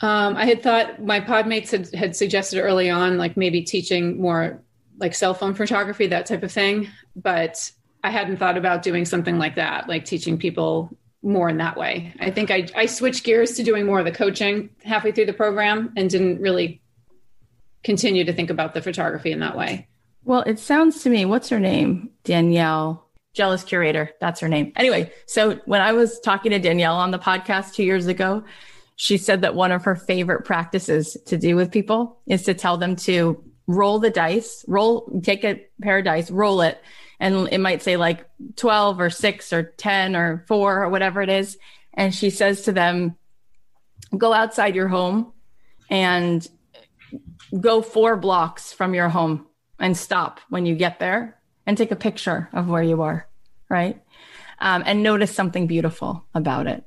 Um, 0.00 0.36
I 0.36 0.44
had 0.44 0.62
thought 0.62 1.02
my 1.02 1.20
podmates 1.20 1.70
had, 1.70 1.94
had 1.94 2.14
suggested 2.14 2.60
early 2.60 2.90
on, 2.90 3.16
like 3.16 3.36
maybe 3.36 3.62
teaching 3.62 4.20
more 4.20 4.62
like 4.98 5.14
cell 5.14 5.32
phone 5.32 5.54
photography, 5.54 6.06
that 6.08 6.26
type 6.26 6.42
of 6.42 6.52
thing. 6.52 6.88
But 7.14 7.70
I 8.04 8.10
hadn't 8.10 8.36
thought 8.36 8.58
about 8.58 8.82
doing 8.82 9.06
something 9.06 9.38
like 9.38 9.54
that, 9.54 9.88
like 9.88 10.04
teaching 10.04 10.36
people 10.36 10.96
more 11.26 11.48
in 11.48 11.58
that 11.58 11.76
way. 11.76 12.14
I 12.20 12.30
think 12.30 12.50
I, 12.50 12.68
I 12.74 12.86
switched 12.86 13.24
gears 13.24 13.56
to 13.56 13.62
doing 13.62 13.84
more 13.84 13.98
of 13.98 14.04
the 14.04 14.12
coaching 14.12 14.70
halfway 14.84 15.12
through 15.12 15.26
the 15.26 15.32
program 15.32 15.92
and 15.96 16.08
didn't 16.08 16.40
really 16.40 16.80
continue 17.82 18.24
to 18.24 18.32
think 18.32 18.48
about 18.48 18.74
the 18.74 18.80
photography 18.80 19.32
in 19.32 19.40
that 19.40 19.56
way. 19.56 19.88
Well, 20.24 20.42
it 20.42 20.58
sounds 20.58 21.02
to 21.02 21.10
me, 21.10 21.24
what's 21.24 21.48
her 21.48 21.60
name? 21.60 22.10
Danielle, 22.24 23.08
jealous 23.34 23.64
curator. 23.64 24.10
That's 24.20 24.40
her 24.40 24.48
name. 24.48 24.72
Anyway, 24.76 25.12
so 25.26 25.60
when 25.66 25.80
I 25.80 25.92
was 25.92 26.20
talking 26.20 26.52
to 26.52 26.58
Danielle 26.58 26.96
on 26.96 27.10
the 27.10 27.18
podcast 27.18 27.74
two 27.74 27.84
years 27.84 28.06
ago, 28.06 28.44
she 28.94 29.18
said 29.18 29.42
that 29.42 29.54
one 29.54 29.72
of 29.72 29.84
her 29.84 29.94
favorite 29.94 30.44
practices 30.44 31.16
to 31.26 31.36
do 31.36 31.54
with 31.54 31.70
people 31.70 32.20
is 32.26 32.44
to 32.44 32.54
tell 32.54 32.76
them 32.76 32.96
to 32.96 33.42
roll 33.66 33.98
the 33.98 34.10
dice, 34.10 34.64
roll, 34.68 35.20
take 35.22 35.44
a 35.44 35.64
pair 35.82 35.98
of 35.98 36.04
dice, 36.04 36.30
roll 36.30 36.60
it, 36.60 36.80
and 37.18 37.48
it 37.50 37.58
might 37.58 37.82
say 37.82 37.96
like 37.96 38.28
12 38.56 39.00
or 39.00 39.10
6 39.10 39.52
or 39.52 39.62
10 39.62 40.16
or 40.16 40.44
4 40.48 40.84
or 40.84 40.88
whatever 40.88 41.22
it 41.22 41.28
is. 41.28 41.58
And 41.94 42.14
she 42.14 42.30
says 42.30 42.62
to 42.62 42.72
them 42.72 43.16
go 44.16 44.32
outside 44.32 44.74
your 44.74 44.88
home 44.88 45.32
and 45.88 46.46
go 47.58 47.82
4 47.82 48.16
blocks 48.16 48.72
from 48.72 48.94
your 48.94 49.08
home 49.08 49.46
and 49.78 49.96
stop 49.96 50.40
when 50.48 50.66
you 50.66 50.74
get 50.74 50.98
there 50.98 51.38
and 51.66 51.76
take 51.76 51.90
a 51.90 51.96
picture 51.96 52.48
of 52.52 52.68
where 52.68 52.82
you 52.82 53.02
are. 53.02 53.28
Right? 53.68 54.00
Um, 54.58 54.82
and 54.86 55.02
notice 55.02 55.34
something 55.34 55.66
beautiful 55.66 56.24
about 56.34 56.66
it 56.66 56.84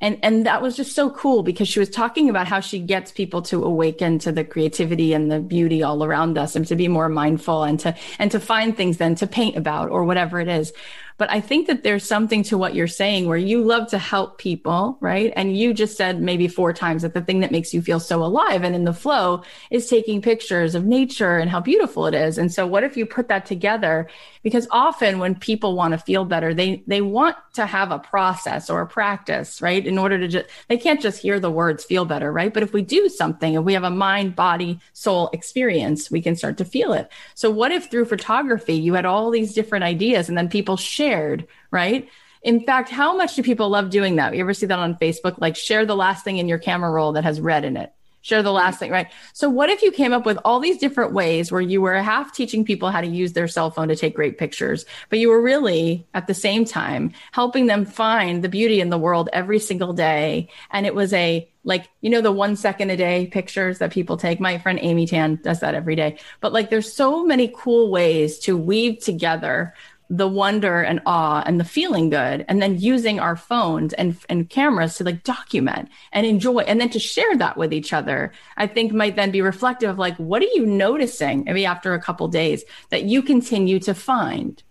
and 0.00 0.18
and 0.22 0.46
that 0.46 0.62
was 0.62 0.76
just 0.76 0.94
so 0.94 1.10
cool 1.10 1.42
because 1.42 1.68
she 1.68 1.80
was 1.80 1.90
talking 1.90 2.30
about 2.30 2.46
how 2.46 2.60
she 2.60 2.78
gets 2.78 3.10
people 3.10 3.42
to 3.42 3.64
awaken 3.64 4.18
to 4.20 4.32
the 4.32 4.44
creativity 4.44 5.12
and 5.12 5.30
the 5.30 5.40
beauty 5.40 5.82
all 5.82 6.04
around 6.04 6.38
us 6.38 6.54
and 6.54 6.66
to 6.66 6.76
be 6.76 6.88
more 6.88 7.08
mindful 7.08 7.64
and 7.64 7.80
to 7.80 7.94
and 8.18 8.30
to 8.30 8.40
find 8.40 8.76
things 8.76 8.98
then 8.98 9.14
to 9.14 9.26
paint 9.26 9.56
about 9.56 9.90
or 9.90 10.04
whatever 10.04 10.40
it 10.40 10.48
is 10.48 10.72
but 11.18 11.30
I 11.30 11.40
think 11.40 11.66
that 11.66 11.82
there's 11.82 12.04
something 12.04 12.44
to 12.44 12.56
what 12.56 12.76
you're 12.76 12.86
saying 12.86 13.26
where 13.26 13.36
you 13.36 13.62
love 13.62 13.88
to 13.88 13.98
help 13.98 14.38
people, 14.38 14.96
right? 15.00 15.32
And 15.34 15.56
you 15.56 15.74
just 15.74 15.96
said 15.96 16.22
maybe 16.22 16.46
four 16.46 16.72
times 16.72 17.02
that 17.02 17.12
the 17.12 17.20
thing 17.20 17.40
that 17.40 17.50
makes 17.50 17.74
you 17.74 17.82
feel 17.82 17.98
so 17.98 18.22
alive 18.22 18.62
and 18.62 18.74
in 18.74 18.84
the 18.84 18.92
flow 18.92 19.42
is 19.70 19.88
taking 19.88 20.22
pictures 20.22 20.76
of 20.76 20.84
nature 20.84 21.38
and 21.38 21.50
how 21.50 21.60
beautiful 21.60 22.06
it 22.06 22.14
is. 22.14 22.38
And 22.38 22.52
so 22.52 22.68
what 22.68 22.84
if 22.84 22.96
you 22.96 23.04
put 23.04 23.26
that 23.28 23.46
together? 23.46 24.08
Because 24.44 24.68
often 24.70 25.18
when 25.18 25.34
people 25.34 25.74
want 25.74 25.90
to 25.90 25.98
feel 25.98 26.24
better, 26.24 26.54
they, 26.54 26.84
they 26.86 27.00
want 27.00 27.36
to 27.54 27.66
have 27.66 27.90
a 27.90 27.98
process 27.98 28.70
or 28.70 28.80
a 28.80 28.86
practice, 28.86 29.60
right? 29.60 29.84
In 29.84 29.98
order 29.98 30.20
to 30.20 30.28
just, 30.28 30.46
they 30.68 30.78
can't 30.78 31.02
just 31.02 31.20
hear 31.20 31.40
the 31.40 31.50
words 31.50 31.84
feel 31.84 32.04
better, 32.04 32.32
right? 32.32 32.54
But 32.54 32.62
if 32.62 32.72
we 32.72 32.82
do 32.82 33.08
something, 33.08 33.54
if 33.54 33.64
we 33.64 33.74
have 33.74 33.82
a 33.82 33.90
mind, 33.90 34.36
body, 34.36 34.78
soul 34.92 35.30
experience, 35.32 36.12
we 36.12 36.22
can 36.22 36.36
start 36.36 36.56
to 36.58 36.64
feel 36.64 36.92
it. 36.92 37.10
So 37.34 37.50
what 37.50 37.72
if 37.72 37.90
through 37.90 38.04
photography, 38.04 38.74
you 38.74 38.94
had 38.94 39.04
all 39.04 39.32
these 39.32 39.52
different 39.52 39.82
ideas 39.82 40.28
and 40.28 40.38
then 40.38 40.48
people 40.48 40.76
share 40.76 41.07
shared, 41.08 41.46
right? 41.70 42.08
In 42.42 42.60
fact, 42.60 42.90
how 42.90 43.16
much 43.16 43.34
do 43.34 43.42
people 43.42 43.68
love 43.68 43.90
doing 43.90 44.16
that? 44.16 44.34
You 44.34 44.40
ever 44.40 44.54
see 44.54 44.66
that 44.66 44.78
on 44.78 44.94
Facebook? 44.96 45.38
Like 45.38 45.56
share 45.56 45.84
the 45.84 45.96
last 45.96 46.24
thing 46.24 46.38
in 46.38 46.48
your 46.48 46.58
camera 46.58 46.90
roll 46.90 47.12
that 47.12 47.24
has 47.24 47.40
red 47.40 47.64
in 47.64 47.76
it. 47.76 47.92
Share 48.20 48.42
the 48.42 48.52
last 48.52 48.78
thing, 48.78 48.90
right? 48.90 49.06
So 49.32 49.48
what 49.48 49.70
if 49.70 49.80
you 49.80 49.90
came 49.90 50.12
up 50.12 50.26
with 50.26 50.38
all 50.44 50.60
these 50.60 50.76
different 50.76 51.12
ways 51.12 51.50
where 51.50 51.60
you 51.60 51.80
were 51.80 51.94
half 51.94 52.34
teaching 52.34 52.64
people 52.64 52.90
how 52.90 53.00
to 53.00 53.06
use 53.06 53.32
their 53.32 53.48
cell 53.48 53.70
phone 53.70 53.88
to 53.88 53.96
take 53.96 54.14
great 54.14 54.38
pictures, 54.38 54.84
but 55.08 55.18
you 55.18 55.28
were 55.28 55.40
really 55.40 56.06
at 56.14 56.26
the 56.26 56.34
same 56.34 56.64
time 56.64 57.12
helping 57.32 57.66
them 57.66 57.86
find 57.86 58.44
the 58.44 58.48
beauty 58.48 58.80
in 58.80 58.90
the 58.90 58.98
world 58.98 59.30
every 59.32 59.58
single 59.58 59.92
day. 59.92 60.48
And 60.70 60.84
it 60.84 60.94
was 60.94 61.12
a 61.12 61.48
like, 61.64 61.88
you 62.00 62.10
know, 62.10 62.20
the 62.20 62.32
one 62.32 62.56
second 62.56 62.90
a 62.90 62.96
day 62.96 63.26
pictures 63.26 63.78
that 63.78 63.92
people 63.92 64.16
take. 64.16 64.40
My 64.40 64.58
friend 64.58 64.78
Amy 64.82 65.06
Tan 65.06 65.40
does 65.42 65.60
that 65.60 65.74
every 65.74 65.96
day. 65.96 66.18
But 66.40 66.52
like 66.52 66.70
there's 66.70 66.92
so 66.92 67.24
many 67.24 67.52
cool 67.54 67.90
ways 67.90 68.38
to 68.40 68.56
weave 68.56 69.00
together 69.00 69.74
the 70.10 70.28
wonder 70.28 70.80
and 70.80 71.00
awe 71.04 71.42
and 71.44 71.60
the 71.60 71.64
feeling 71.64 72.08
good 72.08 72.44
and 72.48 72.62
then 72.62 72.78
using 72.78 73.20
our 73.20 73.36
phones 73.36 73.92
and, 73.94 74.16
and 74.28 74.48
cameras 74.48 74.96
to 74.96 75.04
like 75.04 75.22
document 75.22 75.88
and 76.12 76.26
enjoy 76.26 76.60
and 76.60 76.80
then 76.80 76.88
to 76.88 76.98
share 76.98 77.36
that 77.36 77.56
with 77.58 77.74
each 77.74 77.92
other 77.92 78.32
i 78.56 78.66
think 78.66 78.92
might 78.92 79.16
then 79.16 79.30
be 79.30 79.42
reflective 79.42 79.90
of 79.90 79.98
like 79.98 80.16
what 80.16 80.42
are 80.42 80.48
you 80.54 80.64
noticing 80.64 81.44
maybe 81.44 81.66
after 81.66 81.92
a 81.92 82.00
couple 82.00 82.26
days 82.28 82.64
that 82.88 83.02
you 83.02 83.22
continue 83.22 83.78
to 83.78 83.92
find 83.94 84.62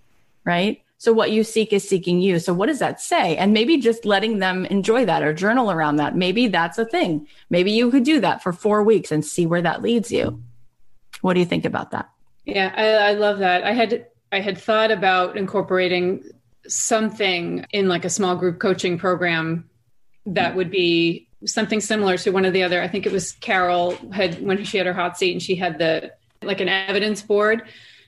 right 0.44 0.82
So 1.00 1.14
what 1.14 1.32
you 1.32 1.44
seek 1.44 1.74
is 1.74 1.88
seeking 1.88 2.22
you. 2.22 2.40
So 2.40 2.54
what 2.54 2.68
does 2.68 2.80
that 2.80 3.00
say? 3.00 3.38
And 3.38 3.54
maybe 3.54 3.78
just 3.78 4.04
letting 4.04 4.40
them 4.40 4.66
enjoy 4.66 5.06
that 5.06 5.22
or 5.22 5.32
journal 5.32 5.70
around 5.70 5.98
that. 5.98 6.16
Maybe 6.16 6.48
that's 6.48 6.80
a 6.80 6.86
thing. 6.86 7.28
Maybe 7.50 7.72
you 7.72 7.92
could 7.92 8.04
do 8.04 8.20
that 8.22 8.42
for 8.42 8.52
four 8.52 8.82
weeks 8.84 9.12
and 9.12 9.24
see 9.24 9.46
where 9.46 9.62
that 9.62 9.84
leads 9.84 10.12
you. 10.12 10.42
What 11.22 11.34
do 11.34 11.40
you 11.40 11.46
think 11.46 11.66
about 11.66 11.92
that? 11.92 12.10
Yeah, 12.46 12.74
I, 12.76 13.12
I 13.12 13.14
love 13.14 13.38
that. 13.40 13.64
I 13.64 13.74
had 13.74 14.08
I 14.32 14.40
had 14.40 14.58
thought 14.58 14.92
about 14.92 15.38
incorporating 15.38 16.24
something 16.68 17.66
in 17.72 17.88
like 17.88 18.06
a 18.06 18.10
small 18.10 18.36
group 18.36 18.60
coaching 18.60 18.98
program 18.98 19.70
that 20.26 20.56
would 20.56 20.70
be 20.70 21.30
something 21.46 21.80
similar 21.80 22.18
to 22.18 22.32
one 22.32 22.46
of 22.46 22.54
the 22.54 22.64
other. 22.64 22.82
I 22.82 22.88
think 22.88 23.06
it 23.06 23.12
was 23.12 23.34
Carol 23.34 23.96
had 24.12 24.42
when 24.42 24.64
she 24.64 24.78
had 24.78 24.88
her 24.88 24.94
hot 24.94 25.18
seat 25.18 25.32
and 25.32 25.42
she 25.42 25.56
had 25.56 25.78
the 25.80 26.12
like 26.42 26.62
an 26.62 26.70
evidence 26.70 27.22
board 27.22 27.64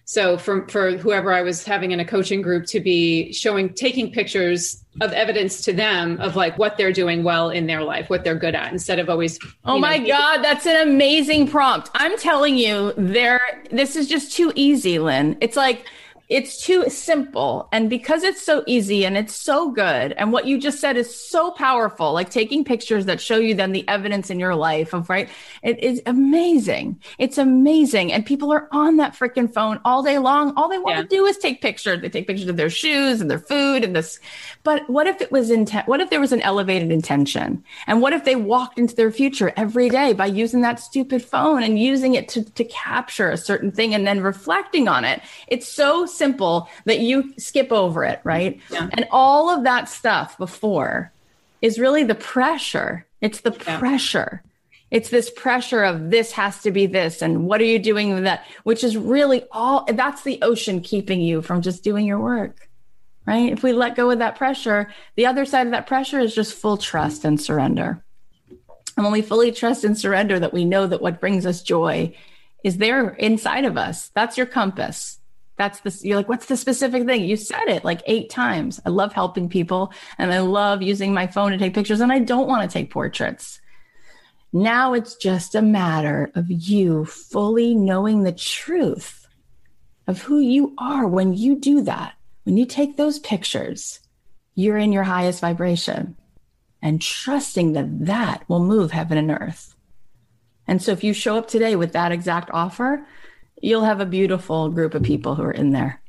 so 0.10 0.40
for 0.40 0.68
for 0.70 0.98
whoever 0.98 1.32
I 1.32 1.44
was 1.44 1.64
having 1.64 1.92
in 1.92 2.00
a 2.00 2.06
coaching 2.06 2.42
group 2.42 2.66
to 2.70 2.80
be 2.80 3.32
showing 3.32 3.72
taking 3.72 4.12
pictures 4.12 4.84
of 5.02 5.14
evidence 5.14 5.62
to 5.66 5.72
them 5.72 6.20
of 6.20 6.36
like 6.36 6.58
what 6.58 6.78
they're 6.78 6.92
doing 6.92 7.24
well 7.24 7.52
in 7.52 7.68
their 7.68 7.84
life, 7.84 8.10
what 8.10 8.24
they're 8.24 8.34
good 8.34 8.56
at, 8.56 8.72
instead 8.72 8.98
of 8.98 9.08
always. 9.08 9.38
Oh 9.66 9.78
my 9.78 10.00
know, 10.00 10.08
God, 10.08 10.42
that's 10.42 10.66
an 10.66 10.82
amazing 10.82 11.48
prompt. 11.48 11.92
I'm 11.94 12.18
telling 12.18 12.58
you, 12.58 12.92
there. 12.98 13.62
This 13.70 13.96
is 13.96 14.08
just 14.08 14.36
too 14.36 14.52
easy, 14.56 14.98
Lynne. 14.98 15.38
It's 15.42 15.56
like 15.56 15.86
it's 16.30 16.64
too 16.64 16.88
simple. 16.90 17.68
And 17.72 17.90
because 17.90 18.22
it's 18.22 18.44
so 18.44 18.64
easy 18.68 19.04
and 19.04 19.18
it's 19.18 19.36
so 19.36 19.72
good, 19.72 20.12
and 20.14 20.32
what 20.32 20.46
you 20.46 20.60
just 20.60 20.80
said 20.80 20.96
is 20.96 21.14
so 21.14 21.50
powerful, 21.50 22.14
like 22.14 22.30
taking 22.30 22.64
pictures 22.64 23.06
that 23.06 23.20
show 23.20 23.38
you 23.38 23.56
then 23.56 23.72
the 23.72 23.88
evidence 23.88 24.30
in 24.30 24.40
your 24.40 24.54
life 24.54 24.94
of, 24.94 25.10
right? 25.10 25.28
It 25.64 25.84
is 25.84 26.04
amazing. 26.06 27.02
It's 27.18 27.40
amazing. 27.40 28.14
And 28.14 28.24
people 28.24 28.54
are 28.54 28.68
on 28.72 28.98
that 28.98 29.16
freaking 29.16 29.52
phone 29.52 29.80
all 29.84 30.04
day 30.04 30.20
long. 30.20 30.54
All 30.56 30.70
they 30.70 30.78
want 30.78 30.98
yeah. 30.98 31.02
to 31.02 31.08
do 31.08 31.26
is 31.26 31.38
take 31.38 31.62
pictures. 31.62 32.00
They 32.02 32.10
take 32.10 32.28
pictures 32.28 32.48
of 32.48 32.58
their 32.58 32.70
shoes 32.70 33.22
and 33.22 33.32
their 33.32 33.40
food 33.40 33.84
and 33.84 33.96
this. 33.96 34.20
But 34.64 34.88
what 34.88 35.08
if 35.08 35.22
it 35.22 35.32
was 35.32 35.50
intent? 35.50 35.88
What 35.88 36.00
if 36.00 36.12
there 36.12 36.20
was 36.20 36.32
an 36.32 36.42
elevated 36.42 36.92
intention? 36.92 37.64
And 37.88 38.02
what 38.02 38.14
if 38.14 38.24
they 38.24 38.36
walked 38.36 38.78
into 38.78 38.96
their 38.96 39.12
future 39.12 39.52
every 39.58 39.90
day 39.90 40.14
by 40.14 40.28
using 40.28 40.62
that 40.62 40.80
stupid 40.80 41.24
phone 41.24 41.64
and 41.64 41.80
using 41.80 42.14
it 42.14 42.28
to, 42.30 42.44
to 42.52 42.64
capture 42.66 43.32
a 43.32 43.38
certain 43.38 43.72
thing 43.72 43.96
and 43.96 44.06
then 44.06 44.22
reflecting 44.22 44.88
on 44.88 45.06
it? 45.06 45.24
It's 45.48 45.68
so 45.68 46.06
simple 46.20 46.70
that 46.86 47.00
you 47.00 47.34
skip 47.40 47.72
over 47.72 48.04
it, 48.04 48.22
right? 48.24 48.60
Yeah. 48.70 48.90
And 48.94 49.08
all 49.10 49.50
of 49.50 49.64
that 49.64 49.90
stuff 49.90 50.38
before 50.38 51.12
is 51.64 51.80
really 51.80 52.04
the 52.04 52.14
pressure. 52.14 53.08
It's 53.22 53.42
the 53.42 53.58
yeah. 53.66 53.80
pressure. 53.80 54.44
It's 54.92 55.10
this 55.10 55.30
pressure 55.30 55.84
of 55.84 56.10
this 56.10 56.32
has 56.34 56.62
to 56.64 56.72
be 56.72 56.86
this. 56.86 57.22
And 57.22 57.46
what 57.46 57.62
are 57.62 57.66
you 57.66 57.80
doing 57.80 58.14
with 58.14 58.24
that? 58.24 58.46
Which 58.64 58.84
is 58.84 58.98
really 58.98 59.44
all 59.52 59.86
that's 59.88 60.24
the 60.24 60.40
ocean 60.42 60.82
keeping 60.82 61.22
you 61.22 61.42
from 61.42 61.62
just 61.62 61.84
doing 61.84 62.06
your 62.06 62.20
work, 62.20 62.70
right? 63.26 63.52
If 63.52 63.64
we 63.64 63.72
let 63.72 63.96
go 63.96 64.10
of 64.10 64.20
that 64.20 64.36
pressure, 64.36 64.92
the 65.16 65.28
other 65.28 65.46
side 65.46 65.68
of 65.68 65.72
that 65.72 65.88
pressure 65.88 66.20
is 66.20 66.34
just 66.34 66.56
full 66.56 66.78
trust 66.78 67.24
and 67.24 67.40
surrender. 67.40 68.04
And 68.98 69.06
when 69.06 69.14
we 69.14 69.22
fully 69.22 69.52
trust 69.52 69.84
and 69.84 69.98
surrender 69.98 70.40
that 70.40 70.54
we 70.54 70.66
know 70.66 70.88
that 70.88 71.02
what 71.02 71.22
brings 71.22 71.46
us 71.46 71.62
joy 71.62 72.16
is 72.64 72.78
there 72.78 73.12
inside 73.12 73.66
of 73.66 73.78
us, 73.78 74.10
that's 74.14 74.38
your 74.38 74.48
compass. 74.48 75.19
That's 75.60 75.82
the, 75.82 76.08
you're 76.08 76.16
like, 76.16 76.30
what's 76.30 76.46
the 76.46 76.56
specific 76.56 77.06
thing? 77.06 77.26
You 77.26 77.36
said 77.36 77.68
it 77.68 77.84
like 77.84 78.02
eight 78.08 78.30
times. 78.30 78.80
I 78.86 78.90
love 78.90 79.12
helping 79.12 79.50
people 79.50 79.92
and 80.18 80.32
I 80.32 80.40
love 80.40 80.82
using 80.82 81.14
my 81.14 81.28
phone 81.28 81.52
to 81.52 81.58
take 81.58 81.74
pictures 81.74 82.00
and 82.00 82.14
I 82.14 82.20
don't 82.20 82.48
want 82.48 82.64
to 82.64 82.74
take 82.74 82.92
portraits. 82.92 83.60
Now 84.54 84.94
it's 84.94 85.18
just 85.18 85.56
a 85.56 85.62
matter 85.62 86.32
of 86.34 86.50
you 86.50 87.04
fully 87.04 87.76
knowing 87.76 88.24
the 88.24 88.32
truth 88.32 89.28
of 90.08 90.22
who 90.22 90.40
you 90.40 90.76
are 90.78 91.06
when 91.06 91.34
you 91.34 91.58
do 91.58 91.82
that. 91.82 92.14
When 92.44 92.56
you 92.56 92.66
take 92.66 92.96
those 92.96 93.20
pictures, 93.20 94.00
you're 94.56 94.78
in 94.78 94.94
your 94.94 95.04
highest 95.04 95.42
vibration 95.42 96.16
and 96.82 97.02
trusting 97.02 97.74
that 97.74 98.06
that 98.06 98.48
will 98.48 98.64
move 98.64 98.92
heaven 98.92 99.18
and 99.18 99.30
earth. 99.30 99.76
And 100.68 100.82
so 100.82 100.94
if 100.94 101.04
you 101.04 101.12
show 101.12 101.38
up 101.38 101.50
today 101.50 101.76
with 101.76 101.92
that 101.92 102.14
exact 102.14 102.50
offer, 102.54 103.06
you'll 103.62 103.84
have 103.84 104.00
a 104.00 104.06
beautiful 104.06 104.70
group 104.70 104.94
of 104.94 105.04
people 105.04 105.36
who 105.36 105.44
are 105.44 105.52
in 105.52 105.72
there. 105.72 106.02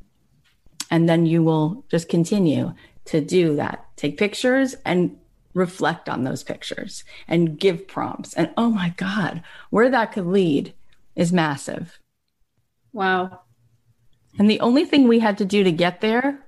And 0.91 1.09
then 1.09 1.27
you 1.27 1.43
will 1.43 1.85
just 1.91 2.09
continue 2.09 2.75
to 3.07 3.21
do 3.21 3.57
that. 3.57 3.87
Take 3.97 4.19
pictures 4.19 4.75
and 4.85 5.17
reflect 5.55 6.09
on 6.09 6.25
those 6.25 6.43
pictures 6.43 7.05
and 7.29 7.59
give 7.59 7.89
prompts. 7.89 8.35
And 8.35 8.51
oh 8.57 8.71
my 8.71 8.95
God, 8.97 9.43
where 9.71 9.91
that 9.91 10.13
could 10.13 10.27
lead 10.27 10.75
is 11.17 11.33
massive. 11.33 11.99
Wow. 12.93 13.41
And 14.39 14.51
the 14.51 14.61
only 14.61 14.85
thing 14.85 15.07
we 15.07 15.19
had 15.19 15.39
to 15.39 15.45
do 15.45 15.65
to 15.65 15.73
get 15.73 16.01
there 16.01 16.47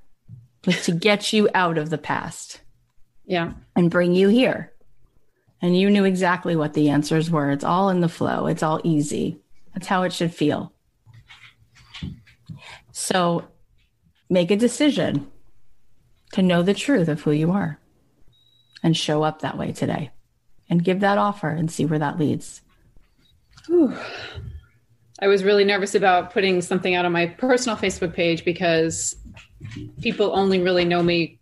was 0.66 0.84
to 0.84 0.92
get 0.92 1.32
you 1.32 1.48
out 1.54 1.78
of 1.78 1.90
the 1.90 1.98
past. 1.98 2.60
Yeah. 3.24 3.52
And 3.74 3.90
bring 3.90 4.14
you 4.14 4.28
here. 4.28 4.72
And 5.60 5.78
you 5.78 5.90
knew 5.90 6.04
exactly 6.04 6.56
what 6.56 6.74
the 6.74 6.88
answers 6.88 7.30
were. 7.30 7.50
It's 7.50 7.64
all 7.64 7.88
in 7.88 8.00
the 8.00 8.08
flow, 8.08 8.46
it's 8.46 8.62
all 8.62 8.80
easy. 8.82 9.38
That's 9.74 9.86
how 9.86 10.02
it 10.02 10.12
should 10.12 10.34
feel. 10.34 10.71
So 12.92 13.48
make 14.30 14.50
a 14.50 14.56
decision 14.56 15.30
to 16.32 16.42
know 16.42 16.62
the 16.62 16.74
truth 16.74 17.08
of 17.08 17.22
who 17.22 17.32
you 17.32 17.50
are 17.50 17.78
and 18.82 18.96
show 18.96 19.22
up 19.22 19.40
that 19.40 19.58
way 19.58 19.72
today 19.72 20.10
and 20.70 20.84
give 20.84 21.00
that 21.00 21.18
offer 21.18 21.48
and 21.48 21.70
see 21.70 21.84
where 21.84 21.98
that 21.98 22.18
leads. 22.18 22.62
Whew. 23.66 23.96
I 25.20 25.28
was 25.28 25.44
really 25.44 25.64
nervous 25.64 25.94
about 25.94 26.32
putting 26.32 26.60
something 26.62 26.94
out 26.94 27.04
on 27.04 27.12
my 27.12 27.26
personal 27.26 27.76
Facebook 27.76 28.14
page 28.14 28.44
because 28.44 29.16
people 30.00 30.32
only 30.34 30.60
really 30.60 30.84
know 30.84 31.02
me 31.02 31.38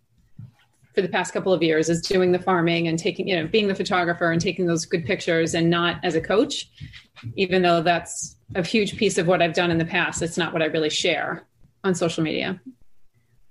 for 0.93 1.01
the 1.01 1.07
past 1.07 1.33
couple 1.33 1.53
of 1.53 1.63
years 1.63 1.89
as 1.89 2.01
doing 2.01 2.31
the 2.31 2.39
farming 2.39 2.87
and 2.87 2.99
taking, 2.99 3.27
you 3.27 3.35
know, 3.35 3.47
being 3.47 3.67
the 3.67 3.75
photographer 3.75 4.31
and 4.31 4.41
taking 4.41 4.65
those 4.65 4.85
good 4.85 5.05
pictures 5.05 5.55
and 5.55 5.69
not 5.69 5.99
as 6.03 6.15
a 6.15 6.21
coach, 6.21 6.69
even 7.35 7.61
though 7.61 7.81
that's 7.81 8.35
a 8.55 8.65
huge 8.65 8.97
piece 8.97 9.17
of 9.17 9.27
what 9.27 9.41
I've 9.41 9.53
done 9.53 9.71
in 9.71 9.77
the 9.77 9.85
past. 9.85 10.21
It's 10.21 10.37
not 10.37 10.53
what 10.53 10.61
I 10.61 10.65
really 10.65 10.89
share 10.89 11.43
on 11.83 11.95
social 11.95 12.23
media. 12.23 12.59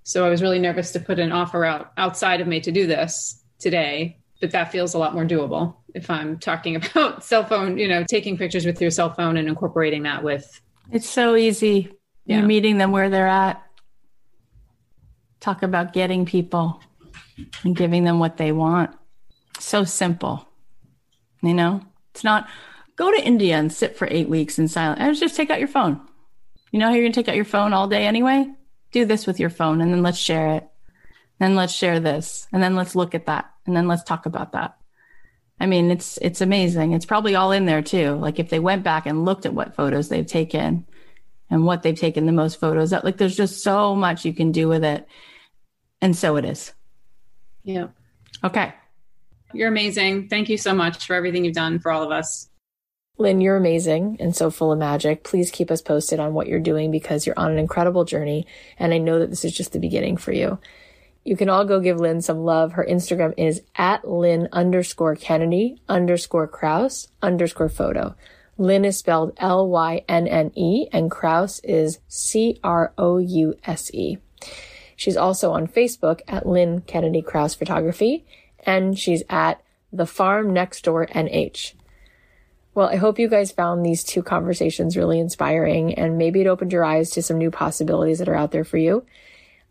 So 0.03 0.27
I 0.27 0.31
was 0.31 0.43
really 0.43 0.59
nervous 0.59 0.93
to 0.93 1.01
put 1.01 1.19
an 1.19 1.33
offer 1.33 1.65
out 1.65 1.93
outside 1.97 2.41
of 2.41 2.47
me 2.47 2.61
to 2.61 2.73
do 2.73 2.87
this 2.87 3.43
today, 3.59 4.19
but 4.41 4.51
that 4.51 4.73
feels 4.73 4.95
a 4.95 4.99
lot 4.99 5.15
more 5.15 5.25
doable 5.25 5.77
if 5.95 6.11
I'm 6.11 6.39
talking 6.39 6.77
about 6.91 7.25
cell 7.25 7.45
phone, 7.45 7.79
you 7.79 7.89
know, 7.89 8.05
taking 8.05 8.37
pictures 8.37 8.67
with 8.67 8.81
your 8.81 8.91
cell 8.91 9.13
phone 9.13 9.37
and 9.37 9.49
incorporating 9.49 10.03
that 10.05 10.23
with. 10.23 10.61
It's 10.91 11.09
so 11.09 11.37
easy. 11.37 11.93
Yeah. 12.27 12.39
You're 12.39 12.47
meeting 12.47 12.79
them 12.79 12.93
where 12.93 13.11
they're 13.11 13.29
at. 13.29 13.63
Talk 15.41 15.63
about 15.63 15.93
getting 15.93 16.27
people 16.27 16.81
and 17.65 17.75
giving 17.75 18.05
them 18.05 18.19
what 18.19 18.37
they 18.37 18.53
want. 18.53 18.95
So 19.59 19.85
simple. 19.85 20.47
You 21.43 21.55
know, 21.55 21.83
it's 22.13 22.25
not 22.25 22.49
go 23.01 23.11
to 23.11 23.27
India 23.27 23.57
and 23.57 23.73
sit 23.73 23.97
for 23.97 24.07
eight 24.11 24.29
weeks 24.29 24.59
in 24.59 24.69
silence. 24.69 25.19
Just 25.19 25.35
take 25.35 25.49
out 25.49 25.59
your 25.59 25.69
phone. 25.69 25.99
You 26.71 26.79
know 26.79 26.89
how 26.89 26.93
you're 26.93 27.03
going 27.03 27.13
to 27.13 27.19
take 27.19 27.31
out 27.31 27.35
your 27.37 27.47
phone 27.47 27.73
all 27.73 27.89
day 27.89 28.07
anyway? 28.07 28.47
Do 28.93 29.07
this 29.07 29.27
with 29.27 29.41
your 29.41 29.49
phone 29.49 29.81
and 29.81 29.91
then 29.91 30.03
let's 30.03 30.19
share 30.19 30.57
it. 30.57 30.69
Then 31.39 31.55
let's 31.55 31.73
share 31.73 31.99
this 31.99 32.47
and 32.53 32.63
then 32.63 32.77
let's 32.77 32.95
look 32.95 33.15
at 33.15 33.25
that 33.25 33.51
and 33.67 33.75
then 33.75 33.89
let's 33.89 34.05
talk 34.05 34.27
about 34.27 34.53
that. 34.53 34.77
I 35.59 35.65
mean, 35.65 35.91
it's 35.91 36.19
it's 36.21 36.43
amazing. 36.43 36.93
It's 36.93 37.07
probably 37.07 37.35
all 37.35 37.53
in 37.53 37.65
there 37.65 37.81
too. 37.81 38.17
Like 38.17 38.39
if 38.39 38.51
they 38.51 38.59
went 38.59 38.83
back 38.83 39.07
and 39.07 39.25
looked 39.25 39.47
at 39.47 39.55
what 39.55 39.75
photos 39.75 40.11
they've 40.11 40.27
taken 40.27 40.87
and 41.49 41.65
what 41.65 41.83
they've 41.83 41.99
taken 41.99 42.27
the 42.27 42.33
most 42.33 42.61
photos 42.61 42.93
of, 42.93 43.03
like 43.03 43.17
there's 43.17 43.37
just 43.37 43.63
so 43.63 43.95
much 43.97 44.27
you 44.27 44.35
can 44.35 44.53
do 44.53 44.69
with 44.69 44.85
it. 44.85 45.07
And 46.03 46.15
so 46.15 46.37
it 46.37 46.45
is. 46.45 46.75
Yeah. 47.65 47.89
Okay. 48.45 48.75
You're 49.55 49.69
amazing. 49.69 50.29
Thank 50.29 50.51
you 50.51 50.59
so 50.59 50.75
much 50.75 51.07
for 51.07 51.15
everything 51.15 51.47
you've 51.47 51.55
done 51.55 51.79
for 51.79 51.91
all 51.91 52.03
of 52.03 52.11
us. 52.11 52.50
Lynne, 53.21 53.43
you're 53.43 53.59
amazing 53.59 54.17
and 54.19 54.35
so 54.35 54.51
full 54.51 54.73
of 54.73 54.79
magic. 54.79 55.25
Please 55.25 55.51
keep 55.51 55.71
us 55.71 55.83
posted 55.83 56.19
on 56.19 56.33
what 56.33 56.47
you're 56.47 56.59
doing 56.59 56.91
because 56.91 57.27
you're 57.27 57.39
on 57.39 57.53
an 57.53 57.59
incredible 57.59 58.07
journey. 58.07 58.47
And 58.79 58.95
I 58.95 58.99
know 58.99 59.19
that 59.19 59.29
this 59.29 59.45
is 59.45 59.53
just 59.53 59.73
the 59.73 59.79
beginning 59.79 60.17
for 60.17 60.33
you. 60.33 60.59
You 61.23 61.37
can 61.37 61.51
all 61.51 61.67
go 61.67 61.81
give 61.81 62.01
Lynne 62.01 62.23
some 62.23 62.39
love. 62.39 62.73
Her 62.73 62.87
Instagram 62.89 63.35
is 63.37 63.61
at 63.77 64.09
Lynne 64.09 64.49
underscore 64.53 65.17
Kennedy 65.17 65.83
underscore 65.87 66.49
Crouse 66.49 67.09
underscore 67.21 67.69
photo. 67.69 68.15
Lynne 68.57 68.87
is 68.87 68.97
spelled 68.97 69.35
L-Y-N-N-E 69.37 70.89
and 70.91 71.11
Crouse 71.11 71.61
is 71.61 71.99
C-R-O-U-S-E. 72.09 72.57
She's 74.97 75.17
also 75.19 75.53
on 75.53 75.67
Facebook 75.67 76.21
at 76.27 76.47
Lynne 76.47 76.81
Kennedy 76.81 77.21
Crouse 77.21 77.55
Photography 77.55 78.25
and 78.61 78.99
she's 78.99 79.23
at 79.29 79.63
the 79.93 80.07
farm 80.07 80.55
next 80.55 80.85
door 80.85 81.07
NH. 81.07 81.75
Well, 82.75 82.89
I 82.89 82.97
hope 82.97 83.19
you 83.19 83.29
guys 83.29 83.51
found 83.51 83.85
these 83.85 84.05
two 84.05 84.23
conversations 84.23 84.97
really 84.97 85.19
inspiring 85.19 85.95
and 85.95 86.19
maybe 86.19 86.41
it 86.41 86.47
opened 86.47 86.73
your 86.73 86.85
eyes 86.85 87.11
to 87.11 87.23
some 87.23 87.39
new 87.39 87.51
possibilities 87.51 88.21
that 88.21 88.29
are 88.29 88.37
out 88.37 88.53
there 88.53 88.65
for 88.65 88.79
you. 88.79 89.05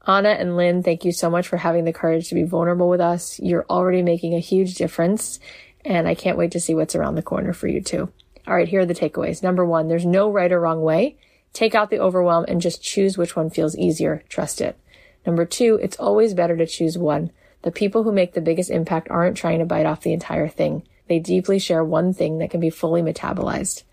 Anna 0.06 0.30
and 0.30 0.58
Lynne, 0.58 0.84
thank 0.84 1.06
you 1.06 1.12
so 1.12 1.30
much 1.30 1.48
for 1.48 1.58
having 1.58 1.86
the 1.86 1.94
courage 1.94 2.30
to 2.30 2.36
be 2.36 2.44
vulnerable 2.44 2.90
with 2.90 3.00
us. 3.00 3.40
You're 3.40 3.66
already 3.70 4.02
making 4.02 4.34
a 4.34 4.40
huge 4.40 4.76
difference 4.76 5.40
and 5.86 6.08
I 6.08 6.16
can't 6.16 6.38
wait 6.38 6.52
to 6.52 6.60
see 6.60 6.76
what's 6.76 6.96
around 6.96 7.16
the 7.16 7.22
corner 7.22 7.54
for 7.54 7.68
you 7.68 7.82
too. 7.82 8.12
All 8.46 8.56
right, 8.56 8.68
here 8.68 8.82
are 8.82 8.86
the 8.86 8.94
takeaways. 8.94 9.44
Number 9.44 9.66
one, 9.66 9.88
there's 9.88 10.06
no 10.06 10.30
right 10.30 10.52
or 10.52 10.60
wrong 10.60 10.82
way. 10.82 11.18
Take 11.54 11.76
out 11.76 11.90
the 11.90 12.00
overwhelm 12.00 12.46
and 12.48 12.60
just 12.60 12.84
choose 12.84 13.18
which 13.18 13.36
one 13.36 13.50
feels 13.50 13.78
easier. 13.78 14.24
Trust 14.28 14.60
it. 14.60 14.78
Number 15.26 15.46
two, 15.46 15.80
it's 15.82 15.98
always 15.98 16.34
better 16.34 16.58
to 16.58 16.66
choose 16.66 16.98
one. 16.98 17.32
The 17.62 17.72
people 17.72 18.04
who 18.04 18.12
make 18.12 18.34
the 18.34 18.42
biggest 18.42 18.70
impact 18.70 19.10
aren't 19.10 19.38
trying 19.38 19.60
to 19.60 19.66
bite 19.66 19.86
off 19.86 20.02
the 20.02 20.14
entire 20.14 20.48
thing. 20.48 20.84
They 21.10 21.20
deeply 21.20 21.60
share 21.60 21.84
one 21.84 22.14
thing 22.14 22.38
that 22.38 22.52
can 22.52 22.62
be 22.62 22.70
fully 22.70 23.02
metabolized. 23.02 23.84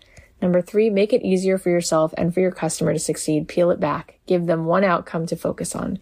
Number 0.41 0.61
three, 0.61 0.91
make 0.91 1.13
it 1.13 1.23
easier 1.23 1.57
for 1.57 1.71
yourself 1.71 2.13
and 2.15 2.31
for 2.31 2.39
your 2.39 2.51
customer 2.51 2.93
to 2.93 2.99
succeed. 2.99 3.47
Peel 3.47 3.71
it 3.71 3.79
back. 3.79 4.19
Give 4.27 4.45
them 4.45 4.65
one 4.65 4.83
outcome 4.83 5.25
to 5.27 5.35
focus 5.35 5.75
on. 5.75 5.97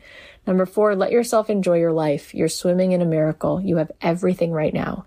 Number 0.46 0.66
four, 0.66 0.94
let 0.94 1.12
yourself 1.12 1.50
enjoy 1.50 1.80
your 1.80 1.94
life. 1.94 2.36
You're 2.36 2.50
swimming 2.50 2.92
in 2.92 3.02
a 3.02 3.06
miracle. 3.06 3.62
You 3.62 3.78
have 3.78 3.92
everything 4.02 4.52
right 4.52 4.74
now. 4.74 5.06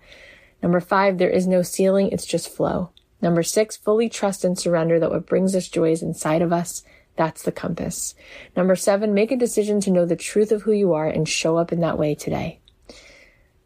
Number 0.62 0.80
five, 0.80 1.18
there 1.18 1.30
is 1.30 1.46
no 1.46 1.62
ceiling. 1.62 2.08
It's 2.10 2.26
just 2.26 2.48
flow. 2.48 2.90
Number 3.20 3.42
six, 3.42 3.76
fully 3.76 4.08
trust 4.08 4.44
and 4.44 4.58
surrender 4.58 4.98
that 4.98 5.10
what 5.10 5.26
brings 5.26 5.54
us 5.54 5.68
joy 5.68 5.92
is 5.92 6.02
inside 6.02 6.40
of 6.40 6.52
us. 6.52 6.82
That's 7.16 7.42
the 7.42 7.52
compass. 7.52 8.14
Number 8.56 8.76
seven, 8.76 9.12
make 9.12 9.30
a 9.30 9.36
decision 9.36 9.80
to 9.82 9.90
know 9.90 10.06
the 10.06 10.16
truth 10.16 10.52
of 10.52 10.62
who 10.62 10.72
you 10.72 10.94
are 10.94 11.08
and 11.08 11.28
show 11.28 11.58
up 11.58 11.72
in 11.72 11.80
that 11.80 11.98
way 11.98 12.14
today. 12.14 12.60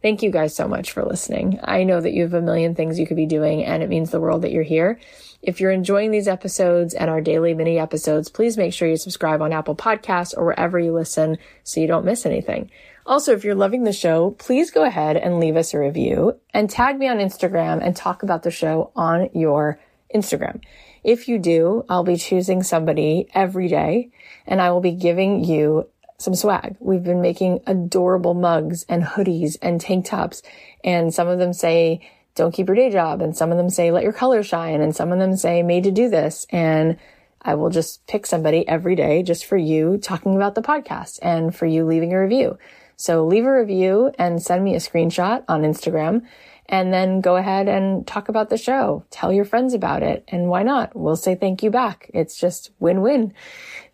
Thank 0.02 0.22
you 0.22 0.32
guys 0.32 0.54
so 0.54 0.66
much 0.66 0.90
for 0.90 1.04
listening. 1.04 1.60
I 1.62 1.84
know 1.84 2.00
that 2.00 2.12
you 2.12 2.22
have 2.22 2.34
a 2.34 2.42
million 2.42 2.74
things 2.74 2.98
you 2.98 3.06
could 3.06 3.16
be 3.16 3.26
doing 3.26 3.64
and 3.64 3.84
it 3.84 3.88
means 3.88 4.10
the 4.10 4.20
world 4.20 4.42
that 4.42 4.50
you're 4.50 4.64
here. 4.64 4.98
If 5.42 5.60
you're 5.60 5.70
enjoying 5.70 6.10
these 6.10 6.26
episodes 6.26 6.92
and 6.92 7.08
our 7.08 7.20
daily 7.20 7.54
mini 7.54 7.78
episodes, 7.78 8.28
please 8.28 8.56
make 8.56 8.72
sure 8.72 8.88
you 8.88 8.96
subscribe 8.96 9.40
on 9.40 9.52
Apple 9.52 9.76
Podcasts 9.76 10.36
or 10.36 10.44
wherever 10.44 10.78
you 10.78 10.92
listen 10.92 11.38
so 11.62 11.80
you 11.80 11.86
don't 11.86 12.04
miss 12.04 12.26
anything. 12.26 12.70
Also, 13.06 13.32
if 13.32 13.44
you're 13.44 13.54
loving 13.54 13.84
the 13.84 13.92
show, 13.92 14.32
please 14.32 14.70
go 14.72 14.84
ahead 14.84 15.16
and 15.16 15.38
leave 15.38 15.56
us 15.56 15.72
a 15.72 15.78
review 15.78 16.38
and 16.52 16.68
tag 16.68 16.98
me 16.98 17.08
on 17.08 17.18
Instagram 17.18 17.80
and 17.80 17.94
talk 17.94 18.24
about 18.24 18.42
the 18.42 18.50
show 18.50 18.90
on 18.96 19.30
your 19.34 19.78
Instagram. 20.12 20.60
If 21.04 21.28
you 21.28 21.38
do, 21.38 21.84
I'll 21.88 22.04
be 22.04 22.16
choosing 22.16 22.62
somebody 22.62 23.28
every 23.34 23.68
day 23.68 24.10
and 24.46 24.60
I 24.60 24.70
will 24.70 24.80
be 24.80 24.92
giving 24.92 25.44
you 25.44 25.88
some 26.22 26.34
swag. 26.34 26.76
We've 26.80 27.02
been 27.02 27.20
making 27.20 27.60
adorable 27.66 28.34
mugs 28.34 28.84
and 28.88 29.02
hoodies 29.02 29.56
and 29.60 29.80
tank 29.80 30.06
tops 30.06 30.42
and 30.84 31.12
some 31.12 31.28
of 31.28 31.38
them 31.38 31.52
say, 31.52 32.00
don't 32.34 32.52
keep 32.52 32.66
your 32.66 32.76
day 32.76 32.90
job. 32.90 33.20
And 33.20 33.36
some 33.36 33.50
of 33.50 33.58
them 33.58 33.70
say, 33.70 33.90
let 33.90 34.04
your 34.04 34.12
color 34.12 34.42
shine. 34.42 34.80
And 34.80 34.96
some 34.96 35.12
of 35.12 35.18
them 35.18 35.36
say, 35.36 35.62
made 35.62 35.84
to 35.84 35.90
do 35.90 36.08
this. 36.08 36.46
And 36.50 36.96
I 37.42 37.54
will 37.56 37.70
just 37.70 38.06
pick 38.06 38.26
somebody 38.26 38.66
every 38.66 38.94
day 38.94 39.22
just 39.22 39.44
for 39.44 39.56
you 39.56 39.98
talking 39.98 40.36
about 40.36 40.54
the 40.54 40.62
podcast 40.62 41.18
and 41.22 41.54
for 41.54 41.66
you 41.66 41.84
leaving 41.84 42.12
a 42.12 42.20
review. 42.20 42.58
So 42.96 43.26
leave 43.26 43.44
a 43.44 43.52
review 43.52 44.12
and 44.18 44.40
send 44.40 44.64
me 44.64 44.74
a 44.74 44.78
screenshot 44.78 45.44
on 45.48 45.62
Instagram 45.62 46.22
and 46.66 46.92
then 46.92 47.20
go 47.20 47.36
ahead 47.36 47.68
and 47.68 48.06
talk 48.06 48.28
about 48.28 48.48
the 48.48 48.56
show. 48.56 49.04
Tell 49.10 49.32
your 49.32 49.44
friends 49.44 49.74
about 49.74 50.02
it. 50.02 50.24
And 50.28 50.48
why 50.48 50.62
not? 50.62 50.94
We'll 50.94 51.16
say 51.16 51.34
thank 51.34 51.62
you 51.62 51.70
back. 51.70 52.10
It's 52.14 52.38
just 52.38 52.70
win-win. 52.78 53.34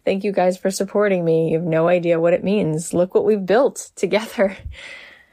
Thank 0.08 0.24
you 0.24 0.32
guys 0.32 0.56
for 0.56 0.70
supporting 0.70 1.22
me. 1.22 1.50
You 1.50 1.58
have 1.58 1.66
no 1.66 1.86
idea 1.86 2.18
what 2.18 2.32
it 2.32 2.42
means. 2.42 2.94
Look 2.94 3.14
what 3.14 3.26
we've 3.26 3.44
built 3.44 3.90
together. 3.94 4.56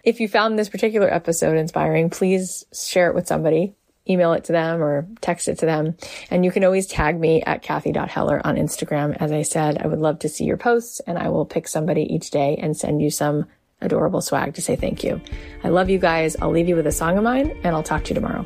If 0.04 0.20
you 0.20 0.28
found 0.28 0.60
this 0.60 0.68
particular 0.68 1.08
episode 1.08 1.56
inspiring, 1.56 2.10
please 2.10 2.66
share 2.74 3.10
it 3.10 3.16
with 3.16 3.26
somebody. 3.26 3.74
Email 4.10 4.34
it 4.34 4.44
to 4.44 4.52
them 4.52 4.84
or 4.84 5.08
text 5.22 5.48
it 5.48 5.60
to 5.60 5.66
them. 5.66 5.96
And 6.30 6.44
you 6.44 6.52
can 6.52 6.66
always 6.66 6.88
tag 6.88 7.18
me 7.18 7.42
at 7.44 7.62
Cathy.Heller 7.62 8.46
on 8.46 8.58
Instagram. 8.58 9.16
As 9.18 9.32
I 9.32 9.44
said, 9.44 9.78
I 9.78 9.88
would 9.88 10.00
love 10.00 10.20
to 10.20 10.30
see 10.30 10.44
your 10.44 10.58
posts 10.58 11.00
and 11.08 11.18
I 11.18 11.30
will 11.30 11.46
pick 11.46 11.70
somebody 11.70 12.14
each 12.14 12.30
day 12.30 12.58
and 12.62 12.76
send 12.76 13.02
you 13.02 13.10
some 13.10 13.46
adorable 13.80 14.20
swag 14.20 14.56
to 14.56 14.62
say 14.62 14.76
thank 14.76 15.06
you. 15.06 15.22
I 15.64 15.70
love 15.70 15.90
you 15.90 16.00
guys. 16.00 16.36
I'll 16.42 16.52
leave 16.52 16.68
you 16.68 16.76
with 16.76 16.86
a 16.86 16.92
song 16.92 17.18
of 17.18 17.24
mine 17.24 17.58
and 17.64 17.74
I'll 17.74 17.82
talk 17.82 18.04
to 18.04 18.10
you 18.10 18.16
tomorrow. 18.16 18.46